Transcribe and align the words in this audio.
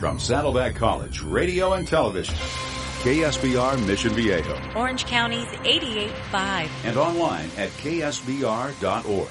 From 0.00 0.18
Saddleback 0.18 0.74
College, 0.74 1.22
radio 1.22 1.74
and 1.74 1.86
television, 1.86 2.34
KSBR 3.02 3.86
Mission 3.86 4.12
Viejo, 4.14 4.58
Orange 4.74 5.04
County's 5.04 5.46
88.5. 5.46 6.68
and 6.84 6.96
online 6.96 7.50
at 7.56 7.68
ksbr.org. 7.70 9.28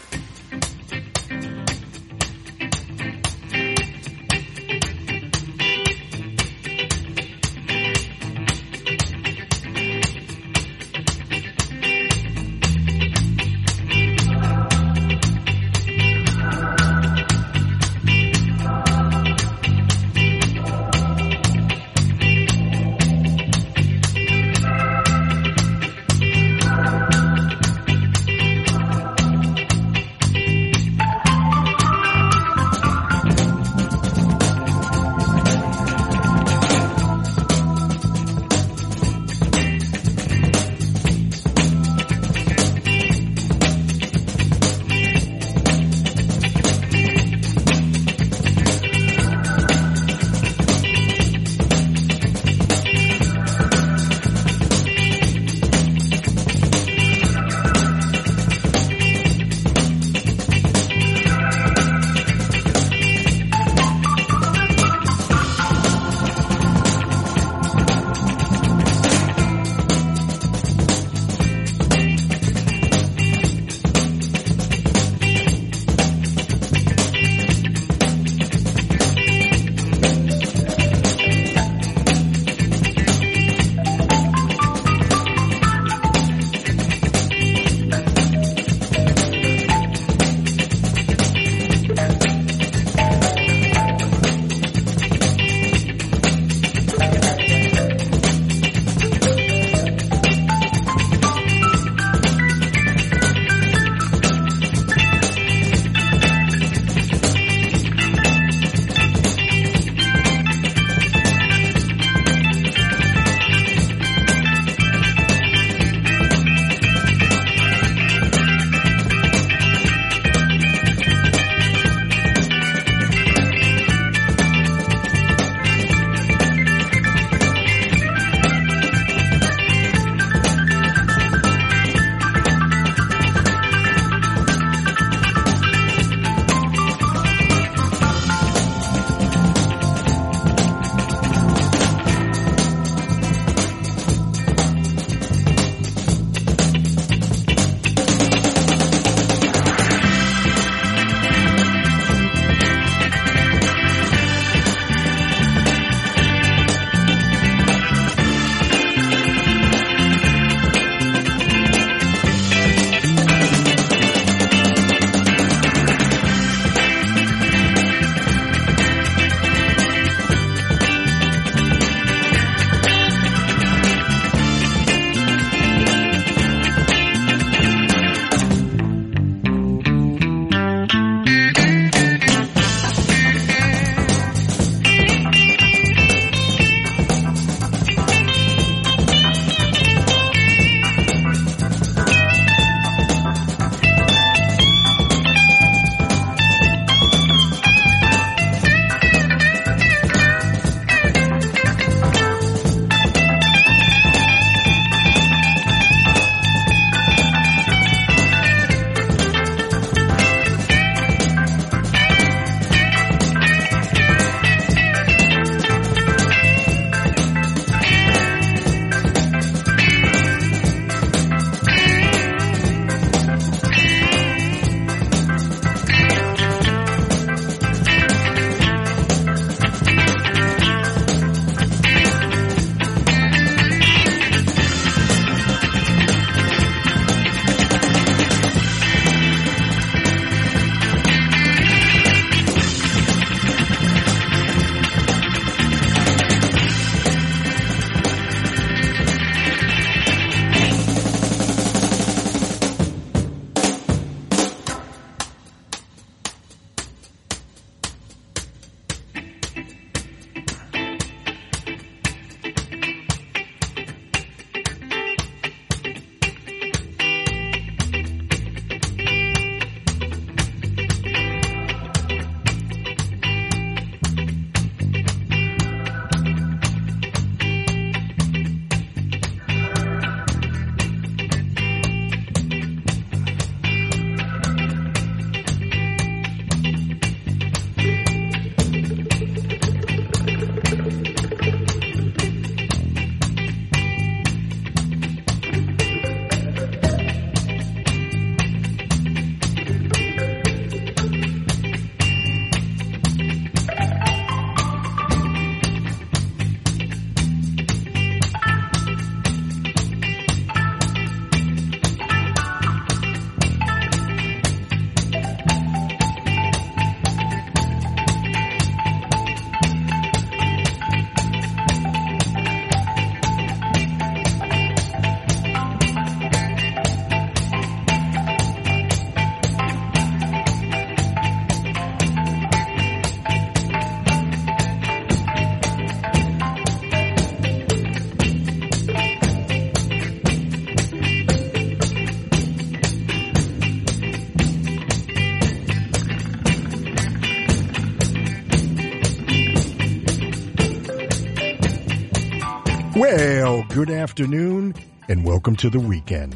good 353.78 353.92
afternoon 353.92 354.74
and 355.08 355.24
welcome 355.24 355.56
to 355.56 355.70
the 355.70 355.80
weekend. 355.80 356.36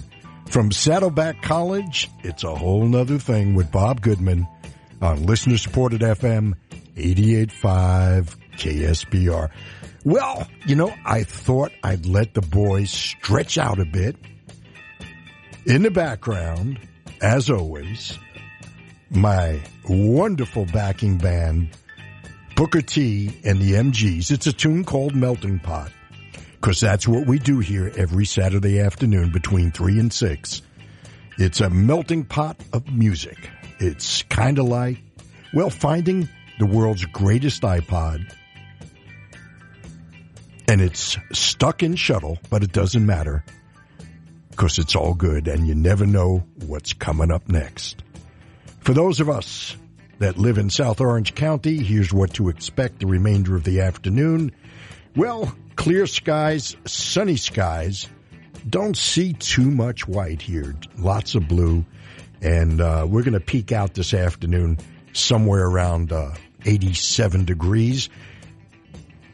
From 0.52 0.72
Saddleback 0.72 1.42
College, 1.42 2.08
it's 2.22 2.44
a 2.44 2.54
whole 2.54 2.86
nother 2.86 3.18
thing 3.18 3.56
with 3.56 3.72
Bob 3.72 4.02
Goodman 4.02 4.48
on 5.02 5.26
listener 5.26 5.58
supported 5.58 6.02
FM 6.02 6.54
885 6.96 8.38
KSBR. 8.58 9.50
Well, 10.06 10.48
you 10.68 10.76
know, 10.76 10.94
I 11.04 11.24
thought 11.24 11.72
I'd 11.84 12.06
let 12.06 12.36
the 12.36 12.44
boys 12.44 12.92
stretch 12.92 13.58
out 13.58 13.80
a 13.80 13.86
bit. 13.86 14.16
In 15.66 15.82
the 15.82 15.90
background, 15.90 16.78
as 17.24 17.50
always, 17.50 18.20
my 19.10 19.60
wonderful 19.90 20.68
backing 20.68 21.18
band, 21.18 21.76
Booker 22.56 22.84
T 22.84 23.36
and 23.44 23.60
the 23.60 23.72
MGs. 23.72 24.30
It's 24.30 24.46
a 24.46 24.54
tune 24.54 24.84
called 24.84 25.16
Melting 25.16 25.58
Pot 25.58 25.92
because 26.62 26.80
that's 26.80 27.08
what 27.08 27.26
we 27.26 27.40
do 27.40 27.58
here 27.58 27.92
every 27.98 28.26
Saturday 28.26 28.80
afternoon 28.80 29.32
between 29.32 29.72
3 29.72 30.00
and 30.00 30.14
6. 30.14 30.62
It's 31.40 31.60
a 31.60 31.72
melting 31.72 32.24
pot 32.26 32.56
of 32.72 32.88
music. 32.88 33.50
It's 33.80 34.22
kind 34.24 34.60
of 34.60 34.66
like, 34.66 35.00
well, 35.56 35.72
finding 35.72 36.30
the 36.60 36.68
world's 36.68 37.04
greatest 37.06 37.64
iPod. 37.64 38.32
And 40.68 40.82
it's 40.82 41.18
stuck 41.32 41.82
in 41.82 41.96
shuttle, 41.96 42.38
but 42.52 42.62
it 42.62 42.72
doesn't 42.72 43.04
matter 43.08 43.44
because 44.52 44.78
it's 44.78 44.96
all 44.96 45.16
good 45.16 45.48
and 45.48 45.68
you 45.68 45.74
never 45.74 46.06
know 46.06 46.44
what's 46.68 46.94
coming 46.94 47.32
up 47.32 47.50
next. 47.50 48.04
For 48.82 48.94
those 48.94 49.20
of 49.20 49.32
us 49.32 49.76
that 50.20 50.38
live 50.38 50.60
in 50.60 50.70
South 50.70 51.02
Orange 51.02 51.34
County, 51.34 51.78
here's 51.78 52.14
what 52.14 52.36
to 52.36 52.50
expect 52.50 53.00
the 53.00 53.08
remainder 53.08 53.56
of 53.56 53.64
the 53.64 53.82
afternoon. 53.82 54.52
Well, 55.16 55.56
clear 55.76 56.08
skies, 56.08 56.76
sunny 56.86 57.38
skies. 57.38 58.08
Don't 58.70 58.96
see 58.96 59.34
too 59.34 59.70
much 59.72 60.08
white 60.08 60.42
here. 60.42 60.76
Lots 60.98 61.36
of 61.36 61.48
blue. 61.48 61.86
And 62.42 62.82
uh, 62.82 63.06
we're 63.10 63.24
going 63.24 63.34
to 63.34 63.40
peak 63.40 63.72
out 63.72 63.94
this 63.94 64.14
afternoon 64.14 64.78
somewhere 65.14 65.66
around 65.66 66.12
uh, 66.12 66.34
87 66.66 67.46
degrees. 67.46 68.10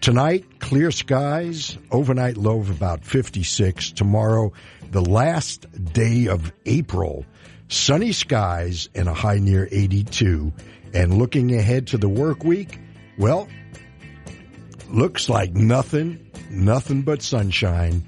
Tonight, 0.01 0.59
clear 0.59 0.91
skies, 0.91 1.77
overnight 1.91 2.37
low 2.37 2.59
of 2.59 2.69
about 2.69 3.03
56. 3.03 3.91
Tomorrow, 3.91 4.53
the 4.91 5.01
last 5.01 5.65
day 5.93 6.27
of 6.27 6.53
April, 6.65 7.25
sunny 7.67 8.11
skies 8.11 8.89
and 8.95 9.07
a 9.09 9.13
high 9.13 9.39
near 9.39 9.67
82. 9.69 10.53
And 10.93 11.17
looking 11.17 11.55
ahead 11.55 11.87
to 11.87 11.97
the 11.97 12.07
work 12.07 12.43
week, 12.43 12.79
well, 13.17 13.47
looks 14.89 15.29
like 15.29 15.53
nothing, 15.53 16.26
nothing 16.49 17.01
but 17.01 17.21
sunshine 17.21 18.03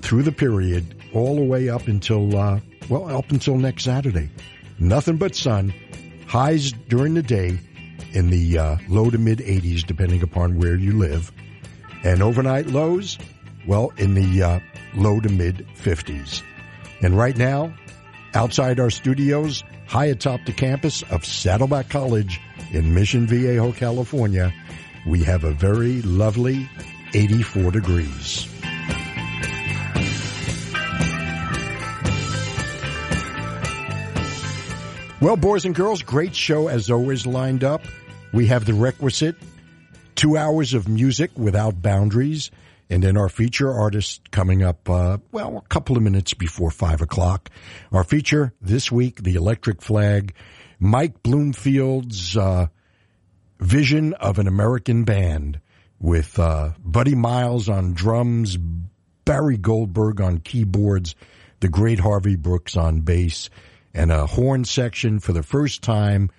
through 0.00 0.22
the 0.22 0.32
period 0.32 0.94
all 1.14 1.36
the 1.36 1.44
way 1.44 1.68
up 1.68 1.86
until, 1.88 2.36
uh, 2.36 2.60
well, 2.88 3.08
up 3.16 3.30
until 3.30 3.56
next 3.56 3.84
Saturday. 3.84 4.28
Nothing 4.78 5.16
but 5.16 5.34
sun. 5.34 5.72
Highs 6.26 6.72
during 6.72 7.14
the 7.14 7.22
day 7.22 7.58
in 8.12 8.30
the 8.30 8.58
uh, 8.58 8.76
low 8.88 9.10
to 9.10 9.18
mid 9.18 9.38
80s, 9.38 9.84
depending 9.86 10.22
upon 10.22 10.58
where 10.58 10.76
you 10.76 10.98
live. 10.98 11.32
And 12.02 12.22
overnight 12.22 12.66
lows, 12.66 13.18
well, 13.66 13.92
in 13.96 14.14
the 14.14 14.42
uh, 14.42 14.60
low 14.94 15.20
to 15.20 15.28
mid 15.28 15.66
50s. 15.76 16.42
And 17.02 17.16
right 17.16 17.36
now, 17.36 17.74
outside 18.34 18.80
our 18.80 18.90
studios, 18.90 19.62
high 19.86 20.06
atop 20.06 20.40
the 20.44 20.52
campus 20.52 21.02
of 21.10 21.24
Saddleback 21.24 21.88
College 21.88 22.40
in 22.72 22.94
Mission 22.94 23.26
Viejo, 23.26 23.72
California, 23.72 24.52
we 25.06 25.22
have 25.22 25.44
a 25.44 25.52
very 25.52 26.02
lovely 26.02 26.68
84 27.14 27.70
degrees. 27.70 28.48
Well, 35.20 35.36
boys 35.36 35.64
and 35.64 35.74
girls, 35.74 36.02
great 36.02 36.34
show 36.36 36.68
as 36.68 36.90
always 36.90 37.24
lined 37.24 37.64
up. 37.64 37.82
We 38.32 38.48
have 38.48 38.66
the 38.66 38.74
requisite 38.74 39.36
two 40.14 40.36
hours 40.36 40.74
of 40.74 40.88
music 40.88 41.30
without 41.36 41.80
boundaries. 41.80 42.50
And 42.90 43.02
then 43.02 43.16
our 43.16 43.28
feature 43.28 43.72
artist 43.72 44.30
coming 44.30 44.62
up, 44.62 44.88
uh, 44.90 45.18
well, 45.32 45.56
a 45.56 45.68
couple 45.68 45.96
of 45.96 46.02
minutes 46.02 46.34
before 46.34 46.70
five 46.70 47.00
o'clock. 47.00 47.48
Our 47.90 48.04
feature 48.04 48.52
this 48.60 48.92
week, 48.92 49.22
the 49.22 49.36
Electric 49.36 49.80
Flag, 49.80 50.34
Mike 50.78 51.22
Bloomfield's, 51.22 52.36
uh, 52.36 52.66
vision 53.58 54.12
of 54.14 54.38
an 54.38 54.46
American 54.46 55.04
band 55.04 55.60
with, 56.04 56.38
uh, 56.38 56.70
Buddy 56.84 57.14
Miles 57.14 57.66
on 57.66 57.94
drums, 57.94 58.58
Barry 59.24 59.56
Goldberg 59.56 60.20
on 60.20 60.38
keyboards, 60.38 61.14
the 61.60 61.68
great 61.70 61.98
Harvey 61.98 62.36
Brooks 62.36 62.76
on 62.76 63.00
bass, 63.00 63.48
and 63.94 64.12
a 64.12 64.26
horn 64.26 64.66
section 64.66 65.18
for 65.18 65.32
the 65.32 65.42
first 65.42 65.82
time 65.82 66.30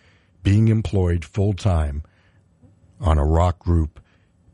being 0.43 0.67
employed 0.67 1.25
full 1.25 1.53
time 1.53 2.03
on 3.01 3.17
a 3.17 3.25
rock 3.25 3.57
group 3.57 3.99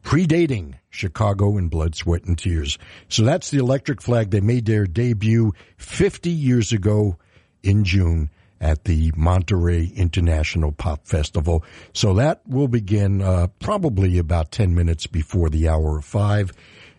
predating 0.01 0.75
Chicago 0.89 1.57
in 1.57 1.67
Blood, 1.67 1.93
Sweat, 1.93 2.23
and 2.23 2.37
Tears. 2.37 2.77
So 3.09 3.23
that's 3.23 3.51
the 3.51 3.59
Electric 3.59 4.01
Flag. 4.01 4.31
They 4.31 4.39
made 4.39 4.65
their 4.65 4.87
debut 4.87 5.51
50 5.75 6.29
years 6.29 6.71
ago 6.71 7.17
in 7.61 7.83
June 7.83 8.29
at 8.61 8.85
the 8.85 9.11
Monterey 9.17 9.91
International 9.95 10.71
Pop 10.71 11.07
Festival. 11.07 11.65
So 11.93 12.13
that 12.13 12.47
will 12.47 12.67
begin 12.67 13.21
uh, 13.21 13.47
probably 13.59 14.19
about 14.19 14.51
10 14.51 14.75
minutes 14.75 15.07
before 15.07 15.49
the 15.49 15.67
hour 15.67 15.97
of 15.97 16.05
five. 16.05 16.53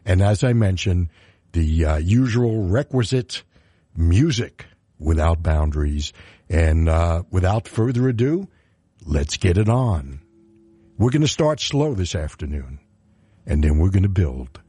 And 0.05 0.21
as 0.21 0.43
I 0.43 0.53
mentioned, 0.53 1.09
the 1.53 1.85
uh, 1.85 1.97
usual 1.99 2.65
requisite 2.65 3.45
music 3.97 4.67
without 4.99 5.43
boundaries. 5.43 6.13
And 6.51 6.89
uh, 6.89 7.23
without 7.31 7.69
further 7.69 8.09
ado, 8.09 8.49
let's 9.07 9.37
get 9.37 9.57
it 9.57 9.69
on. 9.69 10.21
We're 10.99 11.11
going 11.11 11.23
to 11.23 11.29
start 11.29 11.61
slow 11.61 11.95
this 11.95 12.15
afternoon, 12.15 12.79
and 13.47 13.65
then 13.65 13.79
we're 13.79 13.91
going 13.91 14.03
to 14.03 14.09
build. 14.09 14.62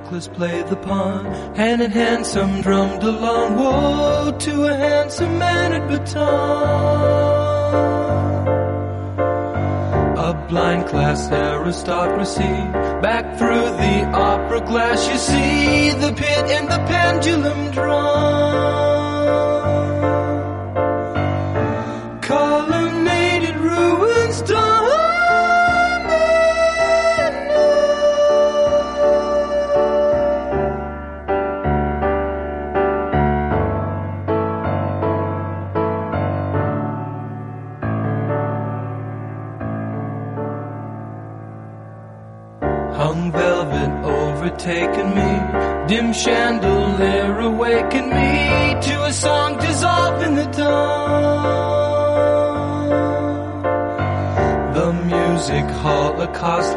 Necklace 0.00 0.28
played 0.28 0.66
the 0.68 0.76
pawn. 0.76 1.24
Hand 1.54 1.82
in 1.82 1.90
hand, 1.90 2.26
some 2.26 2.62
drummed 2.62 3.02
along. 3.02 3.56
Woe 3.56 4.36
to 4.38 4.64
a 4.64 4.74
handsome 4.74 5.38
man 5.38 5.72
at 5.72 5.88
baton. 5.88 6.20
A 10.18 10.46
blind 10.48 10.88
class 10.88 11.30
aristocracy. 11.30 12.54
Back 13.02 13.38
through 13.38 13.70
the 13.82 14.04
opera 14.14 14.60
glass, 14.60 15.08
you 15.08 15.18
see 15.18 15.90
the 15.90 16.12
pit 16.12 16.44
and 16.56 16.68
the 16.68 16.78
pendulum 16.86 17.70
drum. 17.72 19.59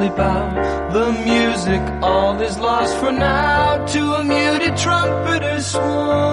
The 0.10 1.12
music, 1.25 1.81
all 2.01 2.39
is 2.41 2.60
lost 2.60 2.98
for 2.98 3.12
now 3.12 3.86
to 3.86 4.13
a 4.13 4.24
muted 4.24 4.75
trumpeter's 4.75 5.67
swan. 5.67 6.33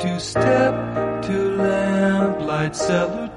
Two 0.00 0.18
step 0.18 0.74
to 1.22 1.56
lamplight 1.58 2.74
cellar 2.74 3.29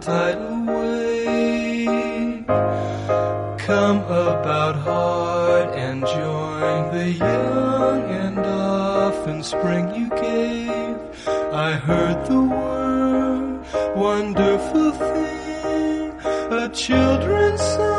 tidal 0.00 0.64
wave. 0.66 2.46
Come 3.58 3.98
about 4.02 4.76
hard 4.76 5.68
and 5.70 6.00
join 6.06 6.92
the 6.96 7.10
young 7.10 8.02
and 8.22 8.38
often 8.38 9.42
spring 9.42 9.94
you 9.94 10.08
gave. 10.10 10.96
I 11.66 11.72
heard 11.72 12.26
the 12.26 12.40
word, 12.40 13.96
wonderful 13.96 14.90
thing, 14.92 16.12
a 16.52 16.68
children's 16.68 17.60
song 17.60 17.93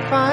find 0.00 0.31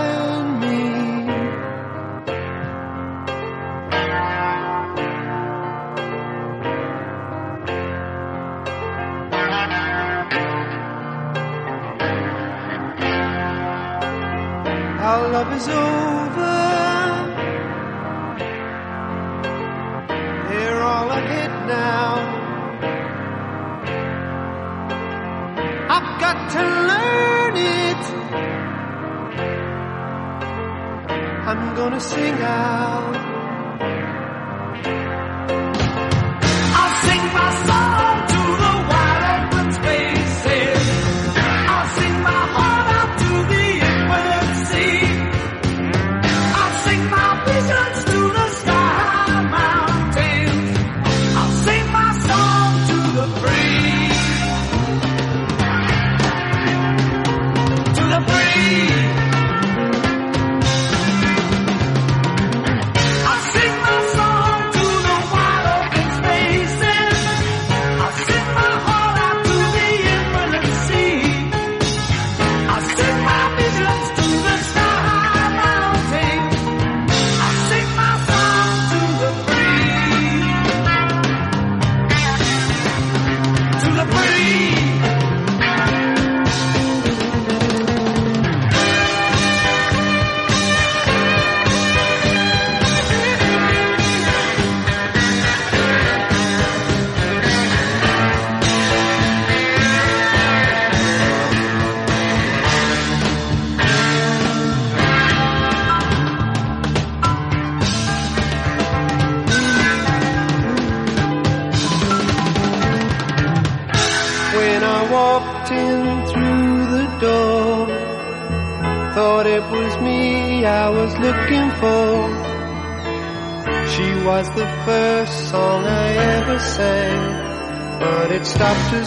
it 128.92 129.06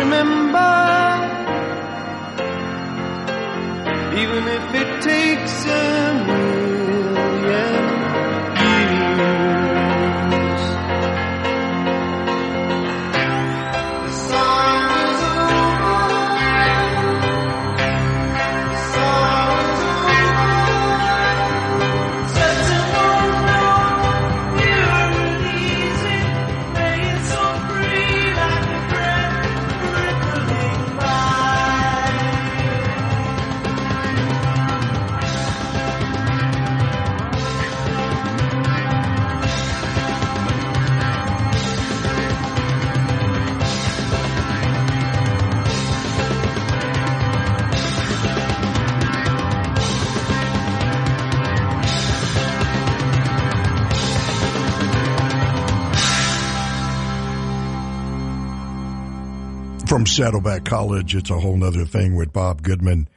remember, 0.00 0.49
Saddleback 60.20 60.66
College, 60.66 61.16
it's 61.16 61.30
a 61.30 61.40
whole 61.40 61.56
nother 61.56 61.86
thing 61.86 62.14
with 62.14 62.30
Bob 62.30 62.60
Goodman 62.60 63.08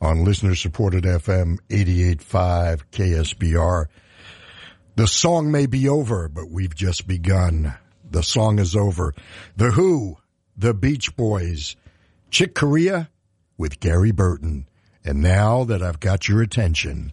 on 0.00 0.24
listener 0.24 0.54
supported 0.54 1.02
FM 1.02 1.58
88.5 1.68 2.82
KSBR. 2.92 3.86
The 4.94 5.08
song 5.08 5.50
may 5.50 5.66
be 5.66 5.88
over, 5.88 6.28
but 6.28 6.50
we've 6.52 6.72
just 6.72 7.08
begun. 7.08 7.74
The 8.08 8.22
song 8.22 8.60
is 8.60 8.76
over. 8.76 9.12
The 9.56 9.72
Who, 9.72 10.18
The 10.56 10.72
Beach 10.72 11.16
Boys, 11.16 11.74
Chick 12.30 12.54
Corea 12.54 13.10
with 13.58 13.80
Gary 13.80 14.12
Burton. 14.12 14.68
And 15.04 15.20
now 15.20 15.64
that 15.64 15.82
I've 15.82 15.98
got 15.98 16.28
your 16.28 16.42
attention, 16.42 17.12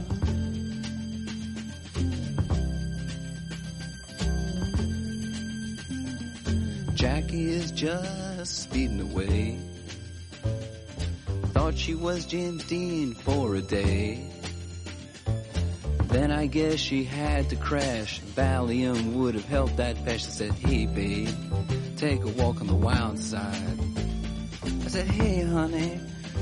Jackie 7.01 7.51
is 7.51 7.71
just 7.71 8.61
speeding 8.61 9.01
away. 9.01 9.57
Thought 11.45 11.75
she 11.75 11.95
was 11.95 12.27
James 12.27 12.63
Dean 12.65 13.15
for 13.15 13.55
a 13.55 13.61
day. 13.63 14.29
Then 16.09 16.31
I 16.31 16.45
guess 16.45 16.77
she 16.77 17.03
had 17.03 17.49
to 17.49 17.55
crash. 17.55 18.21
Valium 18.35 19.13
would 19.13 19.33
have 19.33 19.45
helped 19.45 19.77
that 19.77 19.97
fast. 20.05 20.27
I 20.27 20.31
said, 20.31 20.51
hey 20.51 20.85
babe, 20.85 21.33
take 21.97 22.21
a 22.21 22.27
walk 22.27 22.61
on 22.61 22.67
the 22.67 22.75
wild 22.75 23.17
side. 23.17 23.79
I 24.63 24.87
said, 24.87 25.07
hey 25.07 25.41
honey, 25.41 25.99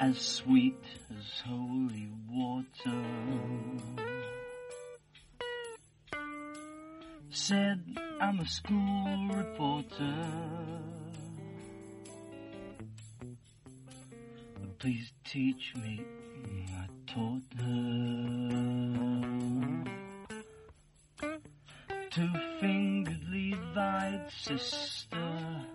as 0.00 0.18
sweet 0.18 0.74
as 1.10 1.40
holy 1.44 2.08
water. 2.30 4.05
Said 7.38 7.80
I'm 8.18 8.40
a 8.40 8.48
school 8.48 9.28
reporter. 9.30 10.16
Please 14.78 15.12
teach 15.22 15.74
me. 15.76 16.02
I 16.70 16.86
taught 17.06 17.42
her. 17.58 17.84
Two-fingered 22.10 23.20
Levite 23.28 24.30
sister 24.32 25.66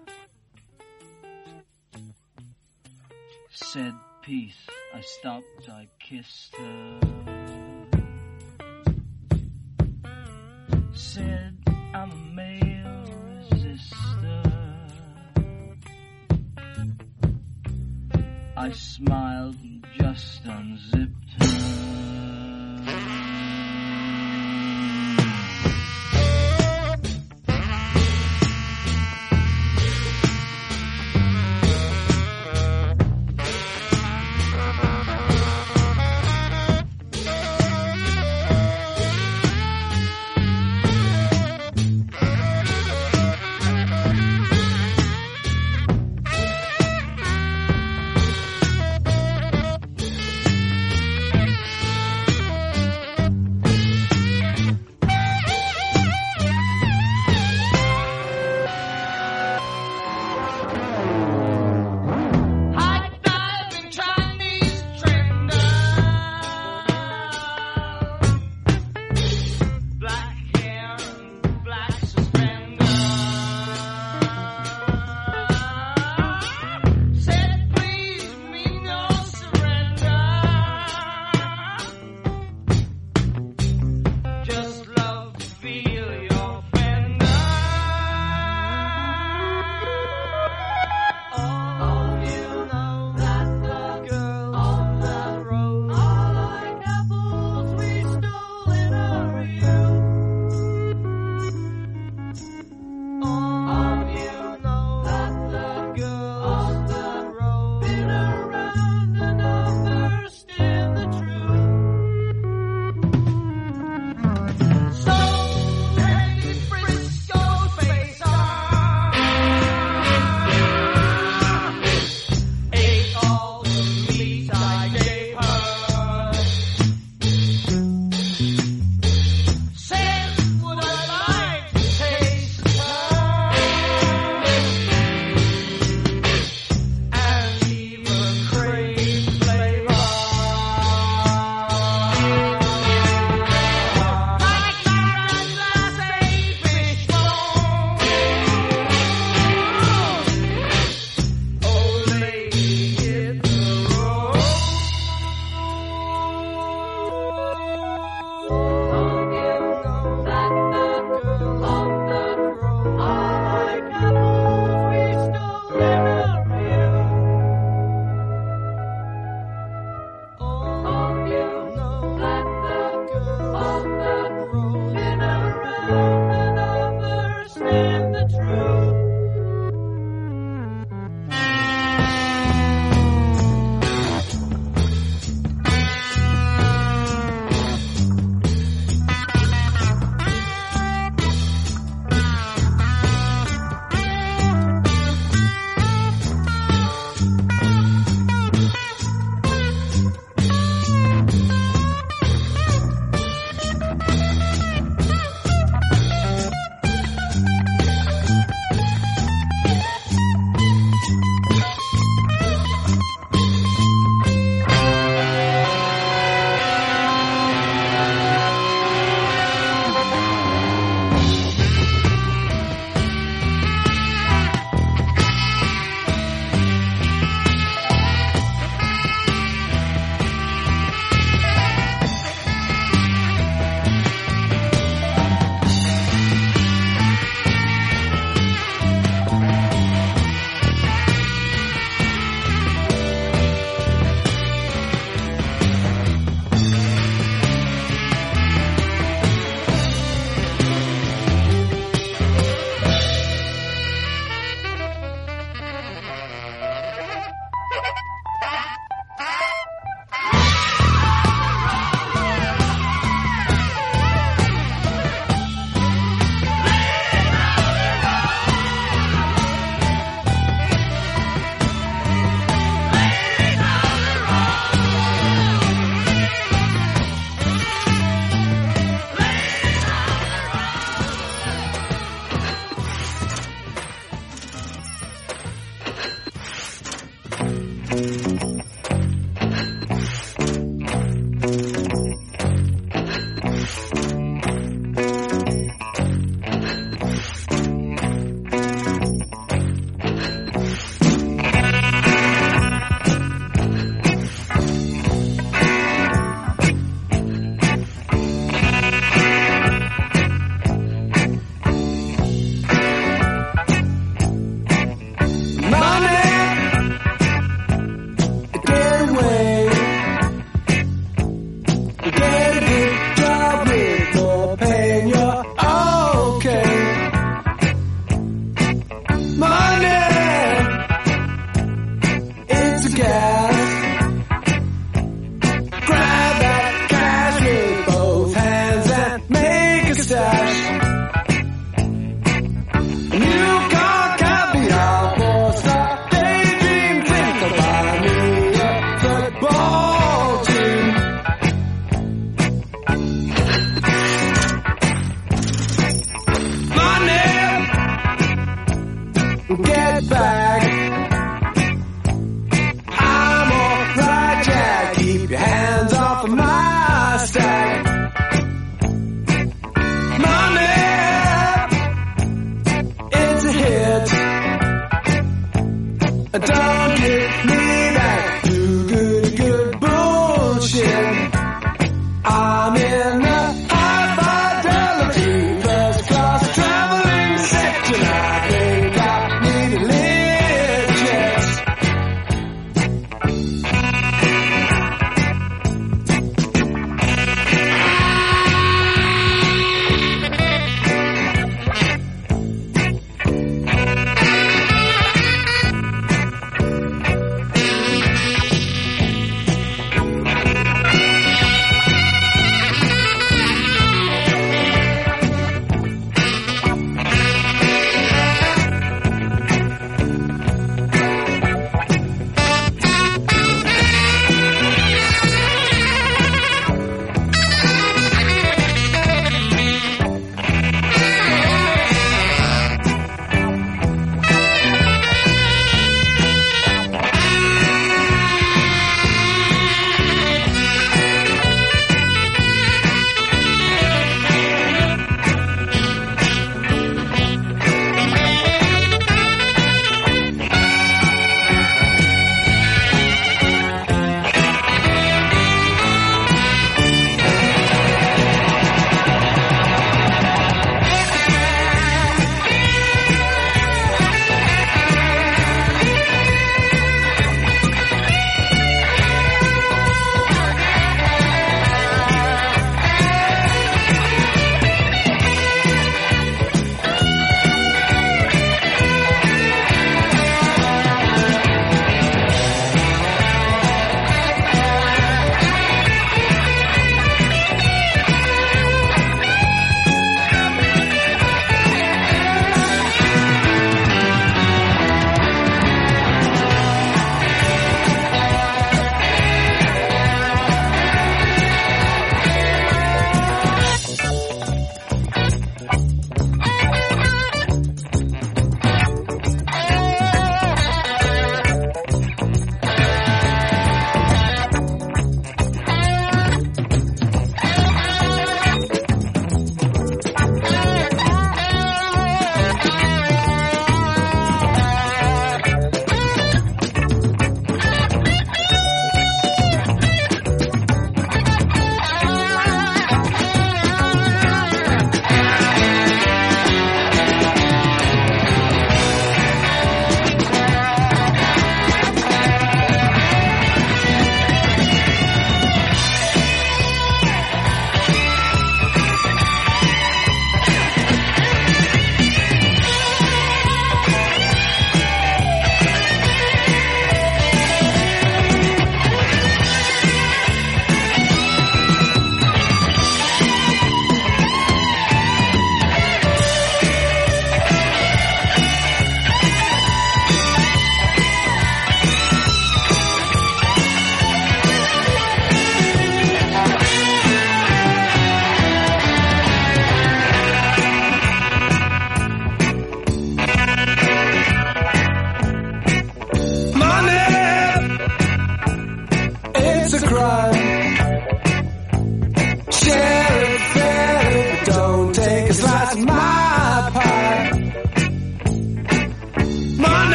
said 3.51 3.93
peace. 4.23 4.57
I 4.95 5.01
stopped, 5.01 5.69
I 5.69 5.87
kissed 5.99 6.55
her. 6.55 7.40
Said, 11.13 11.57
I'm 11.93 12.09
a 12.09 12.15
male 12.33 13.05
resistor. 13.51 14.45
I 18.55 18.71
smiled 18.71 19.57
and 19.61 19.85
just 19.99 20.45
unzipped 20.45 21.33
her. 21.37 22.00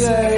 say 0.00 0.29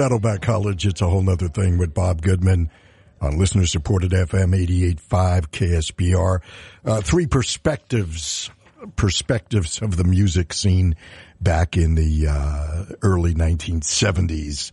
Saddleback 0.00 0.40
College, 0.40 0.86
it's 0.86 1.02
a 1.02 1.06
whole 1.10 1.20
nother 1.20 1.48
thing 1.48 1.76
with 1.76 1.92
Bob 1.92 2.22
Goodman 2.22 2.70
on 3.20 3.38
listener 3.38 3.66
supported 3.66 4.12
FM 4.12 4.56
88.5 4.56 5.50
KSBR. 5.50 6.40
Uh, 6.86 7.02
three 7.02 7.26
perspectives, 7.26 8.48
perspectives 8.96 9.82
of 9.82 9.98
the 9.98 10.04
music 10.04 10.54
scene 10.54 10.96
back 11.38 11.76
in 11.76 11.96
the 11.96 12.28
uh, 12.28 12.84
early 13.02 13.34
1970s 13.34 14.70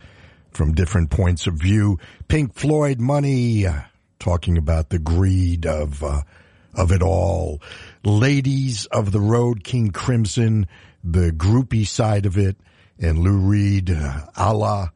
from 0.50 0.72
different 0.72 1.10
points 1.10 1.46
of 1.46 1.56
view. 1.56 1.98
Pink 2.28 2.54
Floyd, 2.54 2.98
Money, 2.98 3.66
uh, 3.66 3.82
talking 4.18 4.56
about 4.56 4.88
the 4.88 4.98
greed 4.98 5.66
of 5.66 6.02
uh, 6.02 6.22
of 6.74 6.90
it 6.90 7.02
all. 7.02 7.60
Ladies 8.02 8.86
of 8.86 9.12
the 9.12 9.20
Road, 9.20 9.62
King 9.62 9.90
Crimson, 9.90 10.66
the 11.04 11.32
groupie 11.32 11.86
side 11.86 12.24
of 12.24 12.38
it, 12.38 12.56
and 12.98 13.18
Lou 13.18 13.36
Reed, 13.36 13.90
uh, 13.90 14.22
a 14.34 14.54
la 14.54 14.88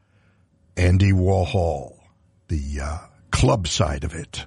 Andy 0.77 1.13
Warhol, 1.13 1.99
the 2.49 2.81
uh, 2.83 2.99
club 3.31 3.67
side 3.67 4.05
of 4.05 4.15
it. 4.15 4.47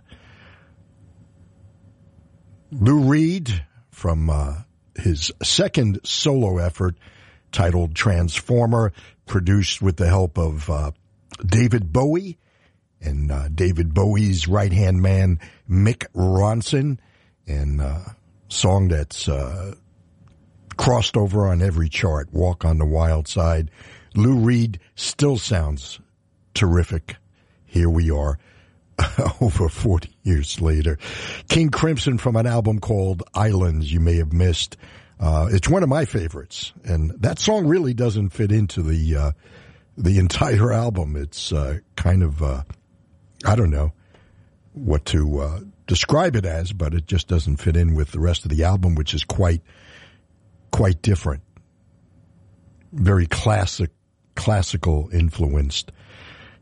Lou 2.72 3.02
Reed 3.10 3.66
from 3.92 4.30
uh, 4.30 4.56
his 4.96 5.32
second 5.44 6.00
solo 6.04 6.58
effort 6.58 6.96
titled 7.52 7.96
Transformer, 7.96 8.92
produced 9.26 9.82
with 9.82 9.98
the 9.98 10.08
help 10.08 10.38
of 10.38 10.70
uh, 10.70 10.92
David 11.46 11.92
Bowie 11.92 12.38
and 13.02 13.32
uh, 13.32 13.48
David 13.50 13.94
Bowie's 13.94 14.48
right 14.48 14.72
hand 14.72 15.02
man, 15.02 15.40
Mick 15.70 16.06
Ronson, 16.14 16.98
and 17.48 17.82
uh, 17.82 18.00
song 18.50 18.90
that's 18.90 19.30
uh, 19.30 19.74
crossed 20.76 21.16
over 21.16 21.48
on 21.48 21.62
every 21.62 21.90
chart, 21.90 22.34
Walk 22.34 22.66
on 22.66 22.78
the 22.78 22.86
Wild 22.86 23.28
Side. 23.28 23.72
Lou 24.16 24.36
Reed 24.36 24.80
still 24.96 25.38
sounds 25.38 26.00
terrific. 26.56 27.18
Here 27.66 27.90
we 27.90 28.10
are. 28.10 28.40
Over 29.42 29.70
40 29.70 30.10
years 30.24 30.60
later. 30.62 30.98
King 31.50 31.70
Crimson 31.70 32.18
from 32.18 32.36
an 32.38 32.48
album 32.48 32.80
called 32.80 33.24
Islands 33.34 33.92
you 33.92 34.00
may 34.00 34.16
have 34.18 34.34
missed. 34.34 34.78
Uh, 35.20 35.50
it's 35.52 35.70
one 35.70 35.84
of 35.84 35.90
my 35.90 36.06
favorites. 36.06 36.74
And 36.84 37.12
that 37.22 37.38
song 37.38 37.68
really 37.68 37.94
doesn't 37.94 38.30
fit 38.30 38.52
into 38.52 38.82
the, 38.82 39.16
uh, 39.16 39.32
the 39.98 40.18
entire 40.18 40.72
album. 40.74 41.16
It's, 41.16 41.52
uh, 41.52 41.80
kind 41.96 42.24
of, 42.24 42.42
uh, 42.42 42.64
I 43.46 43.56
don't 43.56 43.70
know 43.70 43.92
what 44.74 45.06
to, 45.08 45.40
uh, 45.40 45.60
describe 45.88 46.36
it 46.36 46.46
as, 46.46 46.74
but 46.74 46.94
it 46.94 47.06
just 47.06 47.28
doesn't 47.28 47.58
fit 47.58 47.78
in 47.78 47.96
with 47.96 48.12
the 48.12 48.20
rest 48.20 48.46
of 48.46 48.52
the 48.52 48.64
album, 48.64 48.96
which 48.96 49.14
is 49.14 49.24
quite, 49.24 49.62
quite 50.72 51.02
different. 51.02 51.44
Very 52.92 53.28
classic, 53.28 53.92
classical 54.36 55.10
influenced. 55.12 55.92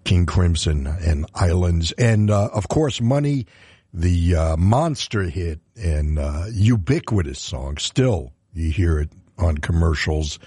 King 0.03 0.25
Crimson 0.25 0.87
and 0.87 1.25
Islands, 1.33 1.91
and 1.93 2.29
uh, 2.29 2.49
of 2.53 2.67
course, 2.67 3.01
Money, 3.01 3.45
the 3.93 4.35
uh, 4.35 4.57
monster 4.57 5.23
hit 5.23 5.59
and 5.75 6.19
uh, 6.19 6.45
ubiquitous 6.51 7.39
song. 7.39 7.77
Still, 7.77 8.33
you 8.53 8.71
hear 8.71 8.99
it 8.99 9.09
on 9.37 9.57
commercials 9.57 10.39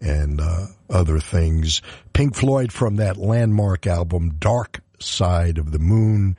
and 0.00 0.40
uh, 0.40 0.66
other 0.90 1.20
things. 1.20 1.82
Pink 2.12 2.34
Floyd 2.34 2.72
from 2.72 2.96
that 2.96 3.16
landmark 3.16 3.86
album, 3.86 4.36
Dark 4.38 4.80
Side 4.98 5.58
of 5.58 5.72
the 5.72 5.78
Moon, 5.78 6.36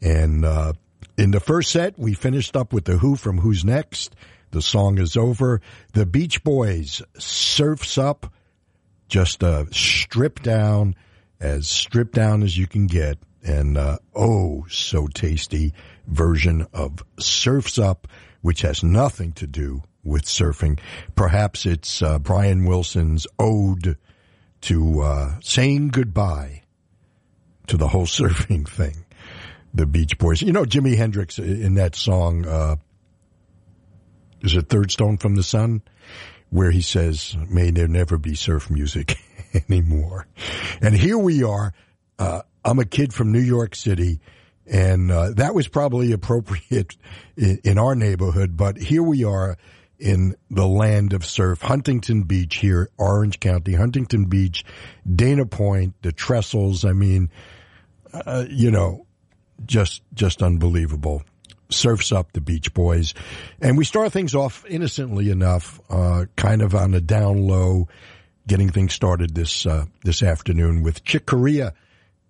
and 0.00 0.44
uh, 0.44 0.72
in 1.16 1.30
the 1.30 1.40
first 1.40 1.70
set, 1.70 1.98
we 1.98 2.14
finished 2.14 2.56
up 2.56 2.72
with 2.72 2.84
the 2.84 2.96
Who 2.98 3.16
from 3.16 3.38
Who's 3.38 3.64
Next. 3.64 4.14
The 4.50 4.62
song 4.62 4.98
is 4.98 5.16
over. 5.16 5.60
The 5.92 6.06
Beach 6.06 6.42
Boys, 6.42 7.02
Surfs 7.18 7.96
Up, 7.96 8.32
just 9.08 9.44
uh, 9.44 9.66
stripped 9.70 10.42
down 10.42 10.94
as 11.42 11.68
stripped 11.68 12.14
down 12.14 12.42
as 12.42 12.56
you 12.56 12.66
can 12.66 12.86
get, 12.86 13.18
and 13.44 13.76
uh, 13.76 13.98
oh, 14.14 14.64
so 14.70 15.08
tasty 15.08 15.74
version 16.06 16.66
of 16.72 17.04
Surfs 17.18 17.78
Up, 17.78 18.06
which 18.40 18.62
has 18.62 18.84
nothing 18.84 19.32
to 19.32 19.46
do 19.46 19.82
with 20.04 20.24
surfing. 20.24 20.78
Perhaps 21.16 21.66
it's 21.66 22.00
uh, 22.00 22.18
Brian 22.20 22.64
Wilson's 22.64 23.26
ode 23.38 23.96
to 24.62 25.00
uh, 25.00 25.34
saying 25.42 25.88
goodbye 25.88 26.62
to 27.66 27.76
the 27.76 27.88
whole 27.88 28.06
surfing 28.06 28.68
thing. 28.68 29.04
The 29.74 29.86
Beach 29.86 30.18
Boys. 30.18 30.42
You 30.42 30.52
know, 30.52 30.64
Jimi 30.64 30.96
Hendrix 30.96 31.38
in 31.38 31.74
that 31.74 31.96
song, 31.96 32.46
uh, 32.46 32.76
is 34.42 34.54
it 34.54 34.68
Third 34.68 34.90
Stone 34.90 35.16
from 35.16 35.34
the 35.34 35.42
Sun? 35.42 35.82
Where 36.50 36.70
he 36.70 36.82
says, 36.82 37.34
may 37.48 37.70
there 37.70 37.88
never 37.88 38.18
be 38.18 38.34
surf 38.34 38.70
music. 38.70 39.16
anymore. 39.68 40.26
And 40.80 40.94
here 40.94 41.18
we 41.18 41.42
are. 41.42 41.72
Uh, 42.18 42.42
I'm 42.64 42.78
a 42.78 42.84
kid 42.84 43.12
from 43.12 43.32
New 43.32 43.40
York 43.40 43.74
City, 43.74 44.20
and 44.66 45.10
uh, 45.10 45.30
that 45.32 45.54
was 45.54 45.68
probably 45.68 46.12
appropriate 46.12 46.96
in, 47.36 47.58
in, 47.64 47.78
our 47.78 47.94
neighborhood. 47.94 48.56
But 48.56 48.76
here 48.76 49.02
we 49.02 49.24
are 49.24 49.56
in 49.98 50.36
the 50.50 50.66
land 50.66 51.12
of 51.12 51.24
surf, 51.24 51.62
Huntington 51.62 52.24
Beach 52.24 52.56
here, 52.56 52.88
Orange 52.98 53.40
County, 53.40 53.74
Huntington 53.74 54.26
Beach, 54.26 54.64
Dana 55.12 55.46
Point, 55.46 55.94
the 56.02 56.12
Trestles. 56.12 56.84
I 56.84 56.92
mean, 56.92 57.30
uh, 58.12 58.44
you 58.48 58.70
know, 58.70 59.06
just 59.64 60.02
just 60.14 60.42
unbelievable. 60.42 61.22
Surfs 61.70 62.12
up 62.12 62.32
the 62.32 62.40
Beach 62.40 62.74
Boys, 62.74 63.14
and 63.60 63.78
we 63.78 63.84
start 63.84 64.12
things 64.12 64.34
off 64.34 64.64
innocently 64.68 65.30
enough, 65.30 65.80
uh, 65.88 66.26
kind 66.36 66.60
of 66.60 66.74
on 66.74 66.92
a 66.92 67.00
down 67.00 67.46
low 67.46 67.88
getting 68.46 68.70
things 68.70 68.92
started 68.92 69.34
this 69.34 69.66
uh, 69.66 69.86
this 70.04 70.22
afternoon 70.22 70.82
with 70.82 71.04
Chick 71.04 71.26
Corea 71.26 71.74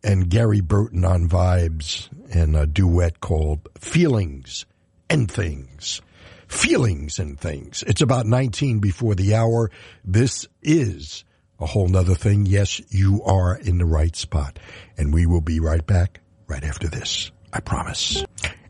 and 0.05 0.29
Gary 0.29 0.61
Burton 0.61 1.05
on 1.05 1.29
vibes 1.29 2.09
and 2.35 2.57
a 2.57 2.67
duet 2.67 3.21
called 3.21 3.69
"Feelings 3.79 4.67
and 5.09 5.31
Things." 5.31 6.01
Feelings 6.49 7.19
and 7.19 7.41
things. 7.41 7.83
It's 7.87 8.03
about 8.03 8.27
19 8.27 8.81
before 8.81 9.15
the 9.15 9.35
hour. 9.35 9.71
This 10.05 10.47
is 10.61 11.25
a 11.59 11.67
whole 11.67 11.89
nother 11.89 12.15
thing. 12.15 12.45
Yes, 12.45 12.81
you 12.91 13.23
are 13.25 13.57
in 13.57 13.79
the 13.79 13.87
right 13.87 14.15
spot. 14.15 14.59
And 14.99 15.15
we 15.15 15.25
will 15.25 15.41
be 15.41 15.61
right 15.61 15.87
back 15.87 16.21
right 16.49 16.63
after 16.63 16.89
this. 16.89 17.31
I 17.53 17.61
promise. 17.61 18.25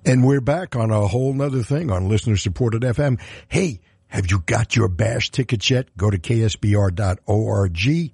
And 0.04 0.24
we're 0.24 0.40
back 0.40 0.76
on 0.76 0.90
a 0.90 1.06
whole 1.06 1.32
nother 1.32 1.62
thing 1.62 1.90
on 1.90 2.08
listener 2.08 2.36
supported 2.36 2.82
FM. 2.82 3.20
Hey, 3.48 3.80
have 4.12 4.30
you 4.30 4.40
got 4.44 4.76
your 4.76 4.88
bash 4.88 5.30
tickets 5.30 5.70
yet? 5.70 5.88
Go 5.96 6.10
to 6.10 6.18
ksbr.org 6.18 8.12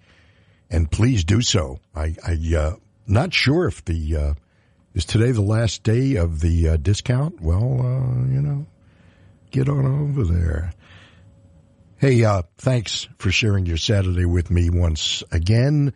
and 0.70 0.90
please 0.90 1.24
do 1.24 1.42
so. 1.42 1.80
I, 1.92 2.14
I, 2.24 2.56
uh, 2.56 2.76
not 3.08 3.34
sure 3.34 3.66
if 3.66 3.84
the, 3.84 4.16
uh, 4.16 4.34
is 4.94 5.04
today 5.04 5.32
the 5.32 5.42
last 5.42 5.82
day 5.82 6.14
of 6.14 6.40
the 6.40 6.68
uh, 6.68 6.76
discount? 6.76 7.40
Well, 7.40 7.80
uh, 7.80 8.32
you 8.32 8.40
know, 8.40 8.66
get 9.50 9.68
on 9.68 9.86
over 9.86 10.22
there. 10.22 10.72
Hey, 11.96 12.22
uh, 12.22 12.42
thanks 12.58 13.08
for 13.18 13.32
sharing 13.32 13.66
your 13.66 13.76
Saturday 13.76 14.24
with 14.24 14.52
me 14.52 14.70
once 14.70 15.24
again. 15.32 15.92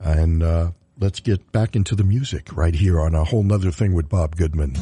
And, 0.00 0.42
uh, 0.42 0.72
let's 0.98 1.20
get 1.20 1.52
back 1.52 1.76
into 1.76 1.94
the 1.94 2.02
music 2.04 2.52
right 2.56 2.74
here 2.74 3.00
on 3.00 3.14
a 3.14 3.22
whole 3.22 3.44
nother 3.44 3.70
thing 3.70 3.94
with 3.94 4.08
Bob 4.08 4.34
Goodman. 4.34 4.74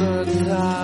Hypnotized? 0.00 0.79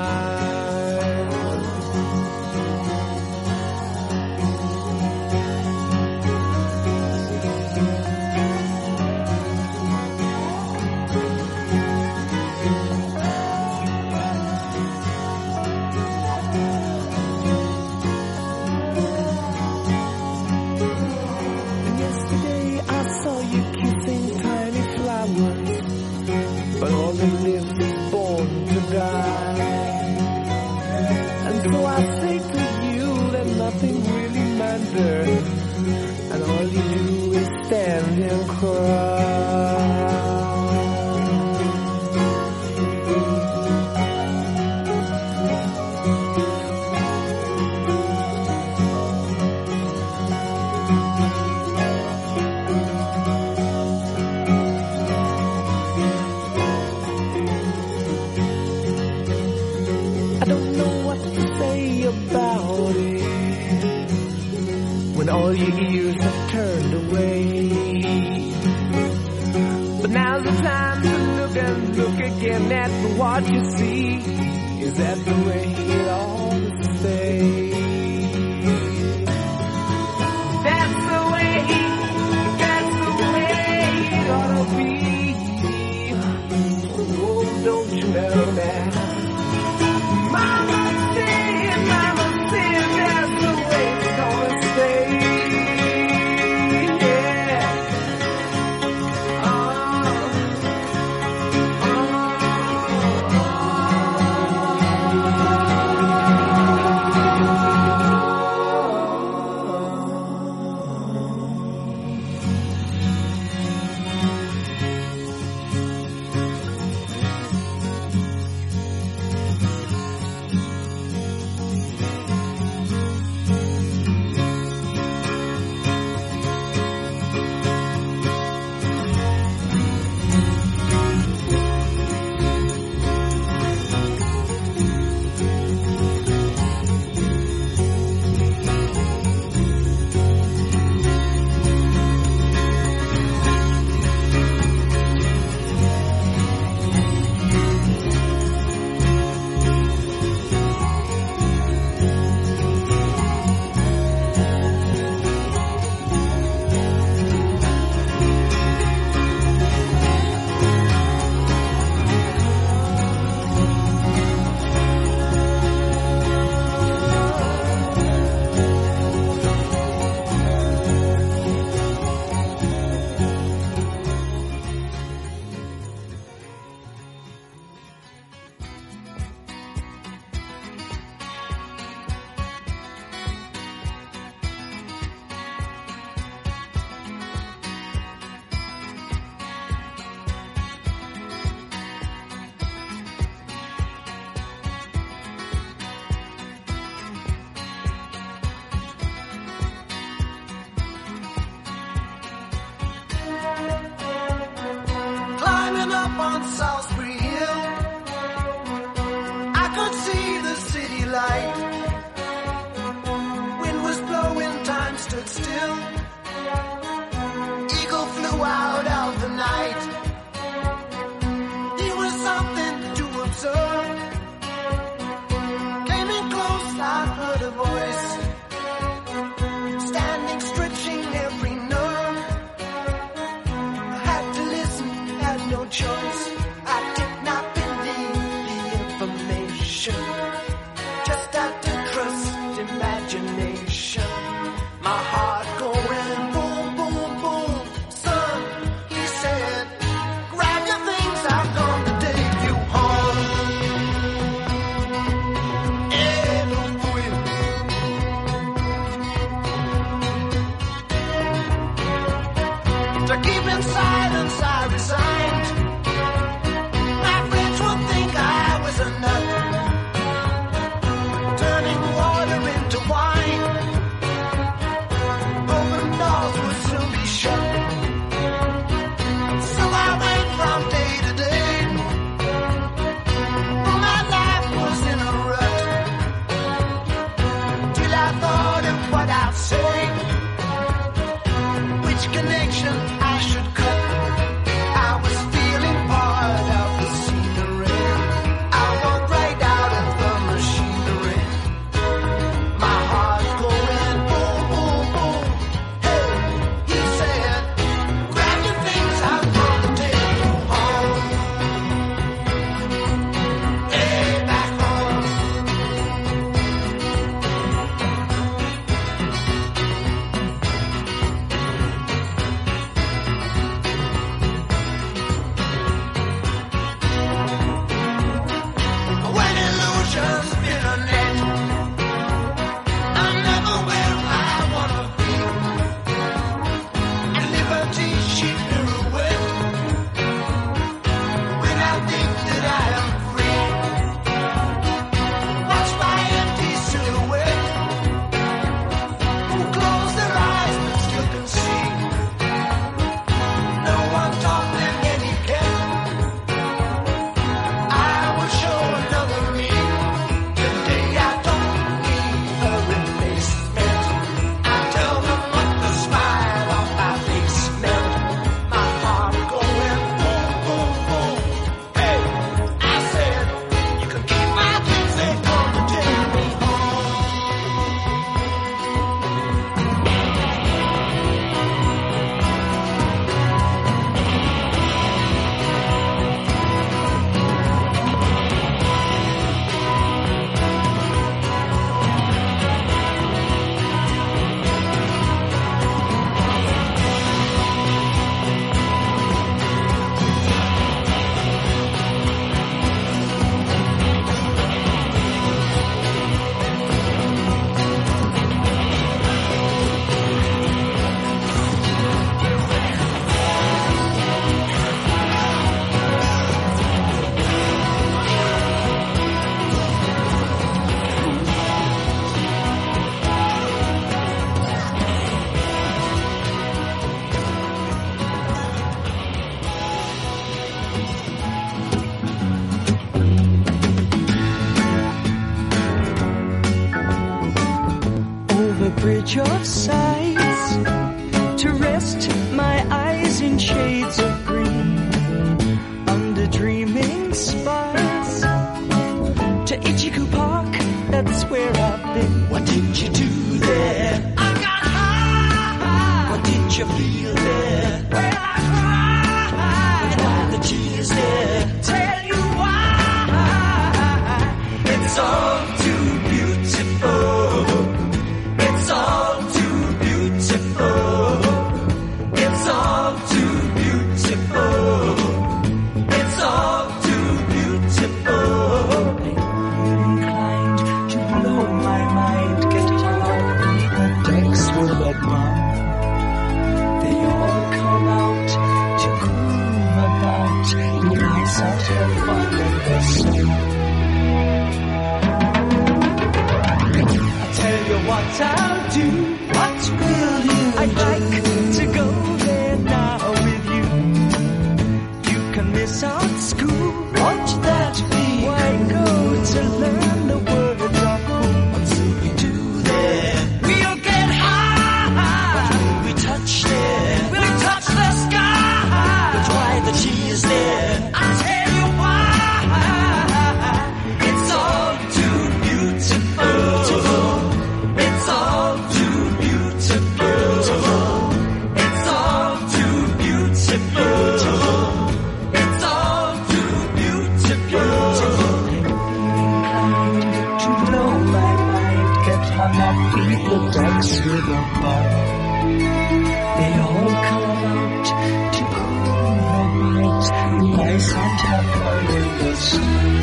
Fun 552.37 552.96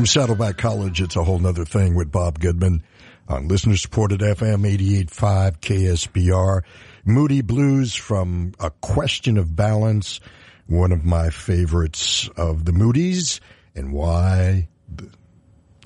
From 0.00 0.06
Saddleback 0.06 0.56
College, 0.56 1.02
it's 1.02 1.16
a 1.16 1.24
whole 1.24 1.38
nother 1.38 1.66
thing 1.66 1.94
with 1.94 2.10
Bob 2.10 2.38
Goodman 2.38 2.82
on 3.28 3.48
listener 3.48 3.76
supported 3.76 4.20
FM 4.20 4.66
88.5 4.66 5.58
KSBR. 5.60 6.62
Moody 7.04 7.42
Blues 7.42 7.94
from 7.94 8.54
A 8.60 8.70
Question 8.70 9.36
of 9.36 9.54
Balance, 9.54 10.20
one 10.66 10.92
of 10.92 11.04
my 11.04 11.28
favorites 11.28 12.30
of 12.38 12.64
the 12.64 12.72
Moody's, 12.72 13.42
and 13.74 13.92
why, 13.92 14.68
the 14.88 15.10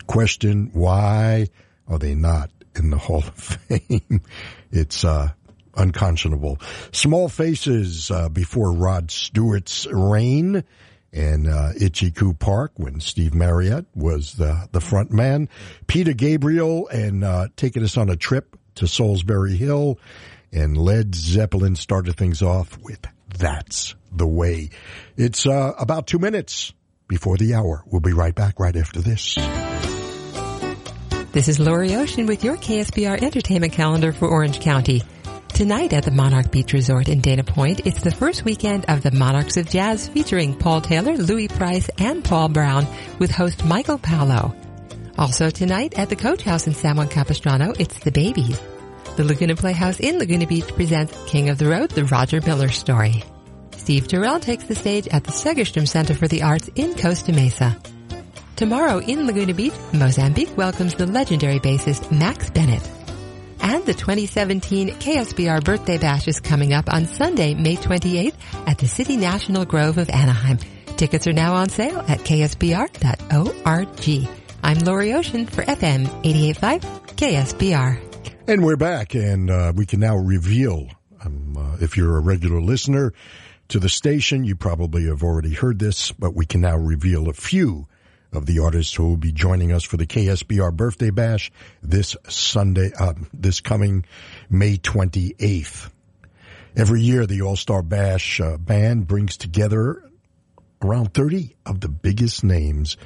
question, 0.06 0.70
why 0.74 1.48
are 1.88 1.98
they 1.98 2.14
not 2.14 2.52
in 2.76 2.90
the 2.90 2.98
Hall 2.98 3.24
of 3.26 3.34
Fame? 3.34 4.20
It's, 4.70 5.04
uh, 5.04 5.30
unconscionable. 5.76 6.60
Small 6.92 7.28
Faces, 7.28 8.12
uh, 8.12 8.28
before 8.28 8.70
Rod 8.70 9.10
Stewart's 9.10 9.88
reign 9.90 10.62
and 11.14 11.46
uh, 11.48 11.70
Itchy-Coo 11.80 12.34
Park 12.34 12.72
when 12.76 13.00
Steve 13.00 13.34
Marriott 13.34 13.86
was 13.94 14.34
the, 14.34 14.68
the 14.72 14.80
front 14.80 15.12
man. 15.12 15.48
Peter 15.86 16.12
Gabriel 16.12 16.88
and 16.88 17.22
uh, 17.22 17.48
taking 17.56 17.84
us 17.84 17.96
on 17.96 18.10
a 18.10 18.16
trip 18.16 18.56
to 18.76 18.86
Solsbury 18.86 19.56
Hill. 19.56 19.98
And 20.52 20.76
Led 20.76 21.14
Zeppelin 21.14 21.76
started 21.76 22.16
things 22.16 22.42
off 22.42 22.78
with 22.78 23.00
That's 23.38 23.94
the 24.12 24.26
Way. 24.26 24.70
It's 25.16 25.46
uh, 25.46 25.72
about 25.78 26.06
two 26.06 26.18
minutes 26.18 26.72
before 27.08 27.36
the 27.36 27.54
hour. 27.54 27.82
We'll 27.86 28.00
be 28.00 28.12
right 28.12 28.34
back 28.34 28.60
right 28.60 28.76
after 28.76 29.00
this. 29.00 29.36
This 31.32 31.48
is 31.48 31.58
Lori 31.58 31.96
Ocean 31.96 32.26
with 32.26 32.44
your 32.44 32.56
KSBR 32.56 33.20
entertainment 33.20 33.72
calendar 33.72 34.12
for 34.12 34.28
Orange 34.28 34.60
County. 34.60 35.02
Tonight 35.54 35.92
at 35.92 36.02
the 36.02 36.10
Monarch 36.10 36.50
Beach 36.50 36.72
Resort 36.72 37.08
in 37.08 37.20
Dana 37.20 37.44
Point, 37.44 37.86
it's 37.86 38.02
the 38.02 38.10
first 38.10 38.44
weekend 38.44 38.86
of 38.88 39.04
the 39.04 39.12
Monarchs 39.12 39.56
of 39.56 39.70
Jazz 39.70 40.08
featuring 40.08 40.52
Paul 40.52 40.80
Taylor, 40.80 41.16
Louis 41.16 41.46
Price, 41.46 41.88
and 41.96 42.24
Paul 42.24 42.48
Brown 42.48 42.88
with 43.20 43.30
host 43.30 43.64
Michael 43.64 43.98
Paulo. 43.98 44.52
Also 45.16 45.50
tonight 45.50 45.96
at 45.96 46.08
the 46.08 46.16
Coach 46.16 46.42
House 46.42 46.66
in 46.66 46.74
San 46.74 46.96
Juan 46.96 47.06
Capistrano, 47.06 47.72
it's 47.78 48.00
the 48.00 48.10
Babies. 48.10 48.60
The 49.14 49.22
Laguna 49.22 49.54
Playhouse 49.54 50.00
in 50.00 50.18
Laguna 50.18 50.48
Beach 50.48 50.66
presents 50.74 51.16
King 51.28 51.50
of 51.50 51.58
the 51.58 51.68
Road, 51.68 51.90
the 51.90 52.04
Roger 52.04 52.40
Miller 52.40 52.68
story. 52.68 53.22
Steve 53.76 54.08
Tyrell 54.08 54.40
takes 54.40 54.64
the 54.64 54.74
stage 54.74 55.06
at 55.06 55.22
the 55.22 55.30
Segerstrom 55.30 55.86
Center 55.86 56.14
for 56.14 56.26
the 56.26 56.42
Arts 56.42 56.68
in 56.74 56.96
Costa 56.96 57.32
Mesa. 57.32 57.78
Tomorrow 58.56 58.98
in 58.98 59.28
Laguna 59.28 59.54
Beach, 59.54 59.74
Mozambique 59.92 60.56
welcomes 60.56 60.96
the 60.96 61.06
legendary 61.06 61.60
bassist 61.60 62.10
Max 62.10 62.50
Bennett. 62.50 62.82
And 63.64 63.82
the 63.86 63.94
2017 63.94 64.90
KSBR 64.90 65.64
Birthday 65.64 65.96
Bash 65.96 66.28
is 66.28 66.38
coming 66.38 66.74
up 66.74 66.92
on 66.92 67.06
Sunday, 67.06 67.54
May 67.54 67.76
28th 67.76 68.34
at 68.66 68.76
the 68.76 68.86
City 68.86 69.16
National 69.16 69.64
Grove 69.64 69.96
of 69.96 70.10
Anaheim. 70.10 70.58
Tickets 70.98 71.26
are 71.26 71.32
now 71.32 71.54
on 71.54 71.70
sale 71.70 72.00
at 72.00 72.18
ksbr.org. 72.18 72.98
I'm 74.62 74.78
Lori 74.80 75.14
Ocean 75.14 75.46
for 75.46 75.62
FM 75.62 76.04
885 76.24 76.82
KSBR. 77.16 78.44
And 78.48 78.62
we're 78.62 78.76
back, 78.76 79.14
and 79.14 79.50
uh, 79.50 79.72
we 79.74 79.86
can 79.86 80.00
now 80.00 80.16
reveal, 80.18 80.90
um, 81.24 81.56
uh, 81.56 81.78
if 81.80 81.96
you're 81.96 82.18
a 82.18 82.20
regular 82.20 82.60
listener 82.60 83.14
to 83.68 83.78
the 83.78 83.88
station, 83.88 84.44
you 84.44 84.56
probably 84.56 85.06
have 85.06 85.22
already 85.22 85.54
heard 85.54 85.78
this, 85.78 86.12
but 86.12 86.34
we 86.34 86.44
can 86.44 86.60
now 86.60 86.76
reveal 86.76 87.30
a 87.30 87.32
few 87.32 87.88
of 88.34 88.46
the 88.46 88.60
artists 88.60 88.94
who 88.94 89.08
will 89.08 89.16
be 89.16 89.32
joining 89.32 89.72
us 89.72 89.84
for 89.84 89.96
the 89.96 90.06
KSBR 90.06 90.74
Birthday 90.74 91.10
Bash 91.10 91.50
this 91.82 92.16
Sunday, 92.28 92.92
uh, 92.98 93.14
this 93.32 93.60
coming 93.60 94.04
May 94.50 94.76
28th. 94.76 95.90
Every 96.76 97.02
year, 97.02 97.26
the 97.26 97.42
All-Star 97.42 97.82
Bash 97.82 98.40
uh, 98.40 98.56
band 98.56 99.06
brings 99.06 99.36
together 99.36 100.02
around 100.82 101.14
30 101.14 101.54
of 101.64 101.80
the 101.80 101.88
biggest 101.88 102.42
names 102.42 102.96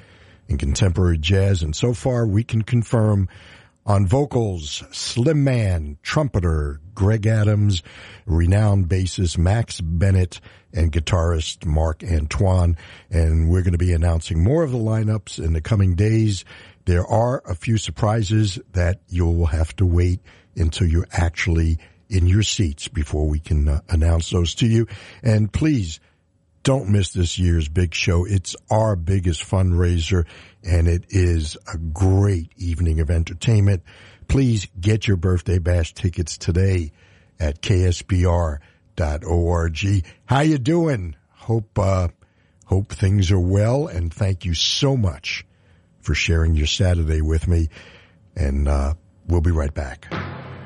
in 0.49 0.57
contemporary 0.57 1.18
jazz, 1.18 1.62
and 1.62 1.76
so 1.76 1.93
far 1.93 2.26
we 2.26 2.43
can 2.43 2.62
confirm 2.62 3.29
on 3.85 4.07
vocals, 4.07 4.83
Slim 4.91 5.45
Man, 5.45 5.99
trumpeter 6.03 6.81
Greg 6.99 7.29
Adams, 7.29 7.85
renowned 8.27 8.89
bassist 8.89 9.39
Max 9.39 9.81
Bennett, 9.81 10.41
and 10.73 10.91
guitarist 10.91 11.65
Marc 11.65 12.03
Antoine. 12.03 12.77
And 13.09 13.49
we're 13.49 13.63
going 13.63 13.73
to 13.73 13.79
be 13.79 13.93
announcing 13.93 14.43
more 14.43 14.65
of 14.65 14.73
the 14.73 14.79
lineups 14.79 15.39
in 15.39 15.53
the 15.53 15.61
coming 15.61 15.95
days. 15.95 16.45
There 16.87 17.07
are 17.07 17.41
a 17.47 17.55
few 17.55 17.79
surprises 17.79 18.59
that 18.73 19.01
you'll 19.09 19.47
have 19.47 19.77
to 19.77 19.87
wait 19.87 20.21
until 20.57 20.89
you're 20.89 21.07
actually 21.13 21.79
in 22.09 22.27
your 22.27 22.43
seats 22.43 22.89
before 22.89 23.29
we 23.29 23.39
can 23.39 23.69
uh, 23.69 23.81
announce 23.89 24.31
those 24.31 24.57
to 24.57 24.67
you. 24.67 24.89
And 25.23 25.53
please 25.53 26.01
don't 26.65 26.89
miss 26.89 27.11
this 27.11 27.39
year's 27.39 27.69
big 27.69 27.95
show. 27.95 28.27
It's 28.27 28.57
our 28.71 28.97
biggest 28.97 29.43
fundraiser 29.43 30.27
and 30.65 30.89
it 30.89 31.05
is 31.11 31.57
a 31.73 31.79
great 31.79 32.51
evening 32.57 32.99
of 32.99 33.09
entertainment. 33.09 33.85
Please 34.29 34.68
get 34.79 35.09
your 35.09 35.16
birthday 35.16 35.59
bash 35.59 35.95
tickets 35.95 36.39
today. 36.39 36.93
at 37.41 37.62
ksbr.org. 37.62 38.59
How 40.26 40.41
you 40.41 40.59
doing? 40.59 41.14
Hope, 41.31 41.79
uh, 41.79 42.09
hope 42.66 42.93
things 42.93 43.31
are 43.31 43.39
well 43.39 43.87
and 43.87 44.12
thank 44.12 44.45
you 44.45 44.55
so 44.55 44.97
much 44.97 45.47
for 46.01 46.14
sharing 46.14 46.57
your 46.57 46.66
Saturday 46.66 47.22
with 47.22 47.47
me. 47.47 47.68
And, 48.35 48.66
uh, 48.68 48.95
we'll 49.29 49.41
be 49.41 49.53
right 49.53 49.72
back. 49.72 50.12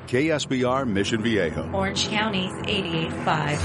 KSBR 0.07 0.89
Mission 0.89 1.23
Viejo. 1.23 1.71
Orange 1.73 2.09
County's 2.09 2.53
88.5. 2.53 3.59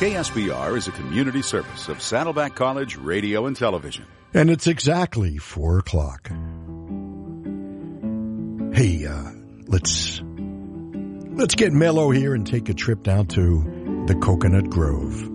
KSBR 0.00 0.76
is 0.76 0.88
a 0.88 0.92
community 0.92 1.42
service 1.42 1.88
of 1.88 2.00
Saddleback 2.00 2.54
College 2.54 2.96
Radio 2.96 3.46
and 3.46 3.56
Television. 3.56 4.06
And 4.32 4.50
it's 4.50 4.66
exactly 4.66 5.36
four 5.36 5.78
o'clock. 5.78 6.30
Hey, 8.72 9.04
uh, 9.04 9.30
let's, 9.66 10.22
let's 11.32 11.54
get 11.56 11.72
mellow 11.72 12.10
here 12.10 12.34
and 12.34 12.46
take 12.46 12.68
a 12.68 12.74
trip 12.74 13.02
down 13.02 13.26
to 13.28 14.04
the 14.06 14.14
Coconut 14.14 14.70
Grove 14.70 15.28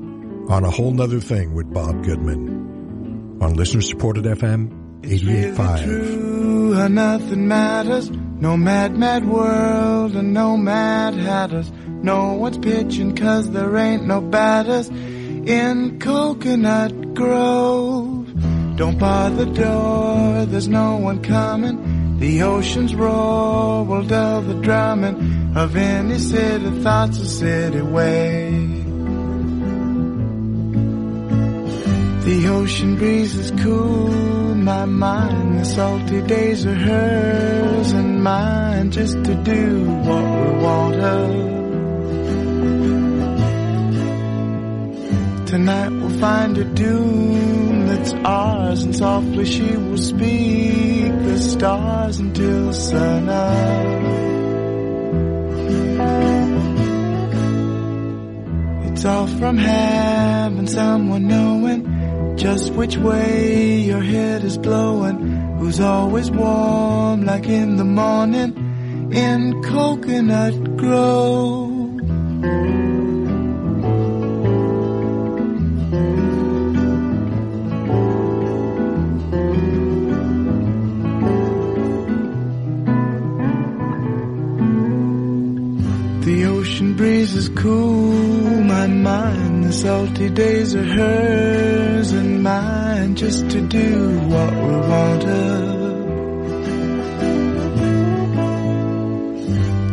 on 0.49 0.63
a 0.63 0.69
whole 0.69 0.91
nother 0.91 1.19
thing 1.19 1.53
with 1.53 1.71
Bob 1.73 2.03
Goodman 2.03 3.39
on 3.41 3.53
listener 3.55 3.81
supported 3.81 4.23
FM 4.23 5.01
88.5. 5.01 5.83
true 5.83 6.73
how 6.73 6.87
nothing 6.87 7.47
matters. 7.47 8.09
No 8.09 8.57
mad, 8.57 8.97
mad 8.97 9.27
world 9.27 10.15
and 10.15 10.33
no 10.33 10.55
mad 10.55 11.13
hatters. 11.15 11.71
No 11.87 12.33
one's 12.33 12.57
pitching 12.57 13.15
cause 13.15 13.51
there 13.51 13.75
ain't 13.75 14.05
no 14.05 14.21
batters 14.21 14.87
in 14.87 15.99
Coconut 15.99 17.13
Grove. 17.13 18.33
Don't 18.77 18.97
bar 18.97 19.29
the 19.29 19.45
door, 19.45 20.45
there's 20.45 20.67
no 20.67 20.97
one 20.97 21.21
coming. 21.21 21.94
The 22.19 22.41
ocean's 22.43 22.95
roar 22.95 23.83
will 23.83 24.03
dull 24.03 24.41
the 24.41 24.55
drumming 24.61 25.55
of 25.55 25.75
any 25.75 26.17
city 26.17 26.81
thoughts 26.81 27.19
a 27.19 27.25
city 27.25 27.81
way. 27.81 28.51
The 32.25 32.47
ocean 32.47 32.95
breeze 32.95 33.35
is 33.35 33.51
cool 33.63 34.35
my 34.65 34.85
mind. 34.85 35.59
The 35.59 35.65
salty 35.65 36.21
days 36.23 36.65
are 36.65 36.73
hers 36.73 37.91
and 37.91 38.23
mine 38.23 38.89
just 38.89 39.23
to 39.23 39.35
do 39.35 39.85
what 40.07 40.23
we 40.23 40.49
want 40.65 40.95
her. 40.95 41.27
Tonight 45.45 45.89
we'll 45.89 46.19
find 46.19 46.57
a 46.57 46.63
doom 46.65 47.74
that's 48.05 48.25
ours 48.25 48.83
and 48.83 48.95
softly 48.95 49.45
she 49.45 49.77
will 49.77 49.97
speak 49.97 51.11
the 51.23 51.39
stars 51.39 52.19
until 52.19 52.73
sun 52.73 53.29
up. 53.29 53.85
It's 58.91 59.05
all 59.05 59.27
from 59.27 59.57
having 59.57 60.67
someone 60.67 61.27
knowing 61.27 62.37
just 62.37 62.73
which 62.73 62.97
way 62.97 63.79
your 63.79 64.01
head 64.01 64.43
is 64.43 64.57
blowing. 64.57 65.17
Who's 65.57 65.79
always 65.79 66.29
warm 66.29 67.25
like 67.25 67.47
in 67.47 67.77
the 67.77 67.85
morning 67.85 69.11
in 69.13 69.63
Coconut 69.63 70.77
Grove. 70.77 72.84
Is 87.45 87.61
cool, 87.61 88.63
my 88.63 88.87
mind. 88.87 89.65
The 89.65 89.73
salty 89.73 90.29
days 90.29 90.75
are 90.75 90.83
hers 90.83 92.11
and 92.11 92.41
mine, 92.41 93.15
just 93.15 93.49
to 93.51 93.61
do 93.61 94.19
what 94.19 94.53
we 94.53 94.75
want 94.91 95.23
her. 95.23 95.75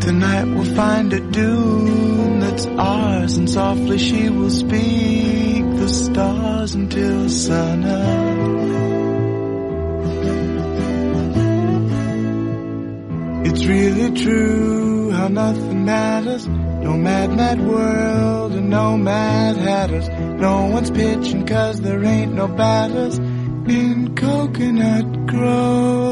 Tonight 0.01 0.45
we'll 0.45 0.75
find 0.75 1.13
a 1.13 1.21
doom 1.21 2.41
that's 2.41 2.67
ours, 2.67 3.37
and 3.37 3.49
softly 3.49 3.99
she 3.99 4.29
will 4.31 4.51
speak 4.51 5.63
the 5.83 5.89
stars 5.89 6.75
until 6.75 7.29
sun 7.29 7.85
up. 7.85 8.33
It's 13.47 13.65
really 13.67 14.11
true 14.23 15.11
how 15.11 15.29
nothing 15.29 15.85
matters. 15.85 16.47
No 16.83 16.97
mad, 16.97 17.31
mad 17.37 17.61
world 17.67 18.53
and 18.53 18.69
no 18.69 18.97
mad 18.97 19.57
hatters. 19.57 20.09
No 20.09 20.67
one's 20.67 20.91
pitching 20.91 21.47
cause 21.47 21.81
there 21.81 22.05
ain't 22.05 22.33
no 22.33 22.49
batters 22.49 23.19
in 23.19 24.15
Coconut 24.17 25.27
Grove. 25.27 26.12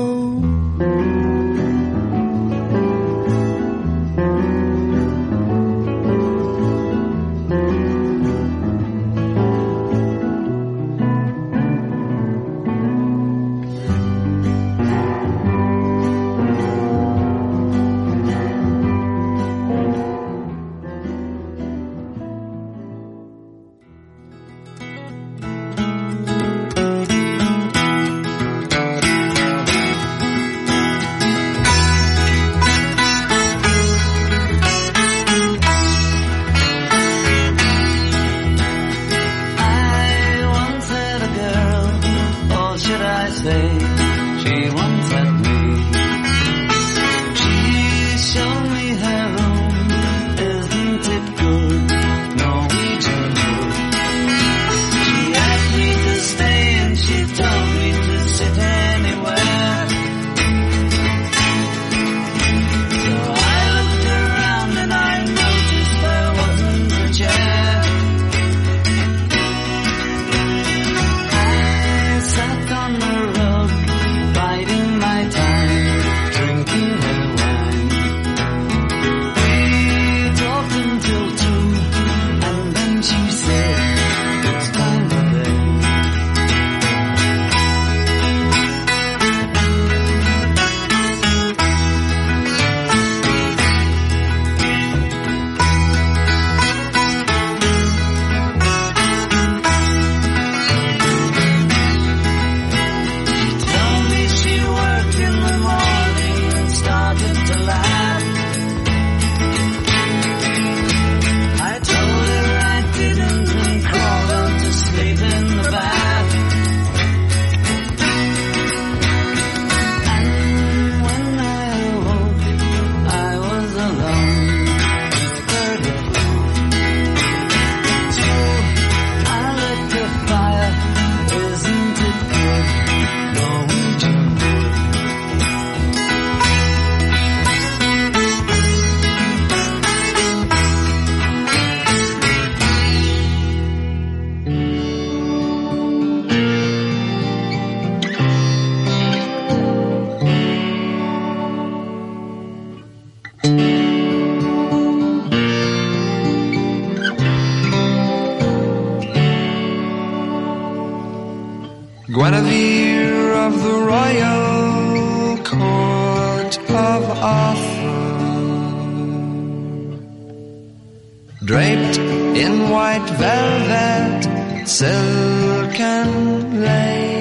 Velvet, 173.20 174.22
silk 174.66 175.76
and 175.78 176.60
lace, 176.64 177.20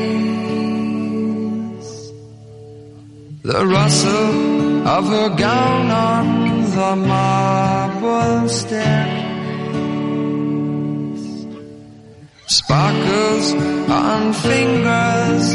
the 3.43 3.61
rustle 3.75 4.87
of 4.87 5.03
her 5.13 5.29
gown 5.35 5.91
on 5.91 6.25
the 6.77 6.95
marble 6.95 8.47
stairs. 8.47 9.29
Sparkles 12.47 13.53
on 13.89 14.33
fingers, 14.33 15.45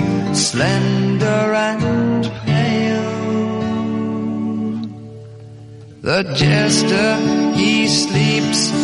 slender 0.51 1.55
and 1.71 2.23
pale. 2.45 3.15
The 6.03 6.21
jester, 6.35 7.11
he 7.57 7.89
sleeps, 7.89 8.84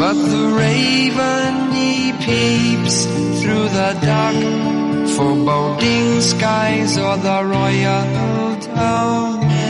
but 0.00 0.14
the 0.14 0.46
raven, 0.56 1.72
he 1.76 2.10
peeps 2.24 3.04
through 3.38 3.68
the 3.68 3.92
dark, 4.00 4.40
foreboding 5.14 6.22
skies 6.22 6.96
or 6.96 7.18
the 7.18 7.44
royal 7.44 8.56
domain. 8.78 9.60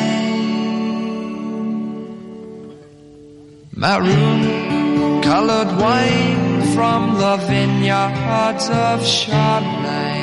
Maroon 3.74 5.20
colored 5.20 5.72
wine 5.82 6.62
from 6.74 7.00
the 7.22 7.36
vineyards 7.48 8.66
of 8.70 9.00
Chardonnay 9.16 10.20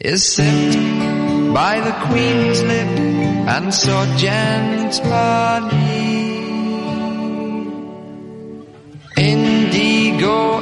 is 0.00 0.20
sipped 0.34 0.76
by 1.54 1.78
the 1.78 1.94
queen's 2.08 2.60
lip 2.64 2.92
and 3.54 3.72
so 3.72 4.04
gently. 4.16 5.91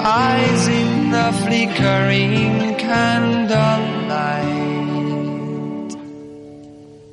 Eyes 0.02 0.68
in 0.68 1.10
the 1.10 1.32
flickering 1.42 2.74
candlelight. 2.76 4.70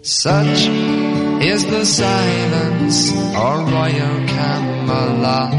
Such 0.01 0.67
is 1.43 1.65
the 1.65 1.85
silence 1.85 3.11
or 3.35 3.55
royal 3.75 4.17
Camelot. 4.27 5.51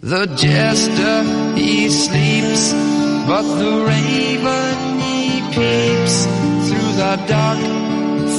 The 0.00 0.26
jester 0.26 1.22
he 1.54 1.88
sleeps, 1.90 2.72
but 3.28 3.42
the 3.42 3.84
raven 3.84 5.00
he 5.00 5.40
peeps 5.54 6.24
through 6.66 6.92
the 7.02 7.16
dark, 7.28 7.60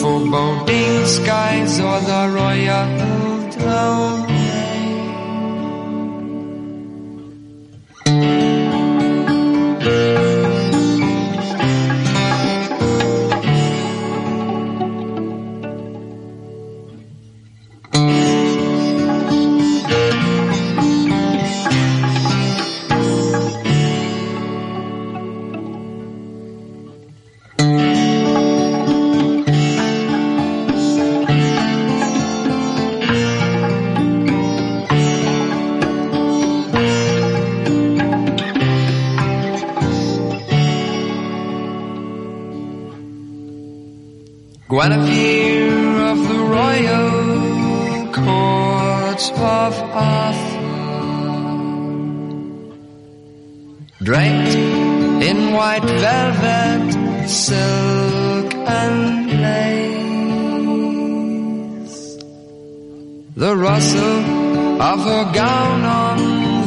foreboding 0.01 1.05
skies 1.05 1.80
or 1.80 1.99
the 1.99 2.24
royal 2.34 3.11
domain. 44.90 45.08
Guinevere 45.12 46.12
of 46.12 46.18
the 46.28 46.40
royal 46.58 48.12
court 48.12 49.22
of 49.38 49.74
Arthur, 49.94 50.72
draped 54.03 54.56
in 55.30 55.53
white 55.53 55.84
velvet, 55.84 56.94
silk 57.30 58.53
and 58.56 59.32
lace, 59.45 59.98
the 63.36 63.56
rustle 63.56 64.82
of 64.82 64.99
her 65.03 65.32
gown 65.32 65.84
on 65.86 66.18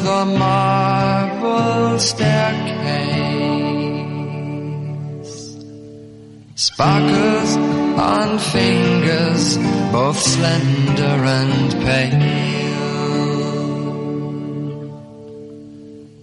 the 0.05 0.25
marble 0.39 1.99
staircase, 1.99 2.85
sparkles 6.55 7.34
on 7.99 8.39
fingers 8.39 9.59
both 9.93 10.19
slender 10.19 11.19
and 11.41 11.73
pale. 11.85 12.45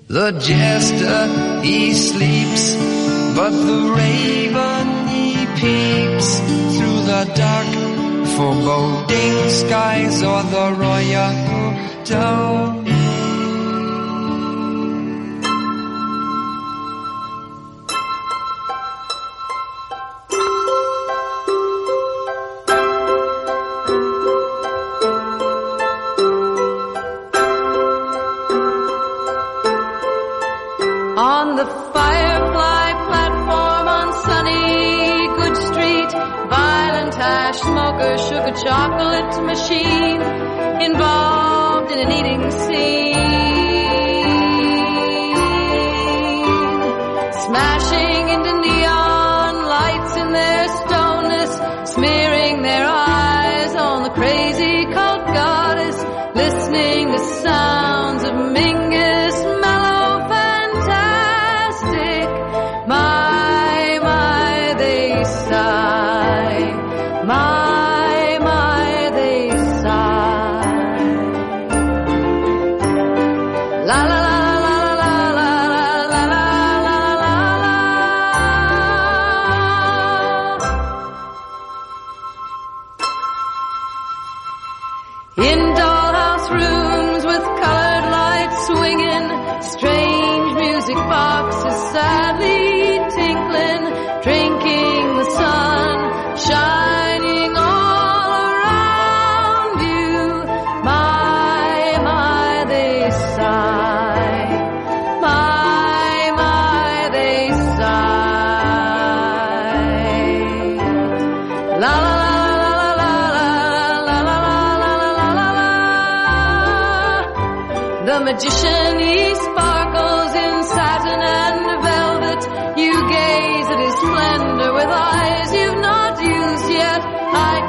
The 0.07 0.31
jester 0.33 1.61
he 1.63 1.93
sleeps, 1.93 2.75
but 3.37 3.51
the 3.51 3.81
raven 3.95 5.07
he 5.07 5.45
peeps 5.59 6.39
through 6.75 7.01
the 7.11 7.23
dark, 7.33 7.71
foreboding 8.35 9.49
skies 9.49 10.21
or 10.21 10.43
the 10.43 10.67
royal 10.77 11.33
domain. 12.03 12.80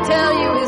Tell 0.04 0.32
you 0.42 0.61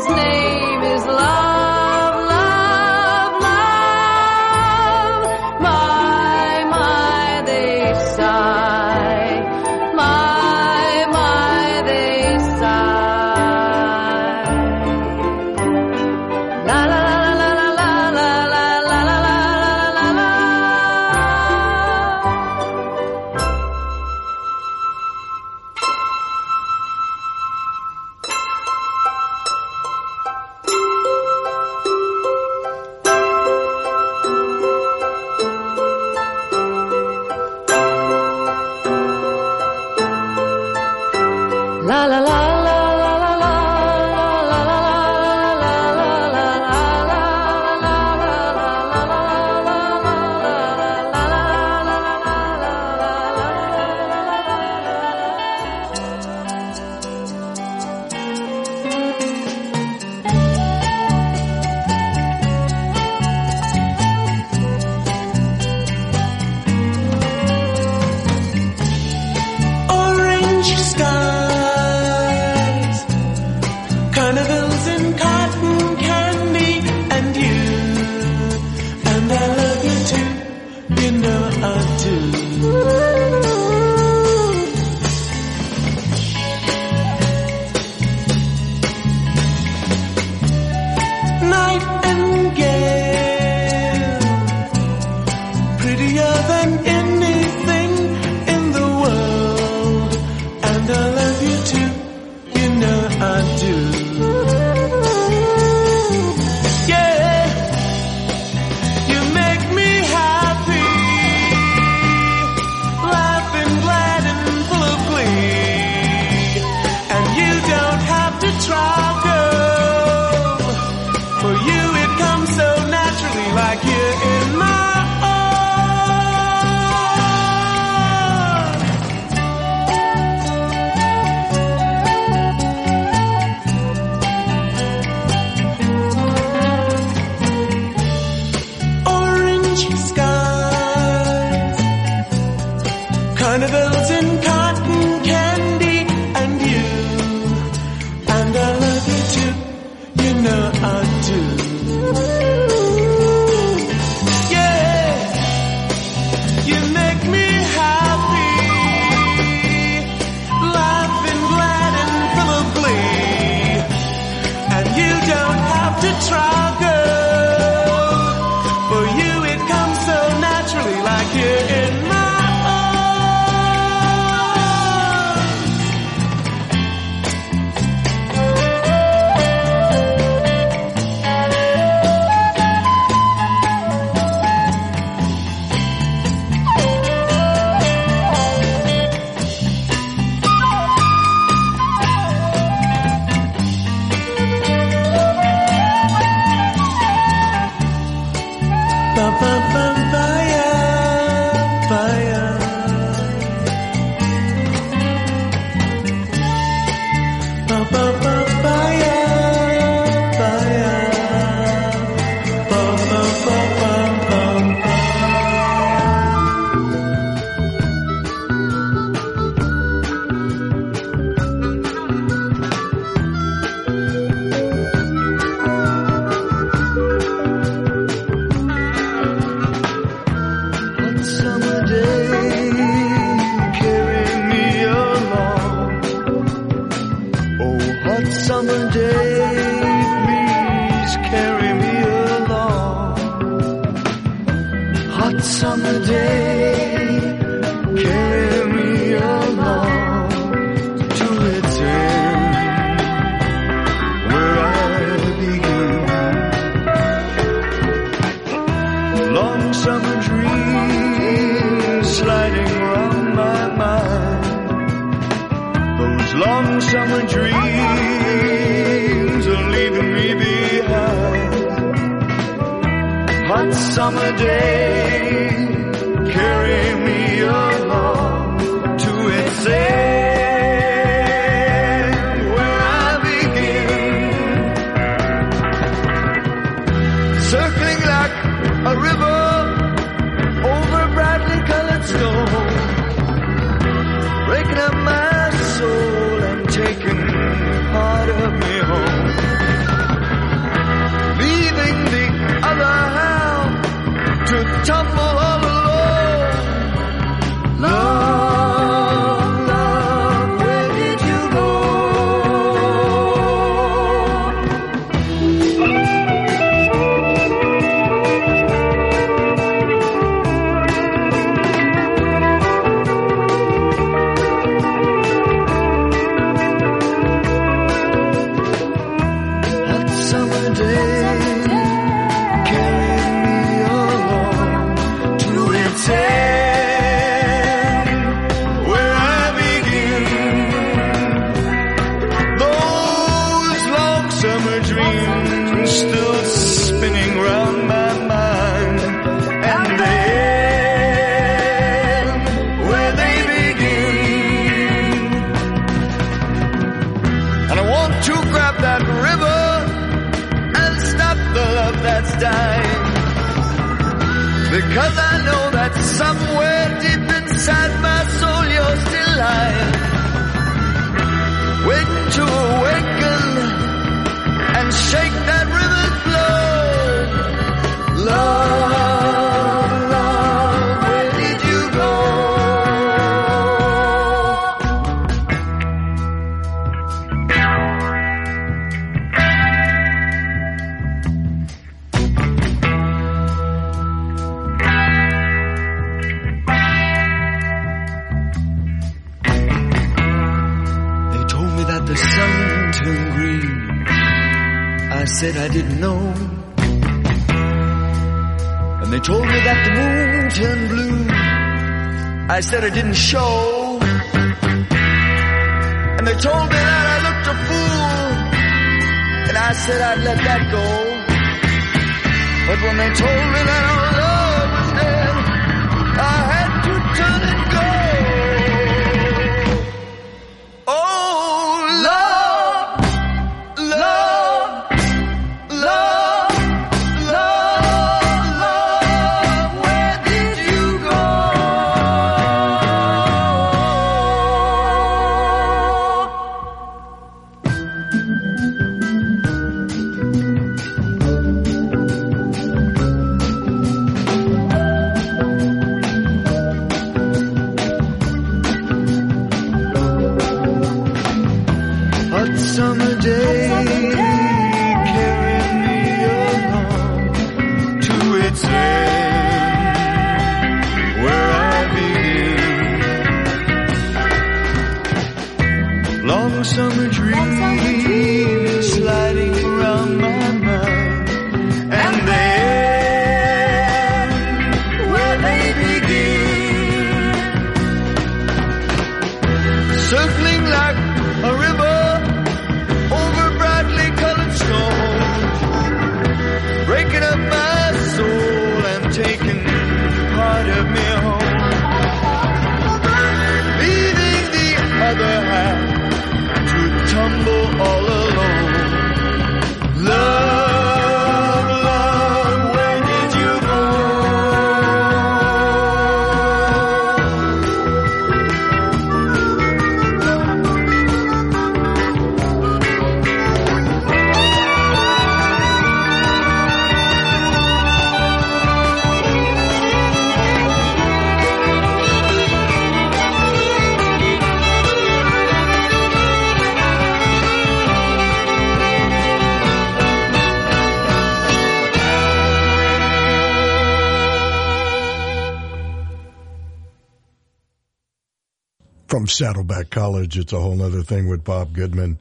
Saddleback 549.35 549.89
College, 549.89 550.37
it's 550.37 550.53
a 550.53 550.59
whole 550.61 550.81
other 550.81 551.03
thing 551.03 551.27
with 551.27 551.43
Bob 551.43 551.73
Goodman 551.73 552.19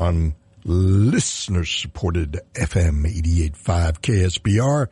on 0.00 0.34
listener 0.64 1.64
supported 1.64 2.40
FM 2.54 3.06
88.5 3.06 4.00
KSBR. 4.00 4.88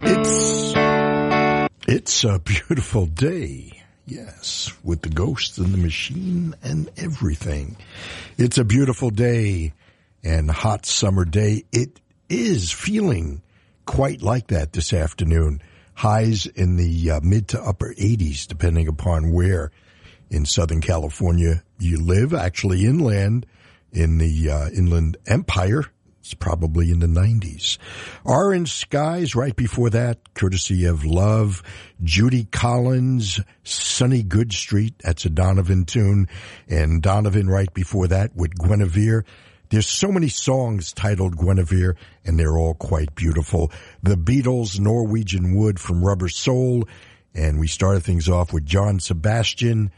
It's, 0.00 0.74
it's 1.86 2.24
a 2.24 2.40
beautiful 2.40 3.06
day. 3.06 3.84
Yes, 4.04 4.72
with 4.82 5.02
the 5.02 5.10
ghost 5.10 5.58
and 5.58 5.72
the 5.72 5.78
machine 5.78 6.56
and 6.60 6.90
everything. 6.96 7.76
It's 8.36 8.58
a 8.58 8.64
beautiful 8.64 9.10
day 9.10 9.74
and 10.24 10.50
hot 10.50 10.86
summer 10.86 11.24
day. 11.24 11.66
It 11.70 12.00
is 12.28 12.72
feeling 12.72 13.42
quite 13.84 14.22
like 14.22 14.48
that 14.48 14.72
this 14.72 14.92
afternoon. 14.92 15.62
Highs 15.94 16.46
in 16.46 16.74
the 16.74 17.12
uh, 17.12 17.20
mid 17.22 17.46
to 17.48 17.62
upper 17.62 17.94
80s, 17.94 18.48
depending 18.48 18.88
upon 18.88 19.30
where 19.30 19.70
in 20.30 20.44
Southern 20.46 20.80
California 20.80 21.62
you 21.78 21.98
live. 21.98 22.34
Actually, 22.34 22.84
inland 22.84 23.46
in 23.92 24.18
the 24.18 24.50
uh, 24.50 24.68
Inland 24.70 25.16
Empire, 25.26 25.84
it's 26.20 26.34
probably 26.34 26.90
in 26.90 26.98
the 26.98 27.06
90s. 27.06 27.78
Orange 28.24 28.72
skies 28.72 29.36
right 29.36 29.54
before 29.54 29.90
that, 29.90 30.34
courtesy 30.34 30.86
of 30.86 31.04
Love, 31.04 31.62
Judy 32.02 32.44
Collins, 32.44 33.38
Sunny 33.62 34.24
Goodge 34.24 34.58
Street. 34.58 34.94
That's 34.98 35.24
a 35.24 35.30
Donovan 35.30 35.84
tune, 35.84 36.28
and 36.68 37.00
Donovan 37.00 37.48
right 37.48 37.72
before 37.72 38.08
that 38.08 38.34
with 38.34 38.58
Guinevere. 38.58 39.24
There's 39.68 39.88
so 39.88 40.08
many 40.08 40.28
songs 40.28 40.92
titled 40.92 41.36
Guinevere, 41.36 41.96
and 42.24 42.38
they're 42.38 42.58
all 42.58 42.74
quite 42.74 43.14
beautiful. 43.14 43.70
The 44.02 44.16
Beatles, 44.16 44.80
Norwegian 44.80 45.54
Wood 45.54 45.78
from 45.78 46.04
Rubber 46.04 46.28
Soul, 46.28 46.88
and 47.34 47.60
we 47.60 47.68
started 47.68 48.02
things 48.02 48.28
off 48.28 48.52
with 48.52 48.64
John 48.64 48.98
Sebastian 48.98 49.92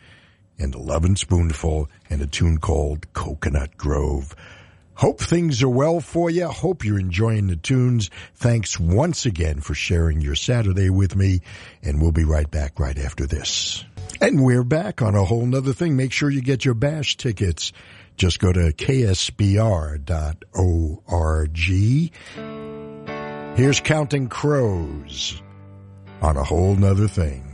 and 0.58 0.74
a 0.74 0.78
Loving 0.78 1.16
Spoonful 1.16 1.88
and 2.10 2.20
a 2.22 2.26
tune 2.26 2.58
called 2.58 3.12
Coconut 3.12 3.76
Grove. 3.76 4.34
Hope 4.94 5.20
things 5.20 5.62
are 5.62 5.68
well 5.68 6.00
for 6.00 6.28
you. 6.28 6.48
Hope 6.48 6.84
you're 6.84 6.98
enjoying 6.98 7.46
the 7.46 7.56
tunes. 7.56 8.10
Thanks 8.34 8.80
once 8.80 9.26
again 9.26 9.60
for 9.60 9.74
sharing 9.74 10.20
your 10.20 10.34
Saturday 10.34 10.90
with 10.90 11.14
me. 11.14 11.40
And 11.82 12.02
we'll 12.02 12.10
be 12.10 12.24
right 12.24 12.50
back 12.50 12.80
right 12.80 12.98
after 12.98 13.24
this. 13.26 13.84
And 14.20 14.42
we're 14.44 14.64
back 14.64 15.00
on 15.00 15.14
a 15.14 15.24
whole 15.24 15.46
nother 15.46 15.72
thing. 15.72 15.96
Make 15.96 16.12
sure 16.12 16.28
you 16.30 16.42
get 16.42 16.64
your 16.64 16.74
bash 16.74 17.16
tickets 17.16 17.72
Just 18.18 18.40
go 18.40 18.52
to 18.52 18.72
ksbr.org. 18.72 19.58
Here's 23.56 23.80
Counting 23.80 24.28
Crows 24.28 25.42
on 26.20 26.36
a 26.36 26.42
whole 26.42 26.74
nother 26.74 27.06
thing. 27.06 27.47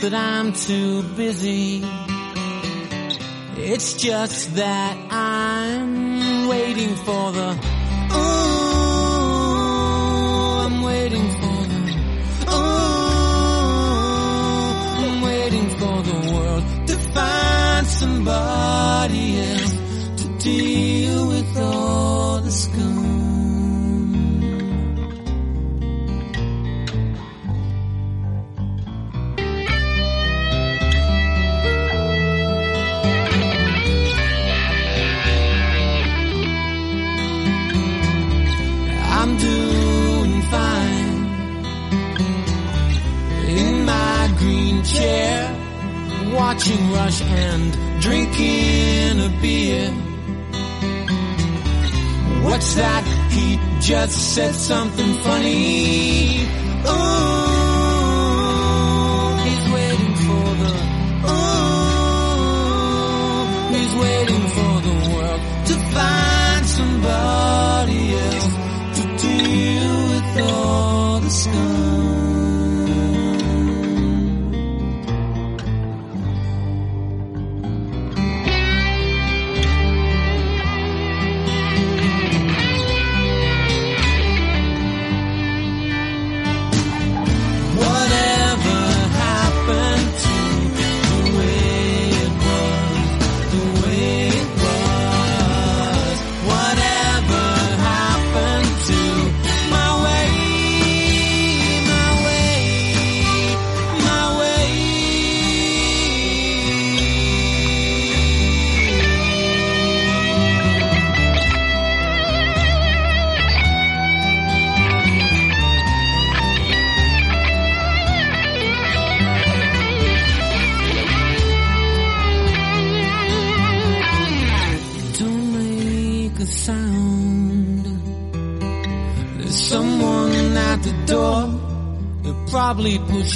That 0.00 0.14
I'm 0.14 0.52
too 0.52 1.02
busy. 1.02 1.82
It's 3.56 3.94
just 3.94 4.54
that 4.54 4.96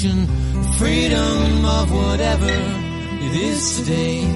pushing 0.02 0.26
freedom 0.78 1.64
of 1.64 1.92
whatever 1.92 2.48
it 2.48 3.34
is 3.36 3.78
today. 3.78 4.31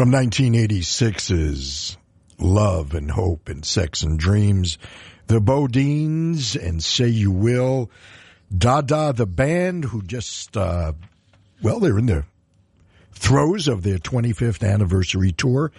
From 0.00 0.12
1986's 0.12 1.98
Love 2.38 2.94
and 2.94 3.10
Hope 3.10 3.50
and 3.50 3.62
Sex 3.62 4.02
and 4.02 4.18
Dreams, 4.18 4.78
the 5.26 5.42
BoDeans 5.42 6.56
and 6.56 6.82
Say 6.82 7.08
You 7.08 7.30
Will, 7.30 7.90
Dada 8.50 9.12
the 9.12 9.26
band 9.26 9.84
who 9.84 10.00
just, 10.00 10.56
uh, 10.56 10.94
well, 11.60 11.80
they're 11.80 11.98
in 11.98 12.06
the 12.06 12.24
throes 13.12 13.68
of 13.68 13.82
their 13.82 13.98
25th 13.98 14.66
anniversary 14.66 15.32
tour. 15.32 15.70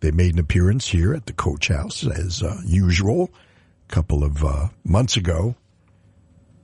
They 0.00 0.10
made 0.10 0.32
an 0.32 0.40
appearance 0.40 0.88
here 0.88 1.14
at 1.14 1.26
the 1.26 1.32
Coach 1.32 1.68
House 1.68 2.04
as 2.04 2.42
uh, 2.42 2.60
usual 2.66 3.30
a 3.88 3.94
couple 3.94 4.24
of 4.24 4.44
uh, 4.44 4.70
months 4.82 5.16
ago. 5.16 5.54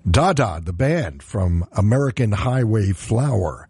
Dada, 0.04 0.60
the 0.64 0.72
band 0.72 1.22
from 1.22 1.64
American 1.76 2.32
Highway 2.32 2.90
Flower. 2.90 3.68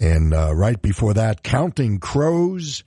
And 0.00 0.34
uh, 0.34 0.54
right 0.54 0.80
before 0.80 1.14
that, 1.14 1.42
Counting 1.42 1.98
Crows 1.98 2.84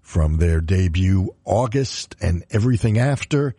from 0.00 0.38
their 0.38 0.60
debut 0.60 1.34
August 1.44 2.16
and 2.20 2.44
Everything 2.50 2.98
After. 2.98 3.54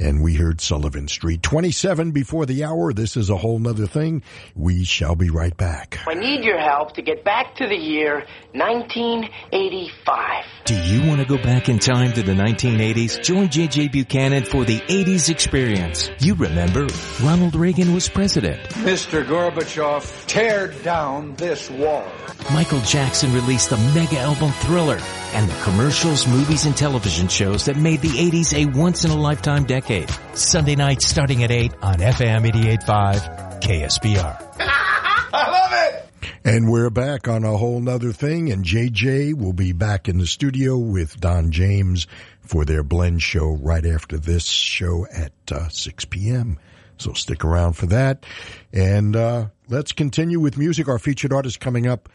And 0.00 0.22
we 0.22 0.34
heard 0.34 0.60
Sullivan 0.60 1.06
Street. 1.06 1.42
27 1.42 2.10
before 2.10 2.46
the 2.46 2.64
hour. 2.64 2.92
This 2.92 3.16
is 3.16 3.30
a 3.30 3.36
whole 3.36 3.60
nother 3.60 3.86
thing. 3.86 4.22
We 4.56 4.82
shall 4.84 5.14
be 5.14 5.30
right 5.30 5.56
back. 5.56 6.00
I 6.06 6.14
need 6.14 6.44
your 6.44 6.58
help 6.58 6.94
to 6.94 7.02
get 7.02 7.24
back 7.24 7.54
to 7.56 7.68
the 7.68 7.76
year 7.76 8.26
1985. 8.52 10.44
Do 10.64 10.74
you 10.74 11.06
want 11.06 11.20
to 11.20 11.26
go 11.26 11.36
back 11.40 11.68
in 11.68 11.78
time 11.78 12.12
to 12.14 12.22
the 12.22 12.32
1980s? 12.32 13.22
Join 13.22 13.48
JJ 13.48 13.92
Buchanan 13.92 14.44
for 14.44 14.64
the 14.64 14.80
80s 14.80 15.30
experience. 15.30 16.10
You 16.18 16.34
remember, 16.34 16.88
Ronald 17.22 17.54
Reagan 17.54 17.94
was 17.94 18.08
president. 18.08 18.60
Mr. 18.70 19.24
Gorbachev, 19.24 20.26
tear 20.26 20.68
down 20.82 21.36
this 21.36 21.70
wall. 21.70 22.10
Michael 22.52 22.80
Jackson 22.80 23.32
released 23.32 23.70
the 23.70 23.76
mega 23.94 24.18
album 24.18 24.50
Thriller 24.52 24.98
and 25.34 25.48
the 25.48 25.62
commercials, 25.62 26.26
movies, 26.26 26.66
and 26.66 26.76
television 26.76 27.28
shows 27.28 27.64
that 27.66 27.76
made 27.76 28.00
the 28.00 28.08
80s 28.08 28.54
a 28.54 28.66
once-in-a-lifetime 28.66 29.64
decade. 29.64 29.83
Sunday 30.32 30.76
nights 30.76 31.06
starting 31.06 31.44
at 31.44 31.50
8 31.50 31.72
on 31.82 31.96
FM 31.96 32.50
88.5 32.50 33.60
KSBR. 33.60 34.56
I 34.60 35.50
love 35.50 35.72
it! 35.72 36.30
And 36.42 36.70
we're 36.70 36.88
back 36.88 37.28
on 37.28 37.44
a 37.44 37.54
whole 37.58 37.80
nother 37.80 38.12
thing, 38.12 38.50
and 38.50 38.64
JJ 38.64 39.34
will 39.34 39.52
be 39.52 39.72
back 39.72 40.08
in 40.08 40.16
the 40.16 40.26
studio 40.26 40.78
with 40.78 41.20
Don 41.20 41.50
James 41.50 42.06
for 42.40 42.64
their 42.64 42.82
blend 42.82 43.20
show 43.20 43.58
right 43.60 43.84
after 43.84 44.16
this 44.16 44.46
show 44.46 45.06
at 45.14 45.32
uh, 45.52 45.68
6 45.68 46.06
p.m. 46.06 46.58
So 46.96 47.12
stick 47.12 47.44
around 47.44 47.74
for 47.74 47.84
that. 47.86 48.24
And 48.72 49.14
uh, 49.14 49.48
let's 49.68 49.92
continue 49.92 50.40
with 50.40 50.56
music. 50.56 50.88
Our 50.88 50.98
featured 50.98 51.34
artist 51.34 51.60
coming 51.60 51.86
up 51.86 52.08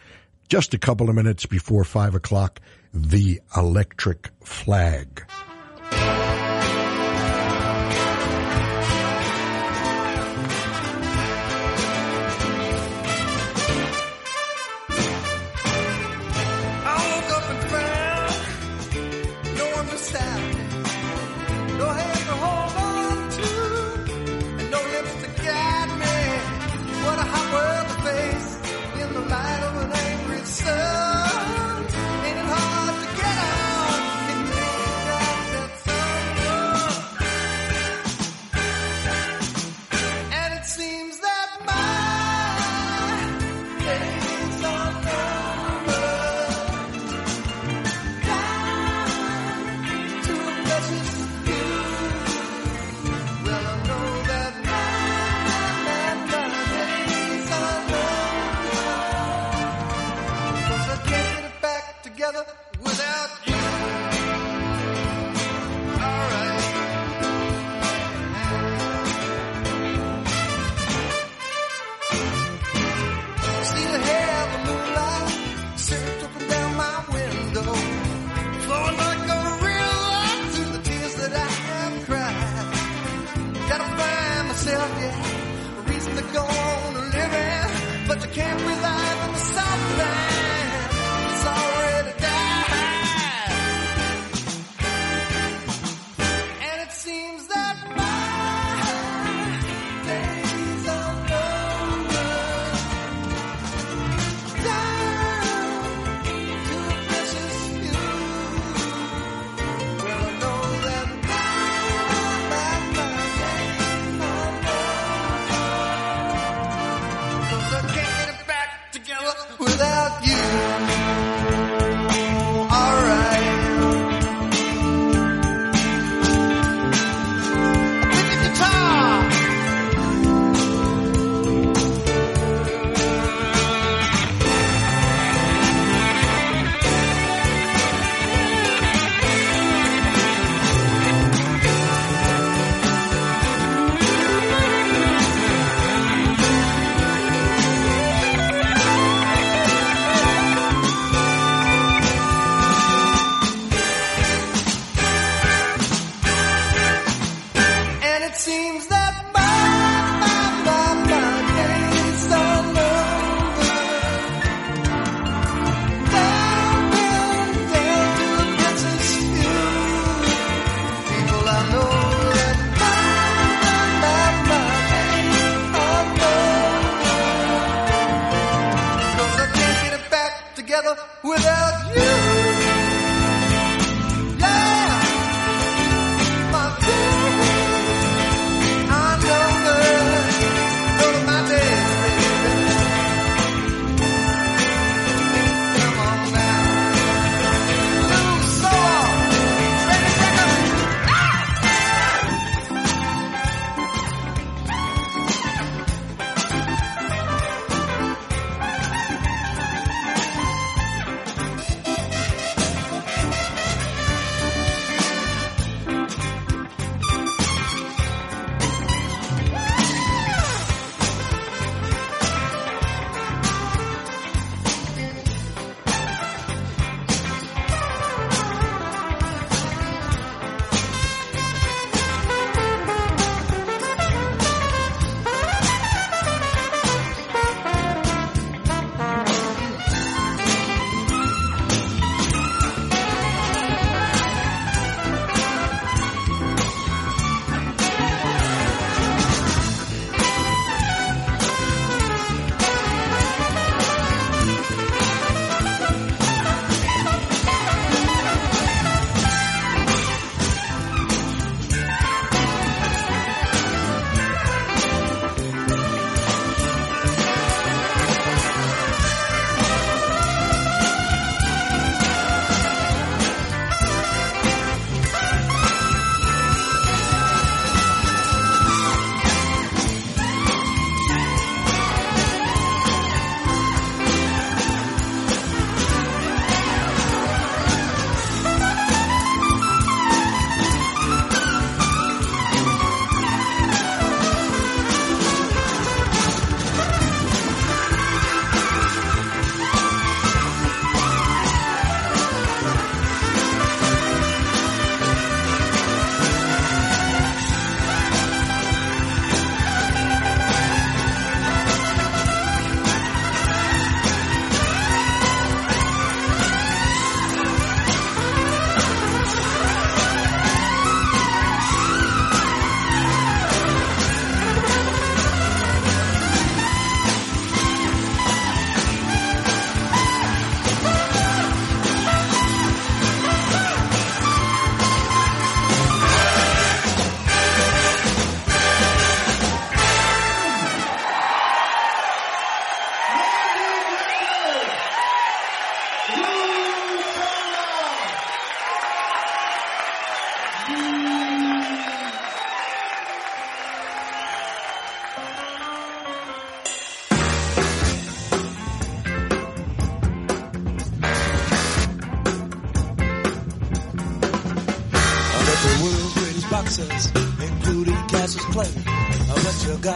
just 0.48 0.74
a 0.74 0.80
couple 0.80 1.08
of 1.08 1.16
minutes 1.16 1.46
before 1.46 1.84
5 1.84 2.16
o'clock, 2.16 2.60
The 2.96 3.42
Electric 3.56 4.32
Flag. 4.44 5.24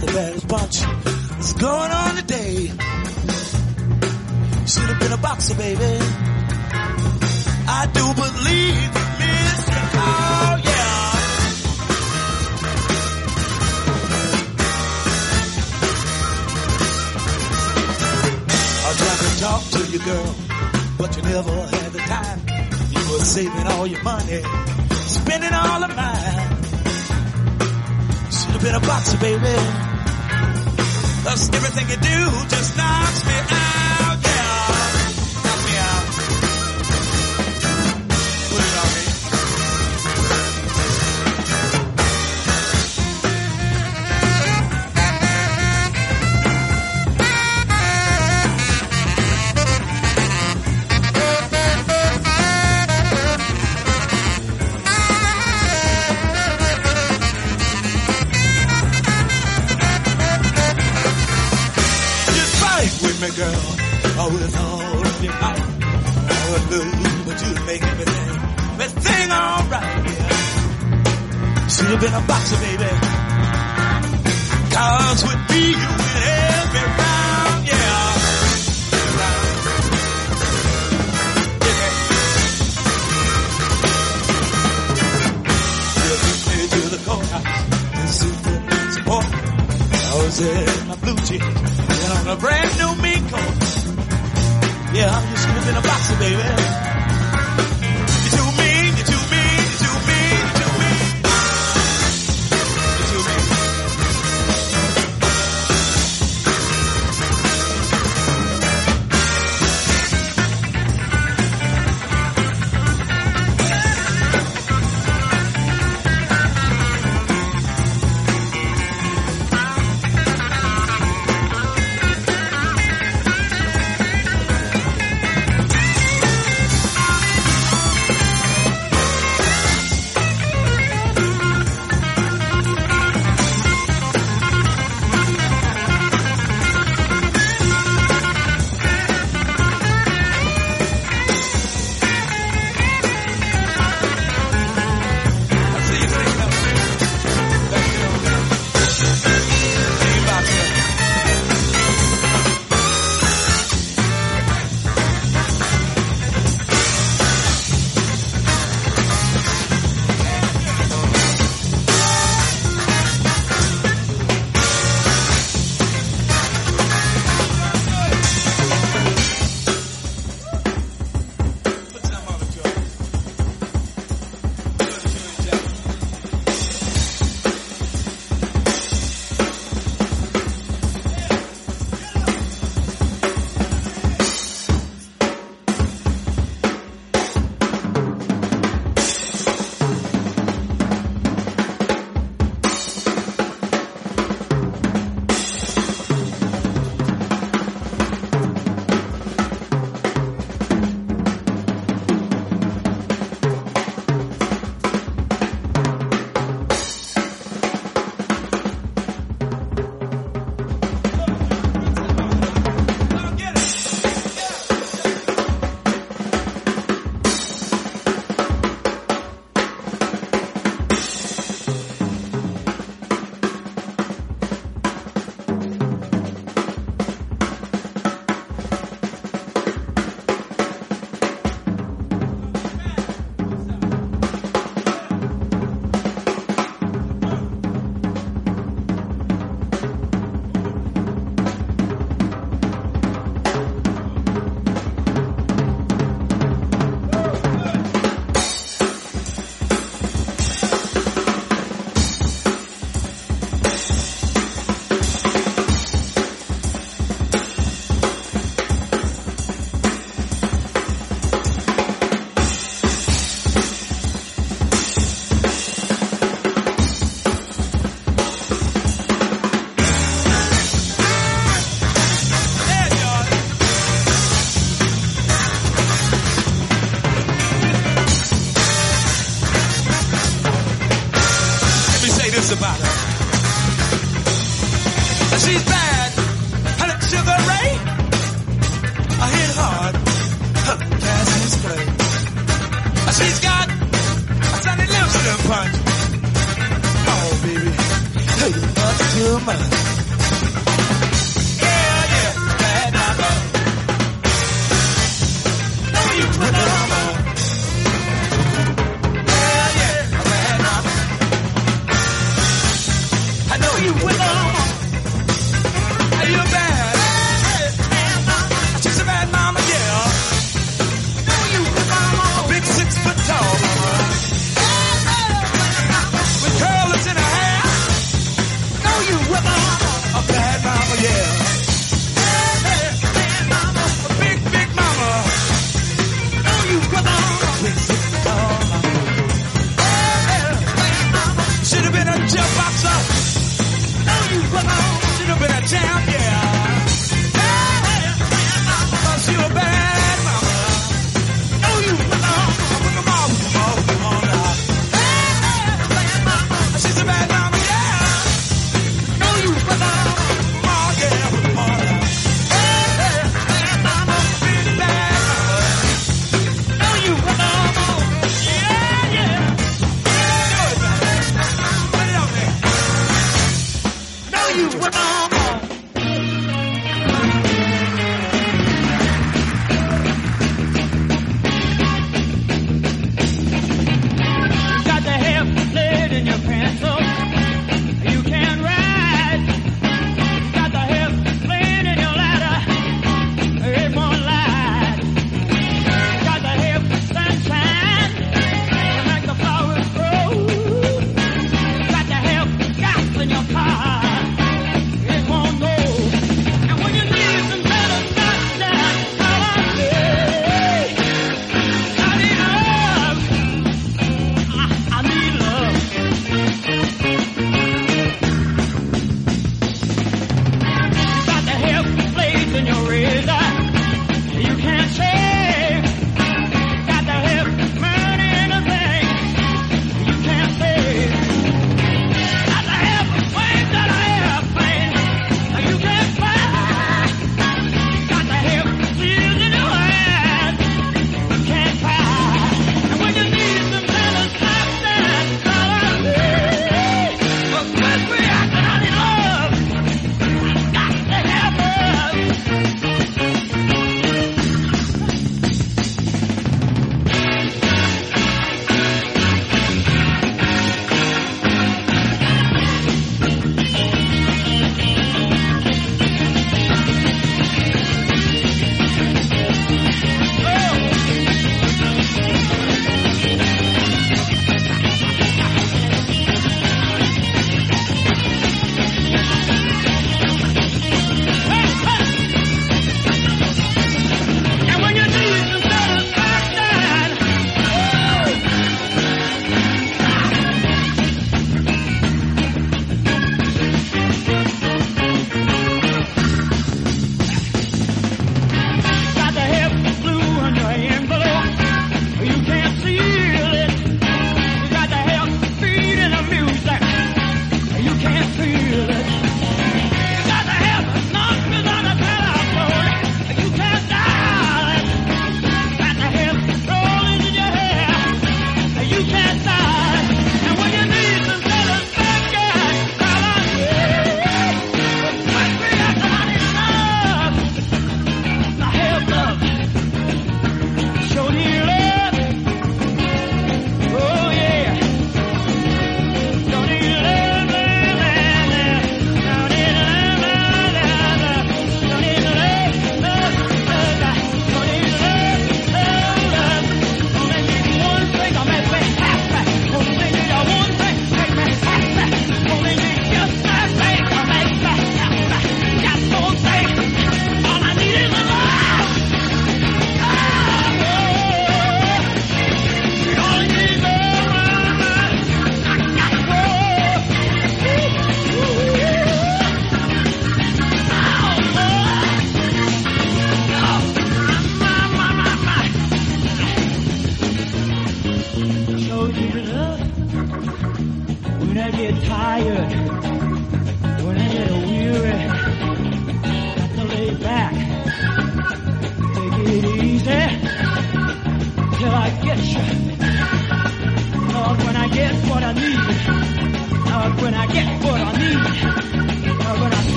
The 0.00 0.06
baddest 0.06 0.35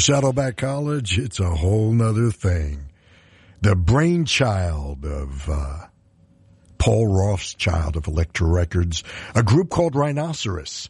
Saddleback 0.00 0.56
College, 0.56 1.18
it's 1.18 1.40
a 1.40 1.50
whole 1.50 1.92
nother 1.92 2.30
thing. 2.30 2.86
The 3.60 3.76
brainchild 3.76 5.04
of 5.04 5.48
uh, 5.48 5.86
Paul 6.78 7.06
Rothchild 7.06 7.96
of 7.96 8.06
Elektra 8.06 8.46
Records, 8.46 9.04
a 9.34 9.42
group 9.42 9.68
called 9.68 9.94
Rhinoceros. 9.94 10.88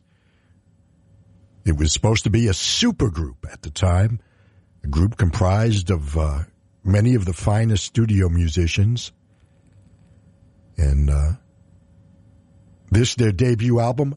It 1.64 1.76
was 1.76 1.92
supposed 1.92 2.24
to 2.24 2.30
be 2.30 2.46
a 2.46 2.52
supergroup 2.52 3.50
at 3.50 3.62
the 3.62 3.70
time, 3.70 4.20
a 4.84 4.86
group 4.86 5.16
comprised 5.16 5.90
of 5.90 6.16
uh, 6.16 6.44
many 6.84 7.16
of 7.16 7.24
the 7.24 7.32
finest 7.32 7.84
studio 7.84 8.28
musicians. 8.28 9.10
And 10.76 11.10
uh, 11.10 11.32
this, 12.92 13.16
their 13.16 13.32
debut 13.32 13.80
album, 13.80 14.14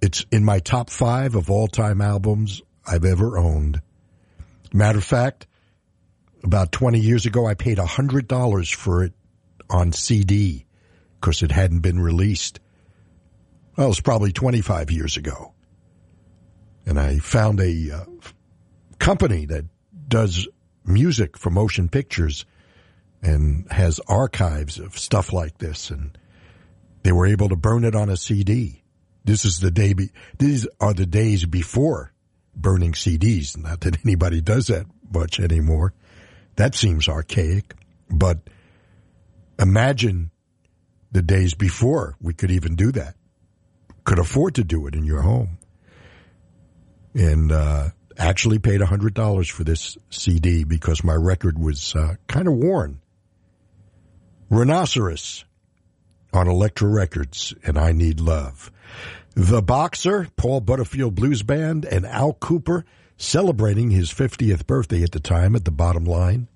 it's 0.00 0.24
in 0.32 0.44
my 0.44 0.60
top 0.60 0.88
five 0.88 1.34
of 1.34 1.50
all 1.50 1.68
time 1.68 2.00
albums 2.00 2.62
I've 2.86 3.04
ever 3.04 3.38
owned. 3.38 3.80
Matter 4.72 4.98
of 4.98 5.04
fact, 5.04 5.46
about 6.42 6.72
20 6.72 6.98
years 6.98 7.26
ago, 7.26 7.46
I 7.46 7.54
paid 7.54 7.78
$100 7.78 8.74
for 8.74 9.04
it 9.04 9.12
on 9.70 9.92
CD 9.92 10.66
because 11.20 11.42
it 11.42 11.52
hadn't 11.52 11.80
been 11.80 12.00
released. 12.00 12.60
Well, 13.76 13.86
it 13.86 13.90
was 13.90 14.00
probably 14.00 14.32
25 14.32 14.90
years 14.90 15.16
ago. 15.16 15.52
And 16.84 16.98
I 16.98 17.18
found 17.18 17.60
a 17.60 17.90
uh, 17.92 18.04
company 18.98 19.46
that 19.46 19.64
does 20.08 20.48
music 20.84 21.38
for 21.38 21.50
motion 21.50 21.88
pictures 21.88 22.44
and 23.22 23.70
has 23.70 24.00
archives 24.08 24.80
of 24.80 24.98
stuff 24.98 25.32
like 25.32 25.58
this. 25.58 25.90
And 25.90 26.18
they 27.04 27.12
were 27.12 27.26
able 27.26 27.48
to 27.50 27.56
burn 27.56 27.84
it 27.84 27.94
on 27.94 28.08
a 28.08 28.16
CD. 28.16 28.82
This 29.24 29.44
is 29.44 29.60
the 29.60 29.70
day, 29.70 29.92
be- 29.92 30.10
these 30.38 30.66
are 30.80 30.92
the 30.92 31.06
days 31.06 31.44
before 31.46 32.12
burning 32.54 32.92
CDs. 32.92 33.56
Not 33.56 33.80
that 33.80 34.04
anybody 34.04 34.40
does 34.40 34.66
that 34.68 34.86
much 35.12 35.40
anymore. 35.40 35.92
That 36.56 36.74
seems 36.74 37.08
archaic, 37.08 37.74
but 38.10 38.38
imagine 39.58 40.30
the 41.10 41.22
days 41.22 41.54
before 41.54 42.16
we 42.20 42.34
could 42.34 42.50
even 42.50 42.74
do 42.74 42.92
that, 42.92 43.14
could 44.04 44.18
afford 44.18 44.56
to 44.56 44.64
do 44.64 44.86
it 44.86 44.94
in 44.94 45.04
your 45.04 45.22
home. 45.22 45.58
And, 47.14 47.52
uh, 47.52 47.90
actually 48.18 48.58
paid 48.58 48.80
a 48.80 48.86
hundred 48.86 49.14
dollars 49.14 49.48
for 49.48 49.64
this 49.64 49.96
CD 50.10 50.64
because 50.64 51.04
my 51.04 51.14
record 51.14 51.58
was, 51.58 51.94
uh, 51.94 52.16
kind 52.28 52.48
of 52.48 52.54
worn. 52.54 53.00
Rhinoceros 54.50 55.44
on 56.32 56.48
Elektra 56.48 56.88
Records 56.88 57.54
and 57.64 57.78
I 57.78 57.92
Need 57.92 58.20
Love. 58.20 58.71
The 59.34 59.62
Boxer, 59.62 60.28
Paul 60.36 60.60
Butterfield 60.60 61.14
Blues 61.14 61.42
Band, 61.42 61.86
and 61.86 62.04
Al 62.04 62.34
Kooper 62.34 62.84
celebrating 63.16 63.90
his 63.90 64.12
50th 64.12 64.66
birthday 64.66 65.02
at 65.02 65.12
the 65.12 65.20
time 65.20 65.56
at 65.56 65.64
the 65.64 65.70
Bottom 65.70 66.04
Line. 66.04 66.48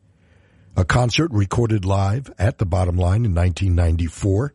A 0.76 0.84
concert 0.84 1.30
recorded 1.32 1.86
live 1.86 2.30
at 2.38 2.58
the 2.58 2.66
Bottom 2.66 2.96
Line 2.96 3.24
in 3.24 3.34
1994. 3.34 4.52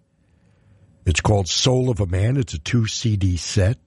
It's 1.08 1.20
called 1.20 1.48
Soul 1.48 1.90
of 1.90 2.00
a 2.00 2.06
Man. 2.06 2.38
It's 2.38 2.54
a 2.54 2.60
two 2.60 2.86
CD 2.86 3.38
set. 3.38 3.80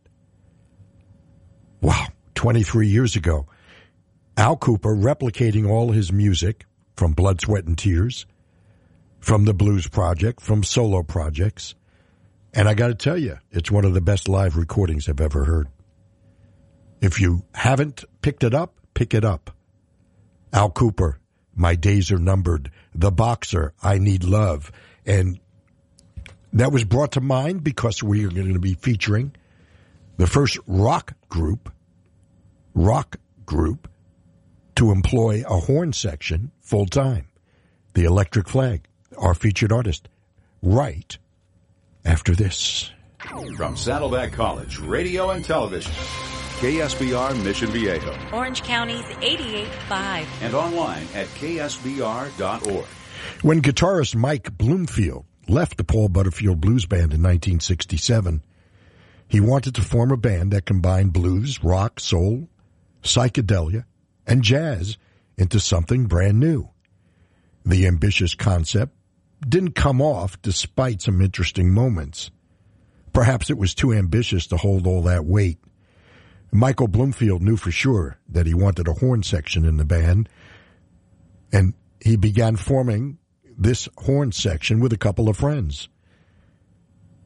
Wow, 1.81 2.09
23 2.35 2.89
years 2.89 3.15
ago. 3.15 3.47
Al 4.37 4.57
Kooper 4.57 5.01
replicating 5.01 5.69
all 5.69 5.93
his 5.93 6.13
music 6.13 6.67
from 6.97 7.13
Blood, 7.13 7.41
Sweat, 7.41 7.67
and 7.67 7.79
Tears, 7.79 8.27
from 9.21 9.45
the 9.45 9.55
Blues 9.55 9.87
Project, 9.87 10.41
from 10.41 10.65
solo 10.65 11.05
projects. 11.05 11.77
And 12.57 12.69
I 12.69 12.75
got 12.75 12.87
to 12.87 12.95
tell 12.95 13.19
you, 13.19 13.39
it's 13.51 13.71
one 13.71 13.85
of 13.85 13.95
the 13.95 14.01
best 14.01 14.29
live 14.29 14.57
recordings 14.57 15.09
I've 15.09 15.21
ever 15.21 15.45
heard. 15.45 15.67
If 17.01 17.21
you 17.21 17.45
haven't 17.53 18.05
picked 18.23 18.45
it 18.45 18.55
up, 18.55 18.79
pick 18.95 19.13
it 19.13 19.25
up. 19.25 19.51
Al 20.53 20.71
Kooper, 20.71 21.17
My 21.57 21.75
Days 21.75 22.13
Are 22.13 22.19
Numbered, 22.19 22.71
The 22.95 23.11
Boxer, 23.11 23.75
I 23.83 23.99
Need 23.99 24.23
Love. 24.23 24.71
And 25.05 25.41
that 26.53 26.71
was 26.71 26.85
brought 26.85 27.13
to 27.13 27.21
mind 27.21 27.65
because 27.65 28.05
we 28.05 28.25
are 28.25 28.31
going 28.31 28.55
to 28.55 28.61
be 28.61 28.75
featuring 28.75 29.35
the 30.17 30.29
first 30.29 30.57
rock 30.69 31.15
group, 31.29 31.73
rock 32.73 33.17
group, 33.45 33.91
to 34.77 34.93
employ 34.93 35.43
a 35.45 35.59
horn 35.59 35.93
section 35.93 36.53
full 36.61 36.87
time. 36.87 37.27
The 37.95 38.05
Electric 38.05 38.49
Flag, 38.49 38.87
our 39.19 39.35
featured 39.35 39.73
artist, 39.73 40.09
right 40.63 41.19
after 42.05 42.35
this. 42.35 42.91
From 43.57 43.77
Saddleback 43.77 44.33
College, 44.33 44.79
radio 44.79 45.31
and 45.31 45.45
television, 45.45 45.93
KSBR 46.61 47.43
Mission 47.43 47.71
Viejo, 47.71 48.17
Orange 48.33 48.63
County's 48.63 49.05
88.5. 49.05 50.27
and 50.43 50.55
online 50.55 51.07
at 51.15 51.27
ksbr.org. 51.29 52.87
When 53.43 53.63
guitarist 53.63 54.15
Mike 54.15 54.57
Bloomfield 54.57 55.25
left 55.49 55.77
the 55.77 55.85
Paul 55.85 56.09
Butterfield 56.09 56.61
Blues 56.61 56.87
Band 56.87 57.13
in 57.13 57.23
1967, 57.23 58.43
he 59.27 59.41
wanted 59.41 59.75
to 59.75 59.83
form 59.83 60.11
a 60.11 60.17
band 60.17 60.53
that 60.53 60.67
combined 60.67 61.13
blues, 61.13 61.63
rock, 61.65 61.99
soul, 61.99 62.49
psychedelia, 63.03 63.85
and 64.27 64.43
jazz 64.43 64.97
into 65.37 65.59
something 65.59 66.07
brand 66.07 66.39
new. 66.39 66.69
The 67.65 67.87
ambitious 67.87 68.35
concept 68.35 68.95
didn't 69.49 69.75
come 69.75 70.01
off 70.01 70.41
despite 70.43 71.03
some 71.03 71.21
interesting 71.21 71.73
moments. 71.73 72.31
Perhaps 73.13 73.51
it 73.51 73.59
was 73.59 73.75
too 73.75 73.93
ambitious 73.93 74.47
to 74.49 74.57
hold 74.57 74.87
all 74.87 75.03
that 75.03 75.25
weight. 75.25 75.59
Michael 76.53 76.89
Bloomfield 76.89 77.43
knew 77.43 77.57
for 77.57 77.71
sure 77.71 78.19
that 78.29 78.47
he 78.47 78.55
wanted 78.55 78.87
a 78.87 78.93
horn 78.93 79.23
section 79.23 79.65
in 79.65 79.77
the 79.77 79.85
band, 79.85 80.29
and 81.53 81.75
he 82.01 82.17
began 82.17 82.57
forming 82.57 83.19
this 83.57 83.89
horn 83.99 84.33
section 84.33 84.81
with 84.81 84.93
a 84.93 84.99
couple 84.99 85.29
of 85.29 85.37
friends. 85.37 85.89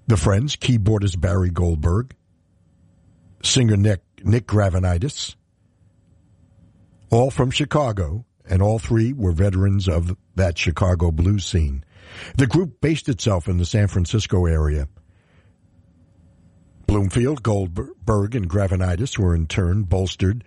The 0.07 0.17
friends, 0.17 0.57
keyboardist 0.57 1.21
Barry 1.21 1.51
Goldberg, 1.51 2.15
singer 3.43 3.77
Nick, 3.77 4.01
Nick 4.23 4.47
Gravenites, 4.47 5.37
all 7.11 7.31
from 7.31 7.51
Chicago, 7.51 8.25
and 8.49 8.63
all 8.63 8.79
three 8.79 9.13
were 9.13 9.33
veterans 9.33 9.89
of 9.89 10.17
that 10.37 10.57
Chicago 10.57 11.11
blues 11.11 11.45
scene. 11.45 11.85
The 12.37 12.47
group 12.47 12.81
based 12.81 13.09
itself 13.09 13.49
in 13.49 13.59
the 13.59 13.67
San 13.67 13.89
Francisco 13.89 14.47
area. 14.47 14.89
Bloomfield, 16.87 17.43
Goldberg, 17.43 18.35
and 18.35 18.49
Gravenites 18.49 19.19
were 19.19 19.35
in 19.35 19.47
turn 19.47 19.83
bolstered 19.83 20.43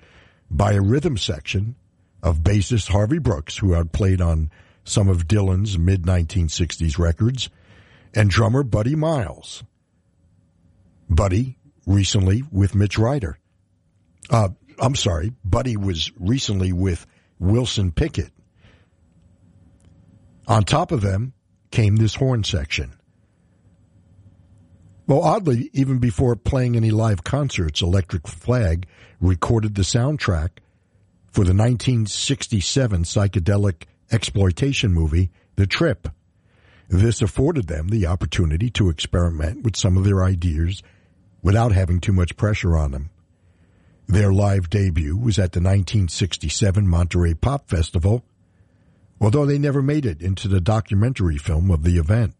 by 0.49 0.73
a 0.73 0.81
rhythm 0.81 1.17
section 1.17 1.75
of 2.23 2.39
bassist 2.39 2.89
Harvey 2.89 3.19
Brooks, 3.19 3.57
who 3.57 3.73
had 3.73 3.91
played 3.91 4.21
on 4.21 4.49
some 4.83 5.07
of 5.07 5.27
Dylan's 5.27 5.77
mid 5.77 6.03
1960s 6.03 6.97
records, 6.97 7.49
and 8.13 8.29
drummer 8.29 8.63
Buddy 8.63 8.95
Miles. 8.95 9.63
Buddy 11.09 11.57
recently 11.85 12.43
with 12.51 12.75
Mitch 12.75 12.97
Ryder. 12.97 13.37
Uh, 14.29 14.49
I'm 14.79 14.95
sorry, 14.95 15.33
Buddy 15.43 15.77
was 15.77 16.11
recently 16.19 16.73
with 16.73 17.05
Wilson 17.39 17.91
Pickett. 17.91 18.31
On 20.47 20.63
top 20.63 20.91
of 20.91 21.01
them 21.01 21.33
came 21.71 21.95
this 21.95 22.15
horn 22.15 22.43
section. 22.43 22.93
Well, 25.07 25.21
oddly, 25.21 25.69
even 25.73 25.97
before 25.97 26.35
playing 26.35 26.75
any 26.75 26.91
live 26.91 27.23
concerts, 27.23 27.81
Electric 27.81 28.27
Flag 28.27 28.87
recorded 29.19 29.75
the 29.75 29.81
soundtrack 29.81 30.59
for 31.31 31.43
the 31.43 31.53
1967 31.53 33.03
psychedelic 33.03 33.83
exploitation 34.11 34.93
movie, 34.93 35.31
The 35.55 35.67
Trip. 35.67 36.07
This 36.87 37.21
afforded 37.21 37.67
them 37.67 37.87
the 37.87 38.05
opportunity 38.05 38.69
to 38.71 38.89
experiment 38.89 39.63
with 39.63 39.77
some 39.77 39.97
of 39.97 40.03
their 40.03 40.23
ideas 40.23 40.83
without 41.41 41.71
having 41.71 41.99
too 41.99 42.13
much 42.13 42.37
pressure 42.37 42.77
on 42.77 42.91
them. 42.91 43.09
Their 44.07 44.33
live 44.33 44.69
debut 44.69 45.15
was 45.15 45.39
at 45.39 45.53
the 45.53 45.59
1967 45.59 46.87
Monterey 46.87 47.33
Pop 47.33 47.69
Festival, 47.69 48.25
although 49.21 49.45
they 49.45 49.59
never 49.59 49.83
made 49.83 50.05
it 50.05 50.21
into 50.21 50.47
the 50.47 50.59
documentary 50.59 51.37
film 51.37 51.69
of 51.69 51.83
the 51.83 51.97
event. 51.97 52.33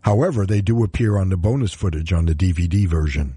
However, 0.00 0.44
they 0.44 0.60
do 0.60 0.82
appear 0.82 1.16
on 1.16 1.28
the 1.28 1.36
bonus 1.36 1.72
footage 1.72 2.12
on 2.12 2.26
the 2.26 2.34
DVD 2.34 2.88
version. 2.88 3.36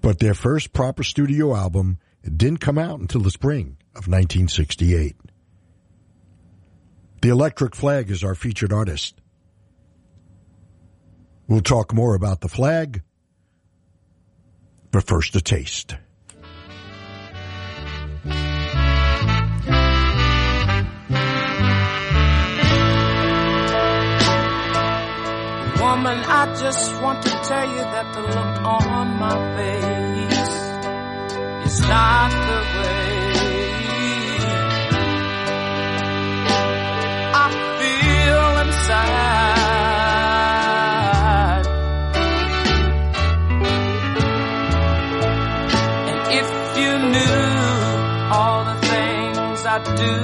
But 0.00 0.18
their 0.18 0.34
first 0.34 0.72
proper 0.72 1.04
studio 1.04 1.54
album 1.54 1.98
didn't 2.24 2.58
come 2.58 2.78
out 2.78 2.98
until 2.98 3.20
the 3.20 3.30
spring 3.30 3.76
of 3.94 4.08
1968. 4.08 5.14
The 7.22 7.28
Electric 7.28 7.76
Flag 7.76 8.10
is 8.10 8.24
our 8.24 8.34
featured 8.34 8.72
artist. 8.72 9.20
We'll 11.46 11.60
talk 11.60 11.94
more 11.94 12.14
about 12.14 12.40
the 12.40 12.48
flag, 12.48 13.02
but 14.90 15.06
first 15.06 15.34
a 15.36 15.40
taste. 15.40 15.96
Woman, 25.98 26.22
I 26.22 26.54
just 26.54 26.94
want 27.02 27.22
to 27.24 27.30
tell 27.30 27.68
you 27.68 27.82
that 27.94 28.14
the 28.14 28.20
look 28.20 28.62
on 28.62 29.16
my 29.18 29.34
face 29.56 30.52
is 31.66 31.80
not 31.80 32.30
the 32.30 32.60
way 32.78 33.18
I 37.34 37.46
feel 37.78 38.50
inside. 38.64 39.18
And 46.10 46.20
if 46.40 46.48
you 46.78 46.92
knew 47.12 47.42
all 48.36 48.60
the 48.70 48.78
things 48.86 49.58
I 49.66 49.76
do 49.96 50.14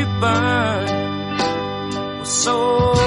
you 0.00 0.06
burn 0.18 0.86
was 2.20 2.28
so 2.44 2.99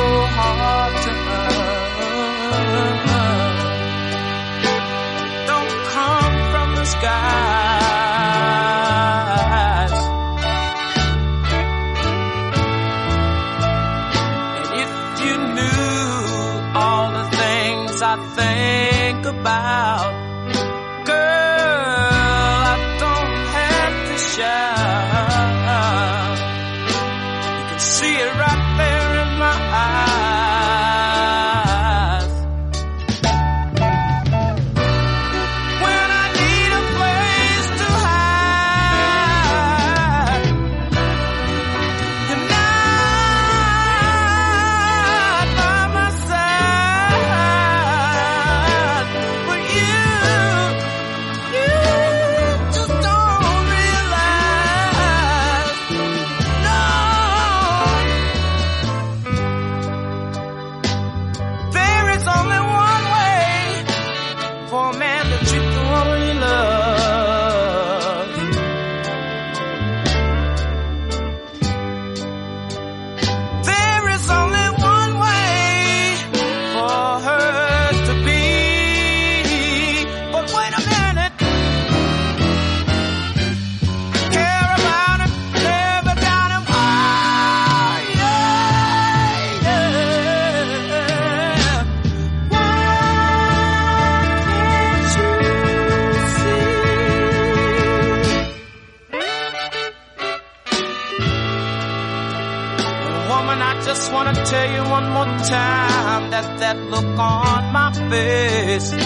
face 108.09 109.02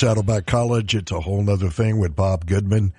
Saddleback 0.00 0.46
College, 0.46 0.94
it's 0.94 1.12
a 1.12 1.20
whole 1.20 1.42
nother 1.42 1.68
thing 1.68 1.98
with 1.98 2.16
Bob 2.16 2.46
Goodman 2.46 2.94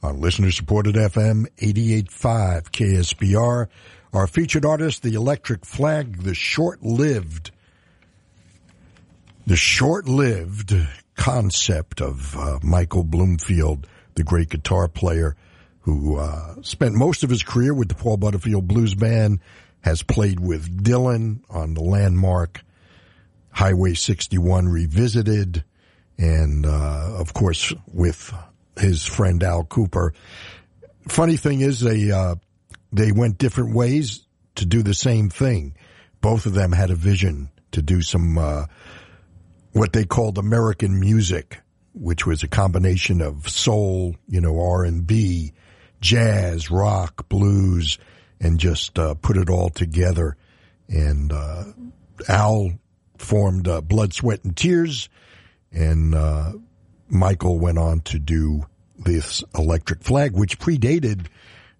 on 0.00 0.20
listener 0.20 0.52
supported 0.52 0.94
FM 0.94 1.46
88.5 1.56 2.70
KSBR. 2.70 3.66
Our 4.12 4.26
featured 4.28 4.64
artist, 4.64 5.02
the 5.02 5.14
Electric 5.14 5.66
Flag, 5.66 6.22
the 6.22 6.34
short 6.34 6.84
lived, 6.84 7.50
the 9.44 9.56
short 9.56 10.08
lived 10.08 10.72
concept 11.16 12.00
of 12.00 12.36
uh, 12.36 12.60
Michael 12.62 13.02
Bloomfield, 13.02 13.88
the 14.14 14.22
great 14.22 14.50
guitar 14.50 14.86
player 14.86 15.34
who 15.80 16.16
uh, 16.16 16.54
spent 16.62 16.94
most 16.94 17.24
of 17.24 17.30
his 17.30 17.42
career 17.42 17.74
with 17.74 17.88
the 17.88 17.96
Paul 17.96 18.18
Butterfield 18.18 18.68
Blues 18.68 18.94
Band, 18.94 19.40
has 19.80 20.04
played 20.04 20.38
with 20.38 20.84
Dylan 20.84 21.40
on 21.50 21.74
the 21.74 21.82
landmark 21.82 22.62
Highway 23.50 23.94
61 23.94 24.68
Revisited, 24.68 25.64
and 26.18 26.66
uh, 26.66 27.16
of 27.18 27.32
course 27.34 27.72
with 27.92 28.32
his 28.78 29.04
friend 29.04 29.42
Al 29.42 29.64
Kooper. 29.64 30.10
Funny 31.08 31.36
thing 31.36 31.60
is, 31.60 31.80
they 31.80 32.10
uh, 32.10 32.36
they 32.92 33.12
went 33.12 33.38
different 33.38 33.74
ways 33.74 34.26
to 34.56 34.66
do 34.66 34.82
the 34.82 34.94
same 34.94 35.30
thing. 35.30 35.76
Both 36.20 36.46
of 36.46 36.54
them 36.54 36.72
had 36.72 36.90
a 36.90 36.96
vision 36.96 37.50
to 37.72 37.82
do 37.82 38.02
some 38.02 38.38
uh, 38.38 38.66
what 39.72 39.92
they 39.92 40.04
called 40.04 40.38
American 40.38 40.98
music, 40.98 41.60
which 41.92 42.26
was 42.26 42.42
a 42.42 42.48
combination 42.48 43.20
of 43.20 43.48
soul, 43.48 44.16
you 44.26 44.40
know, 44.40 44.58
R 44.58 44.84
and 44.84 45.06
B, 45.06 45.52
jazz, 46.00 46.70
rock, 46.70 47.28
blues, 47.28 47.98
and 48.40 48.58
just 48.58 48.98
uh, 48.98 49.14
put 49.14 49.36
it 49.36 49.50
all 49.50 49.68
together. 49.68 50.36
And 50.88 51.32
uh, 51.32 51.64
Al 52.28 52.72
formed 53.18 53.68
uh, 53.68 53.80
Blood, 53.80 54.14
Sweat, 54.14 54.44
and 54.44 54.56
Tears, 54.56 55.08
and 55.76 56.14
uh, 56.14 56.52
Michael 57.08 57.58
went 57.58 57.78
on 57.78 58.00
to 58.00 58.18
do 58.18 58.66
this 58.98 59.44
Electric 59.54 60.02
Flag, 60.02 60.32
which 60.32 60.58
predated 60.58 61.26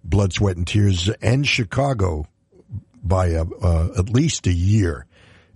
Blood, 0.05 0.33
Sweat, 0.33 0.57
and 0.57 0.67
Tears 0.67 1.09
and 1.23 1.47
Chicago 1.47 2.27
by 3.03 3.29
a, 3.29 3.45
uh, 3.45 3.89
at 3.99 4.11
least 4.11 4.47
a 4.47 4.53
year, 4.53 5.07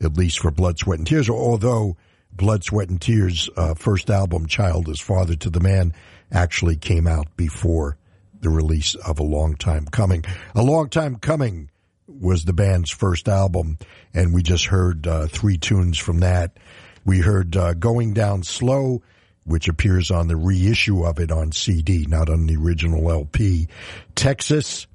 at 0.02 0.16
least 0.16 0.40
for 0.40 0.50
Blood, 0.50 0.78
Sweat, 0.78 0.98
and 0.98 1.06
Tears. 1.06 1.28
Although 1.28 1.96
Blood, 2.32 2.64
Sweat, 2.64 2.88
and 2.88 3.00
Tears' 3.00 3.50
uh, 3.56 3.74
first 3.74 4.08
album, 4.08 4.46
Child 4.46 4.88
is 4.88 5.00
Father 5.00 5.36
to 5.36 5.50
the 5.50 5.60
Man, 5.60 5.92
actually 6.32 6.76
came 6.76 7.06
out 7.06 7.36
before 7.36 7.98
the 8.40 8.48
release 8.48 8.94
of 8.94 9.18
A 9.18 9.24
Long 9.24 9.54
Time 9.54 9.84
Coming. 9.84 10.24
A 10.54 10.62
Long 10.62 10.88
Time 10.88 11.16
Coming 11.16 11.70
was 12.06 12.44
the 12.44 12.52
band's 12.52 12.90
first 12.90 13.28
album, 13.28 13.78
and 14.14 14.32
we 14.32 14.42
just 14.42 14.66
heard 14.66 15.06
uh, 15.06 15.26
three 15.26 15.58
tunes 15.58 15.98
from 15.98 16.20
that. 16.20 16.56
We 17.04 17.20
heard 17.20 17.56
uh, 17.56 17.74
Going 17.74 18.12
Down 18.12 18.42
Slow, 18.42 19.02
which 19.44 19.68
appears 19.68 20.10
on 20.10 20.28
the 20.28 20.36
reissue 20.36 21.04
of 21.04 21.18
it 21.18 21.30
on 21.32 21.52
CD, 21.52 22.06
not 22.06 22.28
on 22.28 22.46
the 22.46 22.56
original 22.56 23.10
LP. 23.10 23.68
Texas, 24.14 24.86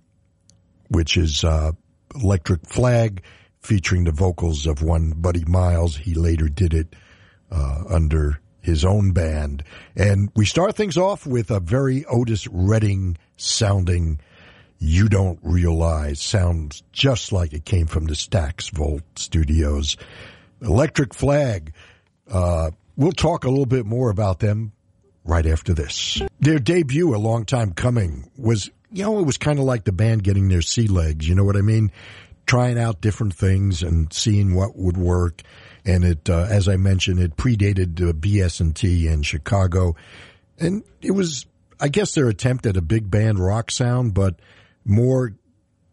which 0.89 1.17
is 1.17 1.43
uh, 1.43 1.71
Electric 2.13 2.67
Flag, 2.67 3.23
featuring 3.61 4.03
the 4.03 4.11
vocals 4.11 4.67
of 4.67 4.83
one 4.83 5.11
Buddy 5.11 5.43
Miles. 5.45 5.97
He 5.97 6.13
later 6.13 6.47
did 6.47 6.73
it 6.73 6.95
uh, 7.51 7.83
under 7.89 8.39
his 8.61 8.85
own 8.85 9.11
band. 9.11 9.63
And 9.95 10.31
we 10.35 10.45
start 10.45 10.75
things 10.75 10.97
off 10.97 11.25
with 11.25 11.51
a 11.51 11.59
very 11.59 12.05
Otis 12.05 12.47
Redding 12.47 13.17
sounding 13.37 14.19
You 14.79 15.07
Don't 15.07 15.39
Realize. 15.43 16.21
Sounds 16.21 16.83
just 16.91 17.31
like 17.31 17.53
it 17.53 17.65
came 17.65 17.87
from 17.87 18.05
the 18.05 18.13
Stax 18.13 18.71
Volt 18.71 19.03
studios. 19.15 19.97
Electric 20.61 21.13
Flag. 21.13 21.73
Uh, 22.31 22.71
we'll 22.95 23.11
talk 23.11 23.43
a 23.43 23.49
little 23.49 23.65
bit 23.65 23.85
more 23.85 24.09
about 24.09 24.39
them 24.39 24.71
right 25.23 25.45
after 25.45 25.73
this. 25.73 26.21
Their 26.39 26.59
debut, 26.59 27.15
a 27.15 27.17
long 27.17 27.45
time 27.45 27.73
coming, 27.73 28.29
was, 28.37 28.69
you 28.91 29.03
know, 29.03 29.19
it 29.19 29.25
was 29.25 29.37
kind 29.37 29.59
of 29.59 29.65
like 29.65 29.83
the 29.83 29.91
band 29.91 30.23
getting 30.23 30.47
their 30.47 30.61
sea 30.61 30.87
legs. 30.87 31.27
You 31.27 31.35
know 31.35 31.43
what 31.43 31.57
I 31.57 31.61
mean? 31.61 31.91
Trying 32.45 32.79
out 32.79 33.01
different 33.01 33.33
things 33.33 33.81
and 33.83 34.11
seeing 34.13 34.55
what 34.55 34.77
would 34.77 34.97
work. 34.97 35.41
And 35.83 36.03
it, 36.03 36.29
uh, 36.29 36.47
as 36.49 36.67
I 36.67 36.77
mentioned, 36.77 37.19
it 37.19 37.35
predated 37.35 38.01
uh, 38.01 38.13
BS&T 38.13 39.07
in 39.07 39.21
Chicago. 39.23 39.95
And 40.59 40.83
it 41.01 41.11
was, 41.11 41.45
I 41.79 41.89
guess, 41.89 42.13
their 42.13 42.29
attempt 42.29 42.65
at 42.65 42.77
a 42.77 42.81
big 42.81 43.09
band 43.09 43.39
rock 43.39 43.71
sound, 43.71 44.13
but 44.13 44.39
more 44.83 45.33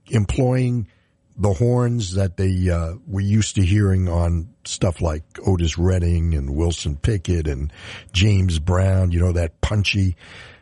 employing 0.08 0.88
the 1.36 1.52
horns 1.52 2.14
that 2.14 2.36
they 2.36 2.68
uh, 2.68 2.94
were 3.06 3.20
used 3.20 3.56
to 3.56 3.64
hearing 3.64 4.08
on 4.08 4.48
stuff 4.64 5.00
like 5.00 5.24
Otis 5.46 5.78
Redding 5.78 6.34
and 6.34 6.54
Wilson 6.54 6.96
Pickett 6.96 7.48
and 7.48 7.72
James 8.12 8.58
Brown. 8.58 9.12
You 9.12 9.20
know 9.20 9.32
that 9.32 9.60
punchy. 9.60 10.16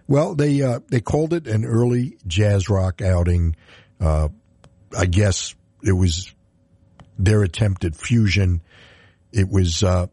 Well, 0.07 0.35
they 0.35 0.63
uh, 0.63 0.81
they 0.89 1.01
called 1.01 1.33
it 1.33 1.47
an 1.47 1.65
early 1.65 2.19
jazz 2.27 2.69
rock 2.69 3.03
outing. 3.03 3.57
Uh, 4.01 4.29
I 4.97 5.07
guess 5.07 5.55
it 5.83 5.93
was 5.93 6.33
their 7.19 7.43
attempt 7.43 7.85
at 7.85 7.95
fusion. 7.95 8.63
It 9.33 9.49
was 9.49 9.83
uh, 9.83 10.07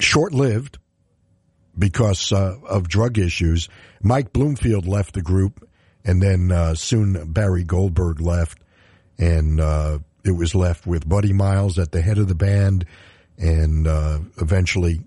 short 0.00 0.34
lived 0.34 0.78
because 1.78 2.32
uh, 2.32 2.56
of 2.68 2.88
drug 2.88 3.18
issues. 3.18 3.68
Mike 4.02 4.32
Bloomfield 4.32 4.86
left 4.86 5.14
the 5.14 5.22
group, 5.22 5.66
and 6.04 6.22
then 6.22 6.52
uh, 6.52 6.74
soon 6.74 7.32
Barry 7.32 7.64
Goldberg 7.64 8.20
left, 8.20 8.58
and 9.18 9.60
uh, 9.60 9.98
it 10.24 10.32
was 10.32 10.54
left 10.54 10.86
with 10.86 11.08
Buddy 11.08 11.32
Miles 11.32 11.78
at 11.78 11.92
the 11.92 12.00
head 12.00 12.18
of 12.18 12.28
the 12.28 12.34
band, 12.34 12.86
and 13.38 13.86
uh, 13.86 14.20
eventually 14.40 15.00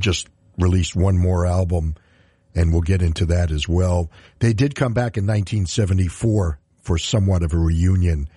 just 0.00 0.28
released 0.58 0.96
one 0.96 1.18
more 1.18 1.46
album, 1.46 1.94
and 2.54 2.72
we'll 2.72 2.82
get 2.82 3.02
into 3.02 3.26
that 3.26 3.50
as 3.50 3.68
well. 3.68 4.10
They 4.40 4.52
did 4.52 4.74
come 4.74 4.92
back 4.92 5.16
in 5.16 5.24
1974 5.24 6.58
for 6.82 6.98
somewhat 6.98 7.42
of 7.42 7.52
a 7.52 7.58
reunion, 7.58 8.28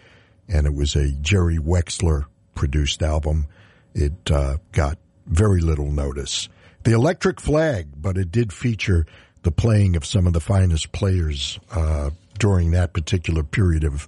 and 0.47 0.67
it 0.67 0.73
was 0.73 0.95
a 0.95 1.11
Jerry 1.13 1.57
Wexler 1.57 2.25
produced 2.55 3.01
album. 3.01 3.47
It 3.93 4.31
uh, 4.31 4.57
got 4.71 4.97
very 5.25 5.61
little 5.61 5.91
notice. 5.91 6.49
The 6.83 6.93
Electric 6.93 7.39
Flag, 7.39 7.89
but 7.95 8.17
it 8.17 8.31
did 8.31 8.51
feature 8.51 9.05
the 9.43 9.51
playing 9.51 9.95
of 9.95 10.05
some 10.05 10.27
of 10.27 10.33
the 10.33 10.39
finest 10.39 10.91
players 10.91 11.59
uh, 11.71 12.11
during 12.39 12.71
that 12.71 12.93
particular 12.93 13.43
period 13.43 13.83
of 13.83 14.07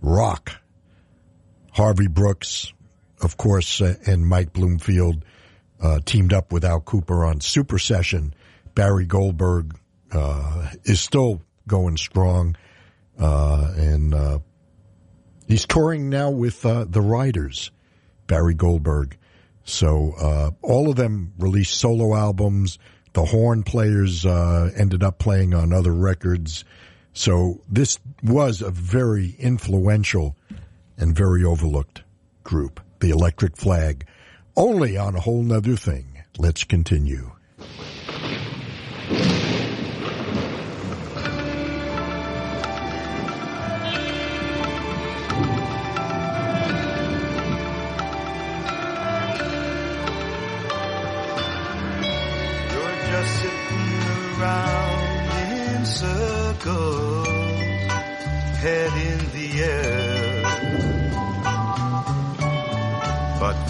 rock. 0.00 0.52
Harvey 1.72 2.06
Brooks, 2.06 2.72
of 3.20 3.36
course, 3.36 3.80
uh, 3.80 3.94
and 4.06 4.26
Mike 4.26 4.52
Bloomfield 4.52 5.24
uh, 5.80 6.00
teamed 6.04 6.32
up 6.32 6.52
with 6.52 6.64
Al 6.64 6.80
Kooper 6.80 7.26
on 7.26 7.40
Super 7.40 7.78
Session. 7.78 8.34
Barry 8.74 9.06
Goldberg 9.06 9.76
uh, 10.12 10.70
is 10.84 11.00
still 11.00 11.42
going 11.66 11.96
strong, 11.96 12.56
uh, 13.18 13.72
and 13.76 14.14
uh, 14.14 14.38
he's 15.46 15.66
touring 15.66 16.08
now 16.08 16.30
with 16.30 16.62
the 16.62 17.00
Riders. 17.00 17.70
Barry 18.26 18.54
Goldberg. 18.54 19.16
So 19.64 20.14
uh, 20.18 20.50
all 20.62 20.90
of 20.90 20.96
them 20.96 21.34
released 21.38 21.74
solo 21.74 22.14
albums. 22.14 22.78
The 23.12 23.24
horn 23.26 23.62
players 23.62 24.24
uh, 24.24 24.70
ended 24.76 25.02
up 25.02 25.18
playing 25.18 25.54
on 25.54 25.72
other 25.72 25.92
records. 25.92 26.64
So 27.12 27.60
this 27.68 27.98
was 28.22 28.62
a 28.62 28.70
very 28.70 29.36
influential 29.38 30.36
and 30.96 31.14
very 31.14 31.44
overlooked 31.44 32.02
group, 32.42 32.80
the 33.00 33.10
Electric 33.10 33.56
Flag. 33.56 34.06
Only 34.56 34.96
on 34.96 35.14
a 35.14 35.20
whole 35.20 35.42
nother 35.42 35.76
thing. 35.76 36.22
Let's 36.38 36.64
continue. 36.64 37.31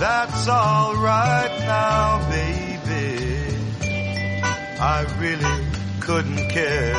That's 0.02 0.48
alright 0.48 1.60
now, 1.60 2.28
baby. 2.28 3.54
I 4.80 5.06
really 5.20 5.66
couldn't 6.00 6.48
care. 6.48 6.94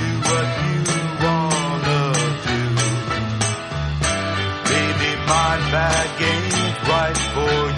Do 0.00 0.10
what 0.28 0.48
you 0.66 0.78
wanna 1.24 2.02
do. 2.48 2.60
Baby, 4.72 5.10
my 5.30 5.52
bag 5.74 6.10
ain't 6.32 6.88
right 6.88 7.20
for 7.34 7.58
you. 7.68 7.69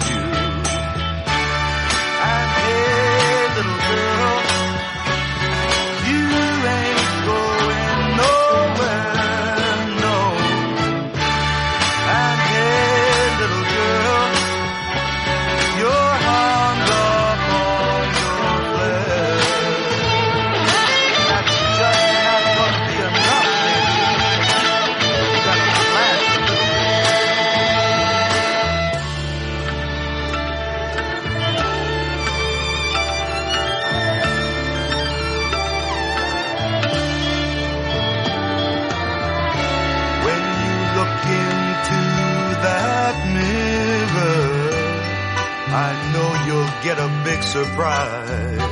surprise. 47.53 48.65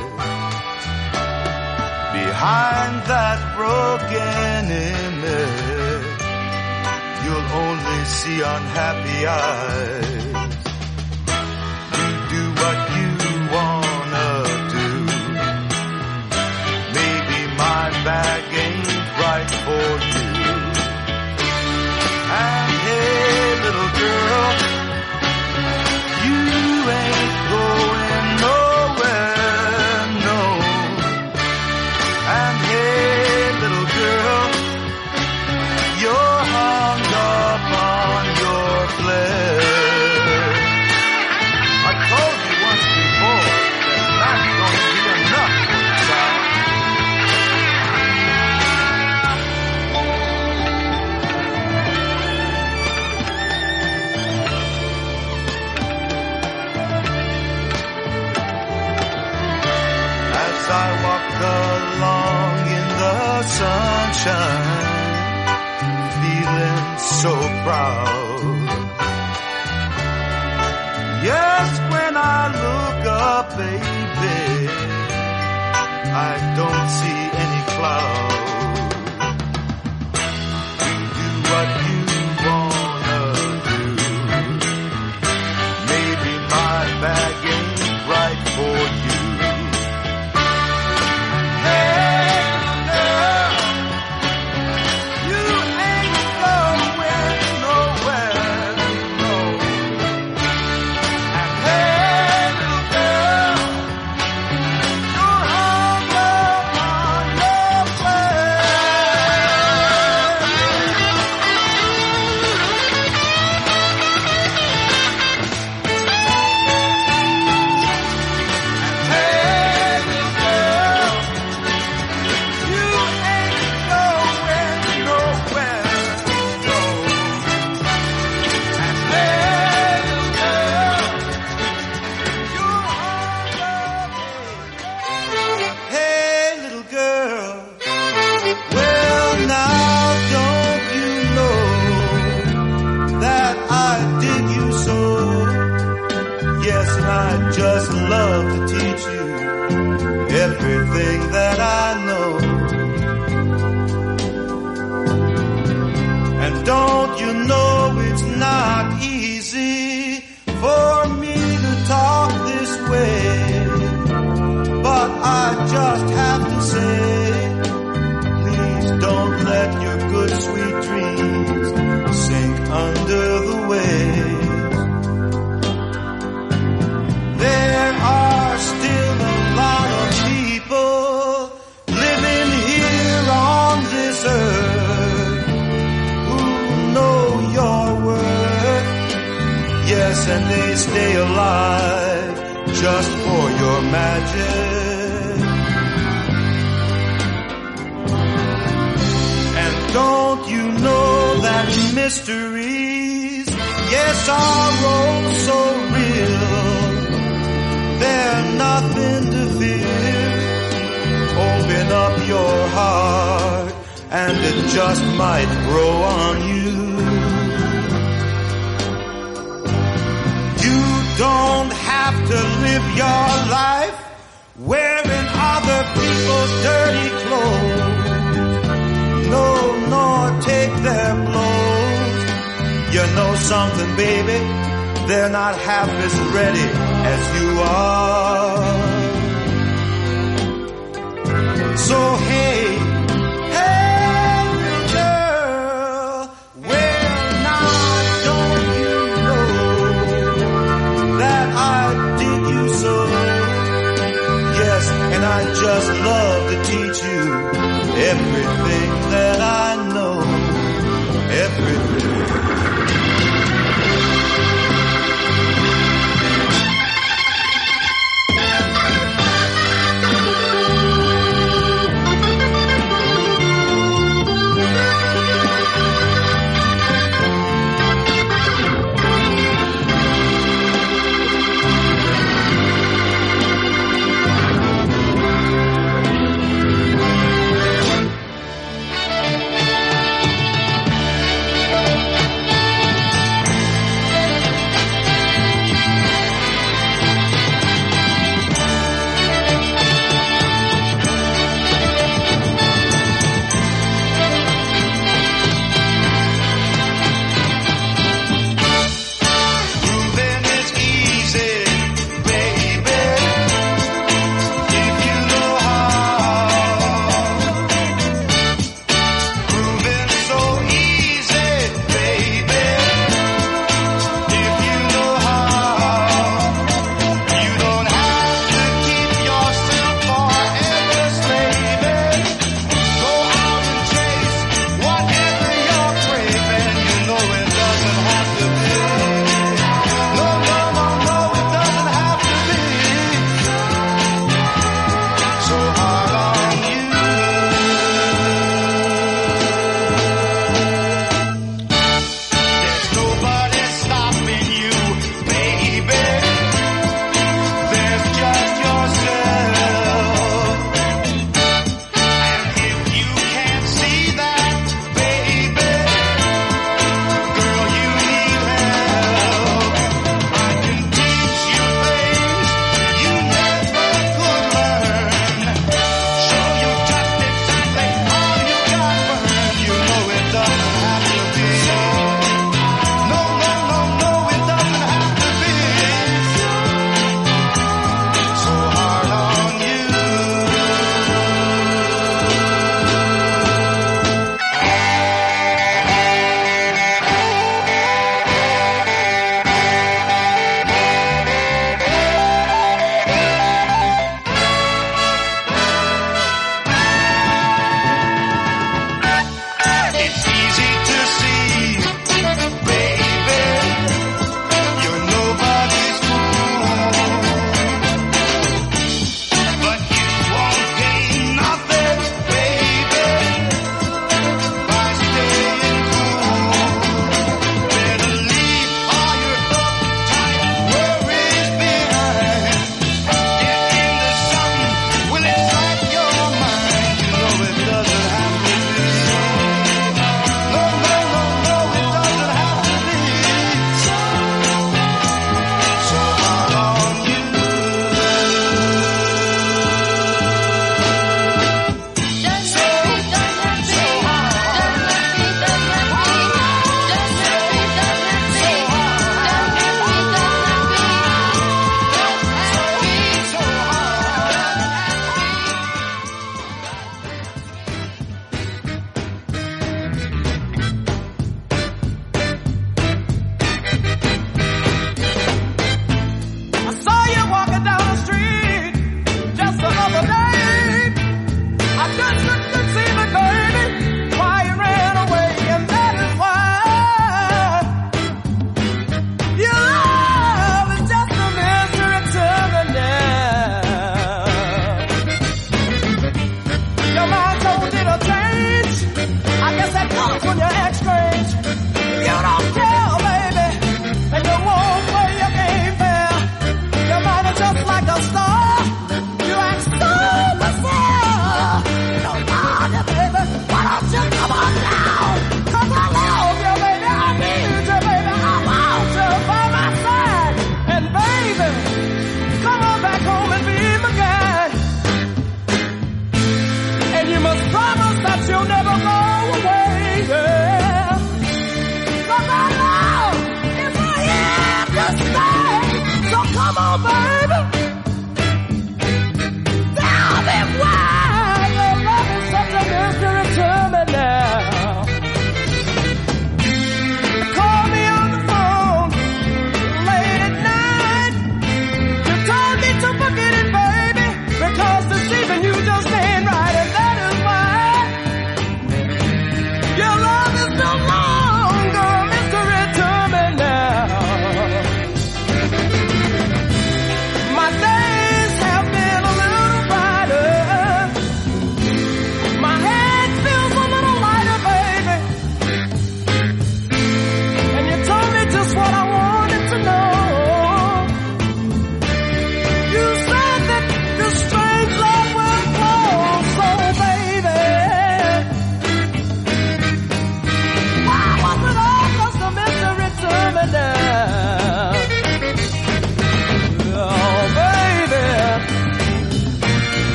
Behind 2.18 2.94
that 3.12 3.38
broken 3.54 4.64
image, 5.06 6.22
you'll 7.22 7.50
only 7.62 8.00
see 8.18 8.38
unhappy 8.42 9.20
eyes. 9.22 10.34
You 11.96 12.10
do 12.34 12.42
what 12.60 12.78
you 12.98 13.08
wanna 13.54 14.30
do. 14.76 14.90
Maybe 16.98 17.38
my 17.64 17.84
bag 18.08 18.42
ain't 18.66 18.90
right 19.22 19.52
for 19.64 19.90
you. 20.10 20.30
And 22.42 22.72
hey, 22.86 23.46
little 23.62 23.90
girl, 24.02 24.81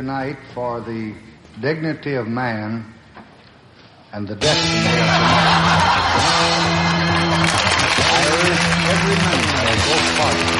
tonight 0.00 0.38
for 0.54 0.80
the 0.80 1.12
dignity 1.60 2.14
of 2.14 2.26
man 2.26 2.82
and 4.14 4.26
the 4.26 4.34
destiny 4.34 4.78
of 4.78 4.84
man. 4.84 5.10
I 8.02 8.24
urge 8.32 8.64
every 8.94 10.59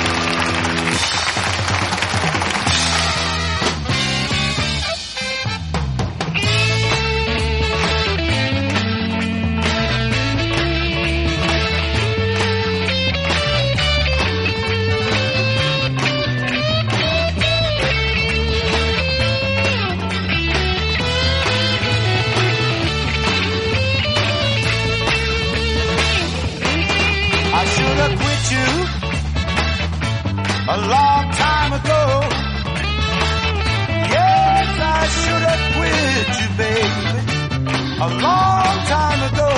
long 38.70 38.82
time 38.86 39.20
ago. 39.31 39.50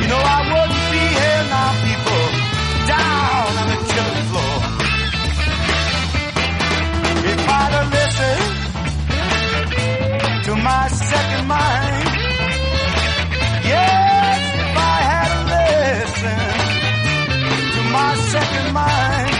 You 0.00 0.06
know 0.12 0.22
I 0.36 0.38
wouldn't 0.50 0.86
be 0.94 1.04
here 1.18 1.42
now, 1.54 1.70
people, 1.86 2.24
down 2.92 3.50
on 3.60 3.66
the 3.72 3.78
killing 3.92 4.26
floor. 4.30 4.56
If 7.32 7.40
I'd 7.60 7.72
have 7.78 7.90
listened 7.98 8.54
to 10.46 10.52
my 10.68 10.84
second 11.10 11.44
mind, 11.56 12.08
yes, 13.72 14.38
if 14.62 14.72
I 14.92 14.96
had 15.12 15.32
listened 15.54 16.60
to 17.74 17.80
my 17.96 18.10
second 18.34 18.68
mind, 18.80 19.32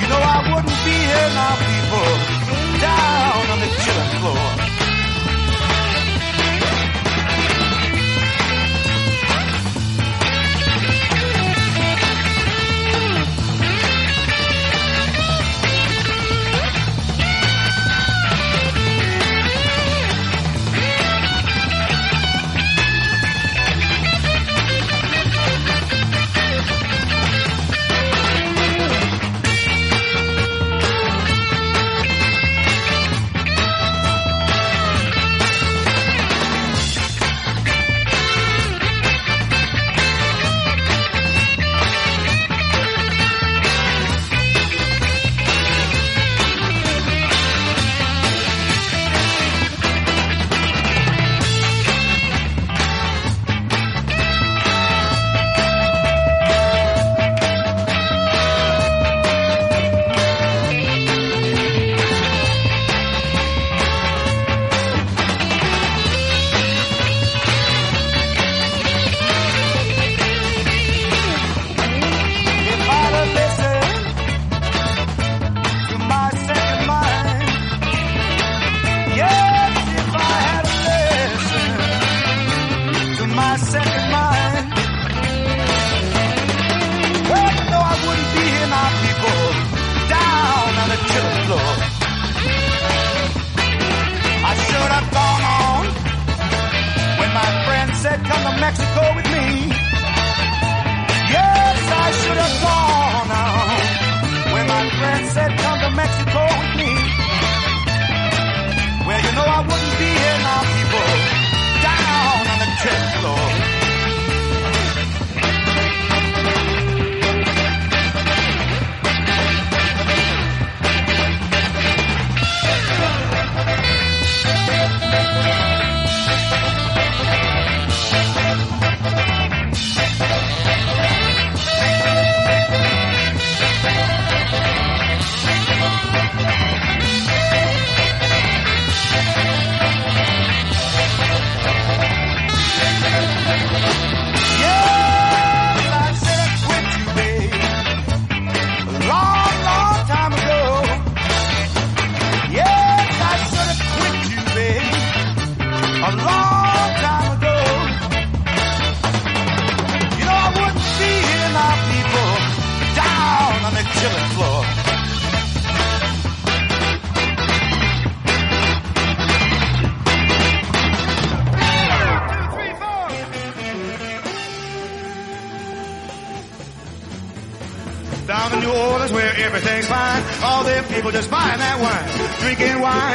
you 0.00 0.06
know 0.10 0.22
I 0.34 0.38
wouldn't 0.50 0.80
be 0.88 0.96
here 1.10 1.30
now, 1.40 1.54
people, 1.70 2.10
down. 2.86 3.45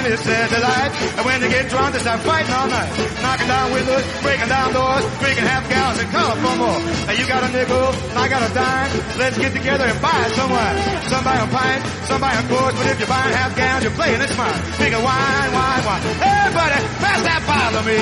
Wine 0.01 0.13
is 0.13 0.23
their 0.25 0.47
delight. 0.47 0.91
And 1.17 1.25
when 1.25 1.41
they 1.41 1.49
get 1.49 1.69
drunk, 1.69 1.93
they 1.93 1.99
start 1.99 2.21
fighting 2.21 2.53
all 2.53 2.67
night. 2.67 2.89
Knocking 3.21 3.47
down 3.47 3.71
windows, 3.71 4.05
breaking 4.21 4.49
down 4.49 4.73
doors, 4.73 5.05
drinking 5.21 5.45
half 5.45 5.69
gallons 5.69 5.99
and 6.01 6.09
come 6.09 6.37
for 6.41 6.55
more. 6.57 6.79
Now 7.05 7.13
you 7.13 7.25
got 7.27 7.43
a 7.45 7.49
nickel, 7.53 7.85
and 8.09 8.17
I 8.17 8.25
got 8.27 8.41
a 8.41 8.51
dime. 8.53 8.89
Let's 9.21 9.37
get 9.37 9.53
together 9.53 9.85
and 9.85 10.01
buy 10.01 10.25
some 10.33 10.49
wine. 10.49 10.77
Some 11.05 11.23
buy 11.23 11.37
a 11.37 11.47
pint, 11.53 11.81
some 12.09 12.21
buy 12.21 12.33
a 12.33 12.41
quart, 12.49 12.73
but 12.73 12.85
if 12.89 12.97
you're 12.97 13.13
buying 13.13 13.33
half 13.33 13.55
gallons, 13.55 13.83
you're 13.83 13.93
playing 13.93 14.21
it 14.21 14.29
smart. 14.33 14.57
Drinking 14.81 15.03
wine, 15.05 15.49
wine, 15.53 15.83
wine. 15.85 16.01
Everybody, 16.17 16.77
pass 16.97 17.21
that 17.21 17.41
bottle 17.45 17.73
to 17.77 17.81
me. 17.85 17.99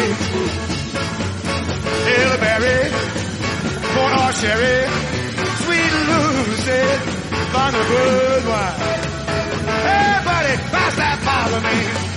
Hillberry, 2.07 2.79
or 3.99 4.31
sherry, 4.39 4.87
sweet 5.67 5.93
Lucy, 6.07 6.83
find 7.51 7.75
a 7.75 7.83
good 7.91 8.43
wine. 8.47 8.98
That 11.49 12.08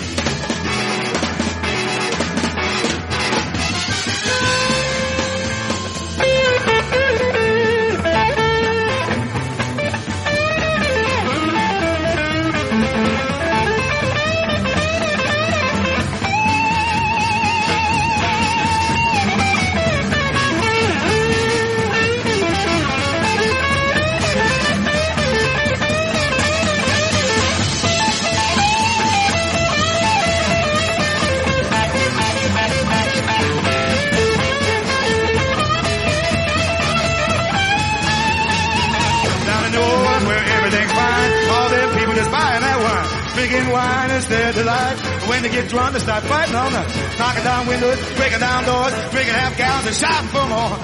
get 45.62 45.70
drunk, 45.70 45.92
they 45.92 46.00
start 46.00 46.23
fighting 46.24 46.55
on 46.55 46.73
night. 46.73 47.18
Knocking 47.18 47.44
down 47.44 47.66
windows, 47.66 47.99
breaking 48.16 48.41
down 48.41 48.65
doors, 48.65 48.92
drinking 49.10 49.34
half 49.34 49.57
gallons 49.57 49.86
and 49.86 49.97
shouting 49.97 50.28
for 50.28 50.47
more. 50.52 50.76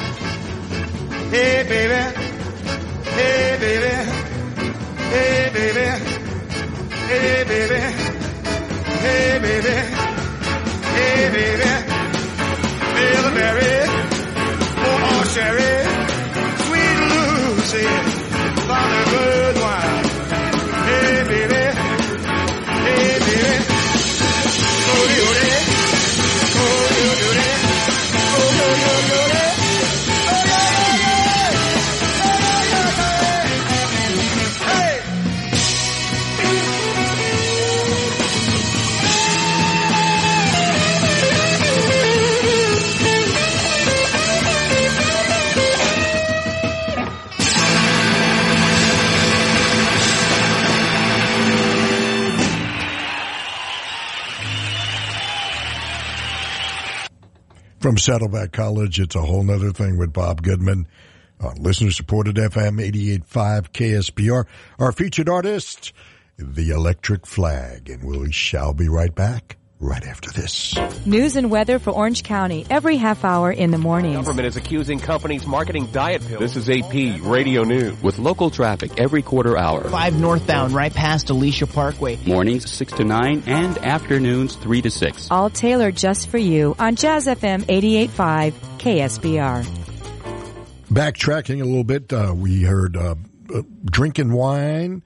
Hey 1.31 1.62
baby, 1.68 2.00
hey 3.16 3.57
baby, 3.60 3.94
hey 5.12 5.50
baby, 5.52 5.86
hey 7.08 7.44
baby, 7.48 7.81
hey 9.02 9.39
baby, 9.39 9.76
hey 10.94 11.23
baby. 11.36 11.70
Feel 12.94 13.23
the 13.23 13.32
berry, 13.39 13.76
oh, 14.86 15.23
sherry, 15.34 15.74
sweet 16.66 16.98
Lucy, 17.12 17.86
found 18.66 18.92
a 18.94 19.57
From 57.89 57.97
Saddleback 57.97 58.52
College, 58.52 59.00
it's 59.00 59.15
a 59.15 59.23
whole 59.23 59.42
nother 59.42 59.73
thing 59.73 59.97
with 59.97 60.12
Bob 60.12 60.42
Goodman 60.42 60.86
on 61.41 61.62
listener 61.62 61.91
supported 61.91 62.36
FM 62.36 62.86
88.5 62.86 63.70
KSBR. 63.70 64.44
Our 64.78 64.92
featured 64.92 65.31
artist, 65.31 65.94
The 66.36 66.68
Electric 66.68 67.26
Flag. 67.26 67.89
And 67.89 68.05
we 68.05 68.31
shall 68.31 68.75
be 68.75 68.91
right 68.91 69.15
back 69.15 69.57
right 69.81 70.05
after 70.05 70.31
this. 70.31 70.76
News 71.07 71.36
and 71.36 71.50
weather 71.50 71.78
for 71.78 71.90
Orange 71.90 72.23
County 72.23 72.66
every 72.68 72.97
half 72.97 73.24
hour 73.24 73.50
in 73.50 73.70
the 73.70 73.78
morning. 73.78 74.15
Government 74.15 74.47
is 74.47 74.57
accusing 74.57 74.98
companies 74.98 75.47
marketing 75.47 75.86
diet 75.92 76.26
pills. 76.26 76.40
This 76.40 76.57
is 76.57 76.68
AP 76.68 77.23
Radio 77.23 77.62
News. 77.62 78.02
With 78.02 78.18
local 78.18 78.50
traffic 78.50 78.98
every 78.98 79.23
quarter 79.23 79.57
hour. 79.57 79.89
5 79.89 80.20
northbound 80.20 80.73
right 80.73 80.92
past 80.92 81.31
Alicia 81.31 81.66
Parkway. 81.66 82.18
Mornings 82.26 82.70
6 82.70 82.92
to 82.94 83.05
9 83.05 83.44
and 83.47 83.78
afternoons 83.78 84.57
3 84.57 84.82
to 84.82 84.90
6. 84.90 85.31
All 85.31 85.50
tailored 85.50 85.97
just 85.97 86.28
for 86.28 86.39
you 86.39 86.74
on 86.78 86.97
Jazz 86.97 87.26
FM 87.26 87.62
88.5 87.62 88.52
KSBR. 88.78 89.65
Backtracking 90.90 91.60
a 91.60 91.65
little 91.65 91.84
bit, 91.84 92.12
uh, 92.12 92.32
we 92.34 92.62
heard 92.62 92.97
uh, 92.97 93.15
uh, 93.55 93.62
Drinking 93.84 94.32
Wine, 94.32 95.02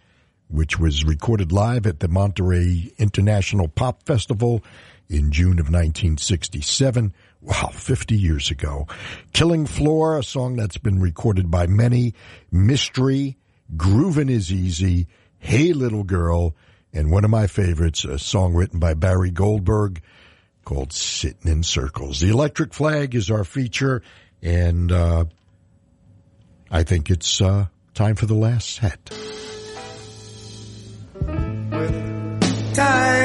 which 0.52 0.78
was 0.78 1.04
recorded 1.04 1.50
live 1.50 1.86
at 1.86 2.00
the 2.00 2.08
Monterey 2.08 2.92
International 2.98 3.68
Pop 3.68 4.04
Festival 4.04 4.62
in 5.08 5.32
June 5.32 5.58
of 5.58 5.66
1967. 5.66 7.12
Wow, 7.40 7.70
50 7.72 8.16
years 8.16 8.50
ago. 8.50 8.86
Killing 9.32 9.66
Floor, 9.66 10.18
a 10.18 10.22
song 10.22 10.56
that's 10.56 10.78
been 10.78 11.00
recorded 11.00 11.50
by 11.50 11.66
many. 11.66 12.14
Mystery, 12.50 13.38
Groovin' 13.74 14.30
is 14.30 14.52
Easy, 14.52 15.08
Hey 15.38 15.72
Little 15.72 16.04
Girl, 16.04 16.54
and 16.92 17.10
one 17.10 17.24
of 17.24 17.30
my 17.30 17.46
favorites, 17.46 18.04
a 18.04 18.18
song 18.18 18.52
written 18.52 18.78
by 18.78 18.94
Barry 18.94 19.30
Goldberg 19.30 20.02
called 20.64 20.92
Sitting 20.92 21.50
in 21.50 21.62
Circles. 21.62 22.20
The 22.20 22.28
Electric 22.28 22.74
Flag 22.74 23.14
is 23.14 23.30
our 23.30 23.44
feature, 23.44 24.02
and 24.42 24.92
uh, 24.92 25.24
I 26.70 26.82
think 26.82 27.10
it's 27.10 27.40
uh, 27.40 27.66
time 27.94 28.16
for 28.16 28.26
the 28.26 28.34
last 28.34 28.68
set. 28.68 29.10
Time 32.74 33.21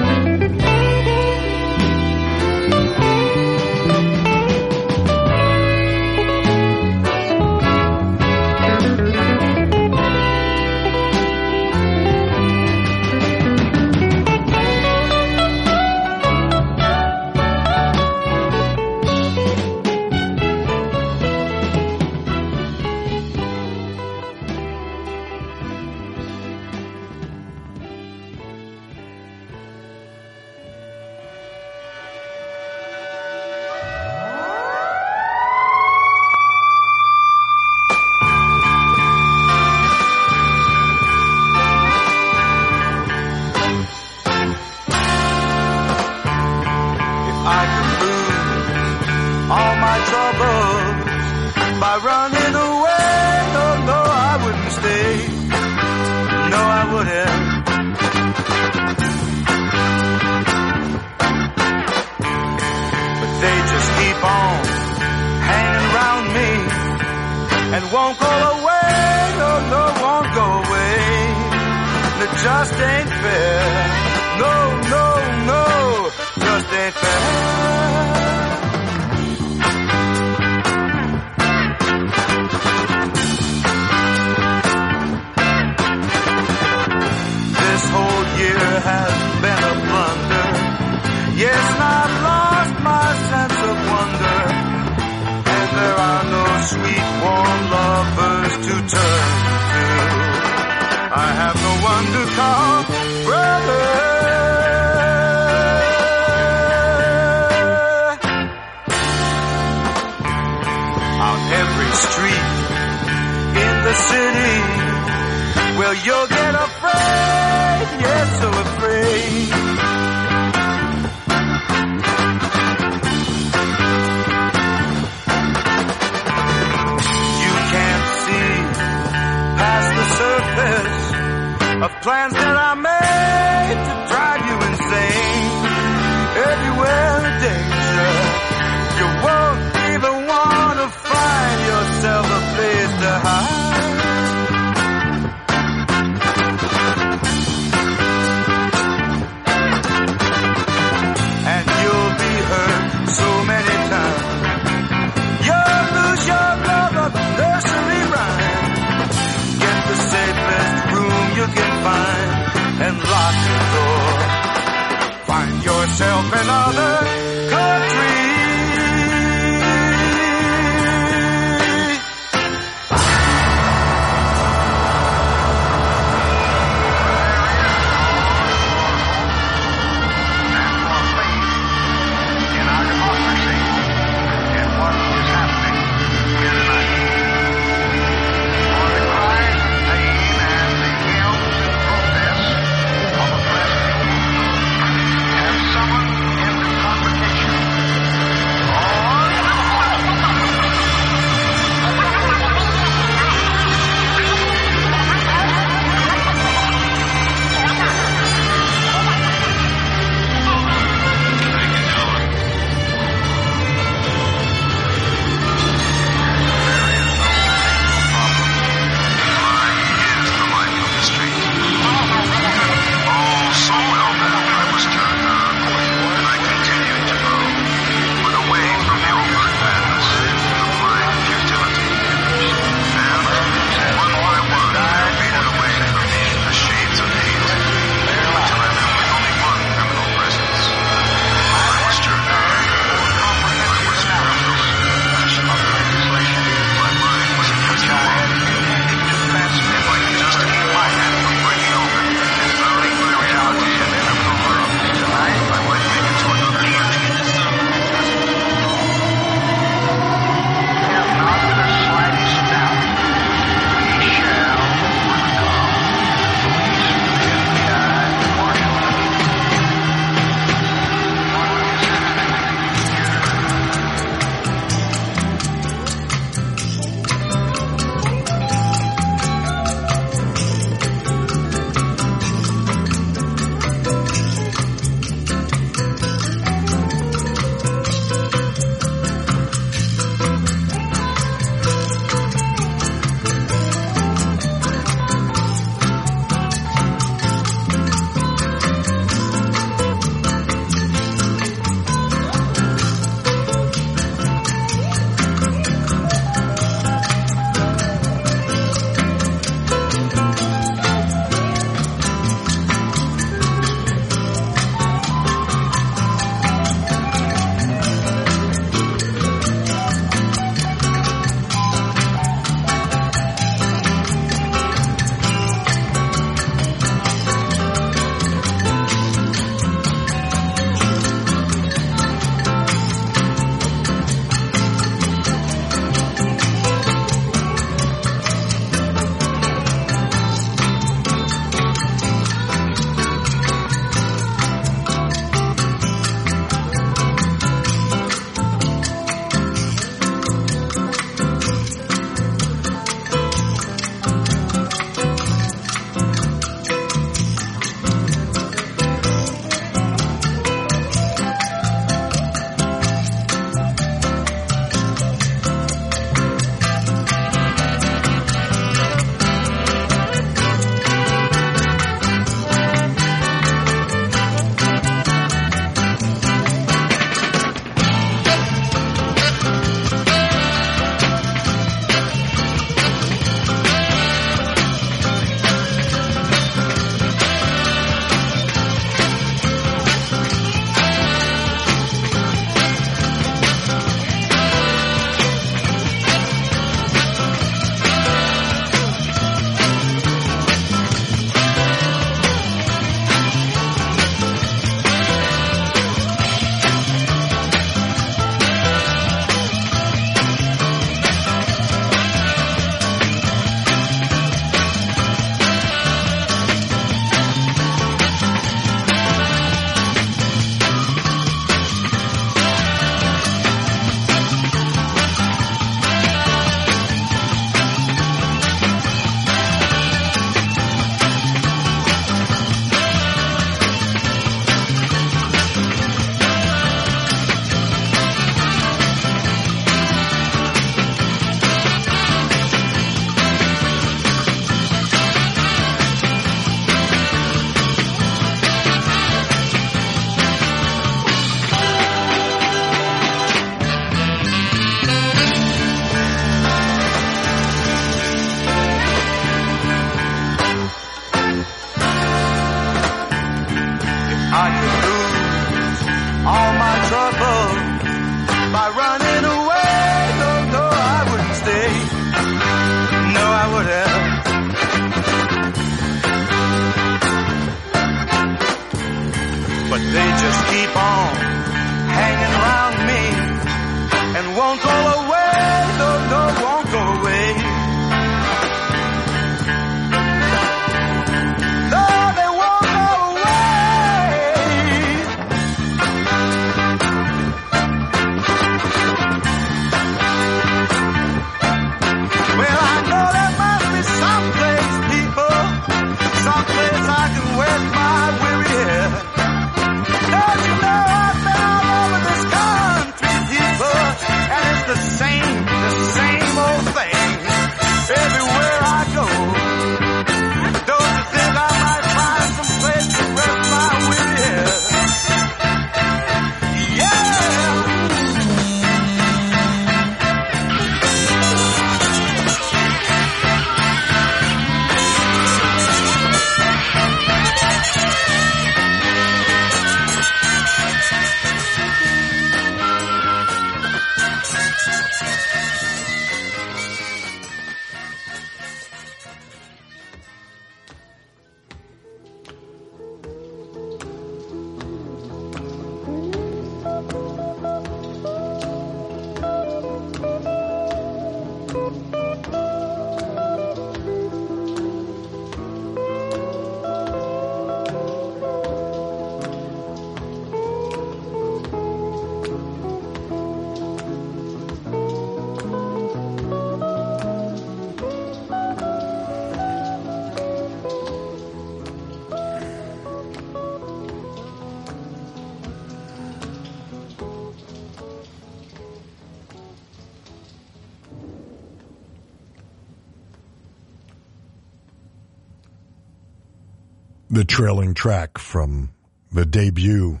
trailing 597.54 597.72
track 597.72 598.18
from 598.18 598.68
the 599.12 599.24
debut 599.24 600.00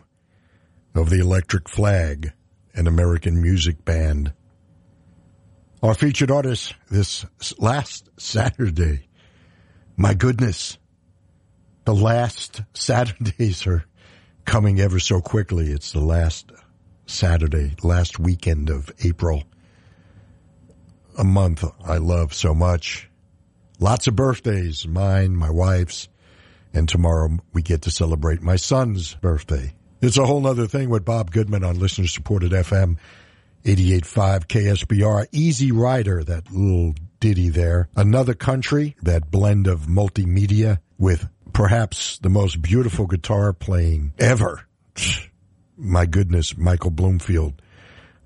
of 0.92 1.08
the 1.08 1.20
Electric 1.20 1.68
Flag, 1.68 2.32
an 2.74 2.88
American 2.88 3.40
music 3.40 3.84
band. 3.84 4.32
Our 5.80 5.94
featured 5.94 6.32
artist 6.32 6.74
this 6.90 7.24
last 7.56 8.08
Saturday. 8.16 9.06
My 9.96 10.14
goodness, 10.14 10.78
the 11.84 11.94
last 11.94 12.60
Saturdays 12.74 13.68
are 13.68 13.84
coming 14.44 14.80
ever 14.80 14.98
so 14.98 15.20
quickly. 15.20 15.70
It's 15.70 15.92
the 15.92 16.00
last 16.00 16.50
Saturday, 17.06 17.76
last 17.84 18.18
weekend 18.18 18.68
of 18.68 18.90
April. 19.04 19.44
A 21.16 21.24
month 21.24 21.64
I 21.84 21.98
love 21.98 22.34
so 22.34 22.52
much. 22.52 23.08
Lots 23.78 24.08
of 24.08 24.16
birthdays, 24.16 24.88
mine, 24.88 25.36
my 25.36 25.50
wife's, 25.50 26.08
and 26.74 26.88
tomorrow 26.88 27.30
we 27.52 27.62
get 27.62 27.82
to 27.82 27.90
celebrate 27.90 28.42
my 28.42 28.56
son's 28.56 29.14
birthday. 29.14 29.72
It's 30.02 30.18
a 30.18 30.26
whole 30.26 30.40
nother 30.40 30.66
thing 30.66 30.90
with 30.90 31.04
Bob 31.04 31.30
Goodman 31.30 31.64
on 31.64 31.78
listener 31.78 32.06
supported 32.06 32.52
FM 32.52 32.98
88.5 33.64 34.46
KSBR. 34.46 35.26
Easy 35.32 35.72
Rider, 35.72 36.22
that 36.24 36.50
little 36.50 36.94
ditty 37.20 37.48
there. 37.48 37.88
Another 37.96 38.34
country, 38.34 38.96
that 39.02 39.30
blend 39.30 39.66
of 39.66 39.82
multimedia 39.86 40.80
with 40.98 41.26
perhaps 41.54 42.18
the 42.18 42.28
most 42.28 42.60
beautiful 42.60 43.06
guitar 43.06 43.54
playing 43.54 44.12
ever. 44.18 44.66
My 45.78 46.04
goodness, 46.04 46.56
Michael 46.56 46.90
Bloomfield. 46.90 47.62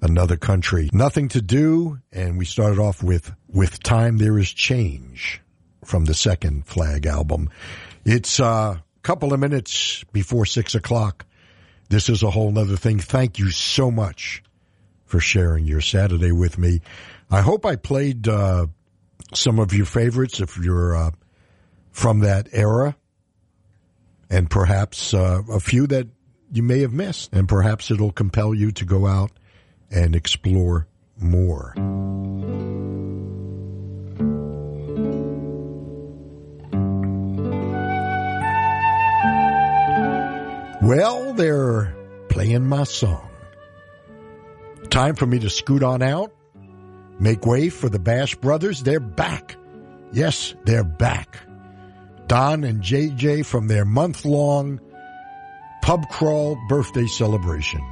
Another 0.00 0.36
country. 0.36 0.90
Nothing 0.92 1.28
to 1.28 1.42
do, 1.42 1.98
and 2.12 2.38
we 2.38 2.44
started 2.44 2.78
off 2.78 3.02
with 3.02 3.32
With 3.48 3.82
Time 3.82 4.18
There 4.18 4.38
Is 4.38 4.52
Change 4.52 5.40
from 5.84 6.04
the 6.04 6.14
second 6.14 6.66
Flag 6.66 7.06
album. 7.06 7.50
It's 8.10 8.40
a 8.40 8.82
couple 9.02 9.34
of 9.34 9.40
minutes 9.40 10.02
before 10.14 10.46
six 10.46 10.74
o'clock. 10.74 11.26
This 11.90 12.08
is 12.08 12.22
a 12.22 12.30
whole 12.30 12.58
other 12.58 12.76
thing. 12.76 13.00
Thank 13.00 13.38
you 13.38 13.50
so 13.50 13.90
much 13.90 14.42
for 15.04 15.20
sharing 15.20 15.66
your 15.66 15.82
Saturday 15.82 16.32
with 16.32 16.56
me. 16.56 16.80
I 17.30 17.42
hope 17.42 17.66
I 17.66 17.76
played 17.76 18.26
uh, 18.26 18.68
some 19.34 19.58
of 19.58 19.74
your 19.74 19.84
favorites 19.84 20.40
if 20.40 20.56
you're 20.56 20.96
uh, 20.96 21.10
from 21.90 22.20
that 22.20 22.48
era, 22.52 22.96
and 24.30 24.48
perhaps 24.48 25.12
uh, 25.12 25.42
a 25.52 25.60
few 25.60 25.86
that 25.88 26.08
you 26.50 26.62
may 26.62 26.80
have 26.80 26.94
missed, 26.94 27.34
and 27.34 27.46
perhaps 27.46 27.90
it'll 27.90 28.12
compel 28.12 28.54
you 28.54 28.72
to 28.72 28.86
go 28.86 29.06
out 29.06 29.32
and 29.90 30.16
explore 30.16 30.88
more. 31.18 31.74
Well, 40.88 41.34
they're 41.34 41.94
playing 42.30 42.66
my 42.66 42.84
song. 42.84 43.28
Time 44.88 45.16
for 45.16 45.26
me 45.26 45.38
to 45.40 45.50
scoot 45.50 45.82
on 45.82 46.00
out. 46.00 46.32
Make 47.20 47.44
way 47.44 47.68
for 47.68 47.90
the 47.90 47.98
Bash 47.98 48.36
Brothers. 48.36 48.82
They're 48.82 48.98
back. 48.98 49.56
Yes, 50.12 50.54
they're 50.64 50.84
back. 50.84 51.40
Don 52.26 52.64
and 52.64 52.82
JJ 52.82 53.44
from 53.44 53.68
their 53.68 53.84
month 53.84 54.24
long 54.24 54.80
pub 55.82 56.08
crawl 56.08 56.56
birthday 56.70 57.06
celebration. 57.06 57.82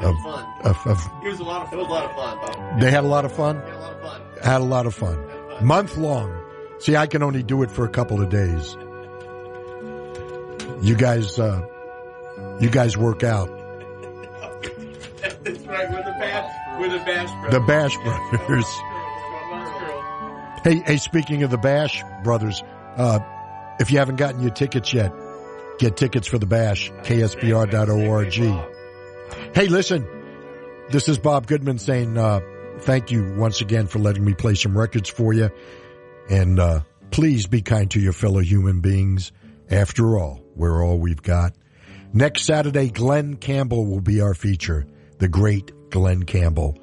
Of, 0.00 0.16
of, 0.64 0.86
of, 0.88 1.10
It 1.22 1.28
was 1.28 1.38
a 1.38 1.44
lot 1.44 1.68
of 1.68 1.72
it 1.72 1.76
was 1.76 1.86
a 1.86 1.90
lot 1.92 2.04
of 2.04 2.16
fun. 2.16 2.38
Bob. 2.38 2.80
they 2.80 2.90
had 2.90 3.04
a 3.04 3.06
lot 3.06 3.24
of 3.24 3.30
fun? 3.32 3.60
Had 3.60 3.70
a 3.70 3.78
lot 3.78 3.94
of 3.94 4.02
fun. 4.02 4.22
Had 4.42 4.60
a 4.60 4.64
lot 4.64 4.86
of 4.86 4.94
fun. 4.96 5.64
Month 5.64 5.96
long. 5.96 6.36
See, 6.80 6.96
I 6.96 7.06
can 7.06 7.22
only 7.22 7.44
do 7.44 7.62
it 7.62 7.70
for 7.70 7.84
a 7.84 7.88
couple 7.90 8.20
of 8.20 8.28
days. 8.28 8.76
You 10.82 10.96
guys, 10.96 11.38
uh, 11.38 11.64
you 12.60 12.70
guys 12.70 12.96
work 12.96 13.22
out. 13.22 13.48
That's 15.42 15.60
right. 15.60 15.90
We're 15.90 16.02
the 16.02 16.16
bash. 16.18 16.80
We're 16.80 16.90
the 16.90 17.04
bash. 17.04 17.30
Brothers. 17.30 17.52
The 17.52 17.60
Bash 17.60 17.96
Brothers. 17.98 18.66
Hey, 20.64 20.82
hey, 20.86 20.96
speaking 20.96 21.42
of 21.42 21.50
the 21.50 21.58
Bash 21.58 22.02
Brothers, 22.22 22.62
uh, 22.96 23.18
if 23.78 23.90
you 23.90 23.98
haven't 23.98 24.16
gotten 24.16 24.40
your 24.40 24.50
tickets 24.50 24.94
yet, 24.94 25.12
get 25.78 25.96
tickets 25.96 26.26
for 26.26 26.38
the 26.38 26.46
Bash, 26.46 26.90
ksbr.org. 27.02 28.32
Hey, 29.54 29.68
listen, 29.68 30.06
this 30.90 31.08
is 31.08 31.18
Bob 31.18 31.46
Goodman 31.46 31.78
saying, 31.78 32.16
uh, 32.16 32.40
thank 32.78 33.10
you 33.10 33.34
once 33.36 33.60
again 33.60 33.86
for 33.88 33.98
letting 33.98 34.24
me 34.24 34.32
play 34.32 34.54
some 34.54 34.76
records 34.76 35.10
for 35.10 35.32
you. 35.34 35.50
And, 36.30 36.58
uh, 36.58 36.80
please 37.10 37.46
be 37.46 37.60
kind 37.60 37.90
to 37.90 38.00
your 38.00 38.14
fellow 38.14 38.40
human 38.40 38.80
beings. 38.80 39.32
After 39.70 40.18
all, 40.18 40.40
we're 40.56 40.82
all 40.84 40.98
we've 40.98 41.22
got. 41.22 41.54
Next 42.16 42.44
Saturday, 42.44 42.90
Glen 42.90 43.34
Campbell 43.38 43.86
will 43.86 44.00
be 44.00 44.20
our 44.20 44.34
feature. 44.34 44.86
The 45.18 45.26
great 45.26 45.90
Glen 45.90 46.22
Campbell. 46.22 46.78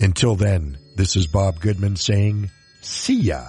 Until 0.00 0.34
then, 0.34 0.76
this 0.96 1.14
is 1.14 1.28
Bob 1.28 1.60
Goodman 1.60 1.94
saying, 1.94 2.50
see 2.80 3.20
ya. 3.20 3.44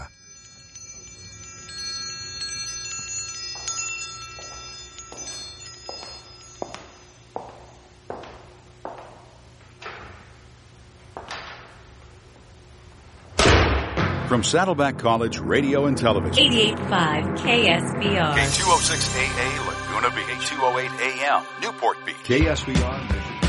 From 14.27 14.43
Saddleback 14.43 14.97
College 14.97 15.39
Radio 15.39 15.85
and 15.85 15.97
Television. 15.97 16.51
88.5 16.51 17.37
KSBR. 17.37 18.33
K206AA 18.35 19.67
Laguna 19.67 20.13
Beach. 20.13 20.49
K208 20.49 20.99
AM 20.99 21.43
Newport 21.61 21.97
Beach. 22.05 22.17
KSBR. 22.25 23.46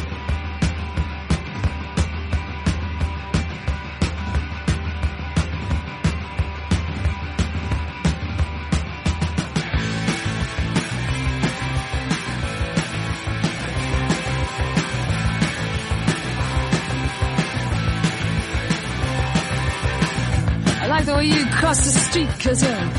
The 21.09 21.15
way 21.15 21.25
you 21.25 21.47
cross 21.47 21.81
the 21.85 21.91
street, 21.91 22.29
cause 22.39 22.63
uh, 22.63 22.91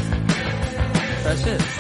That's 1.23 1.45
it. 1.45 1.78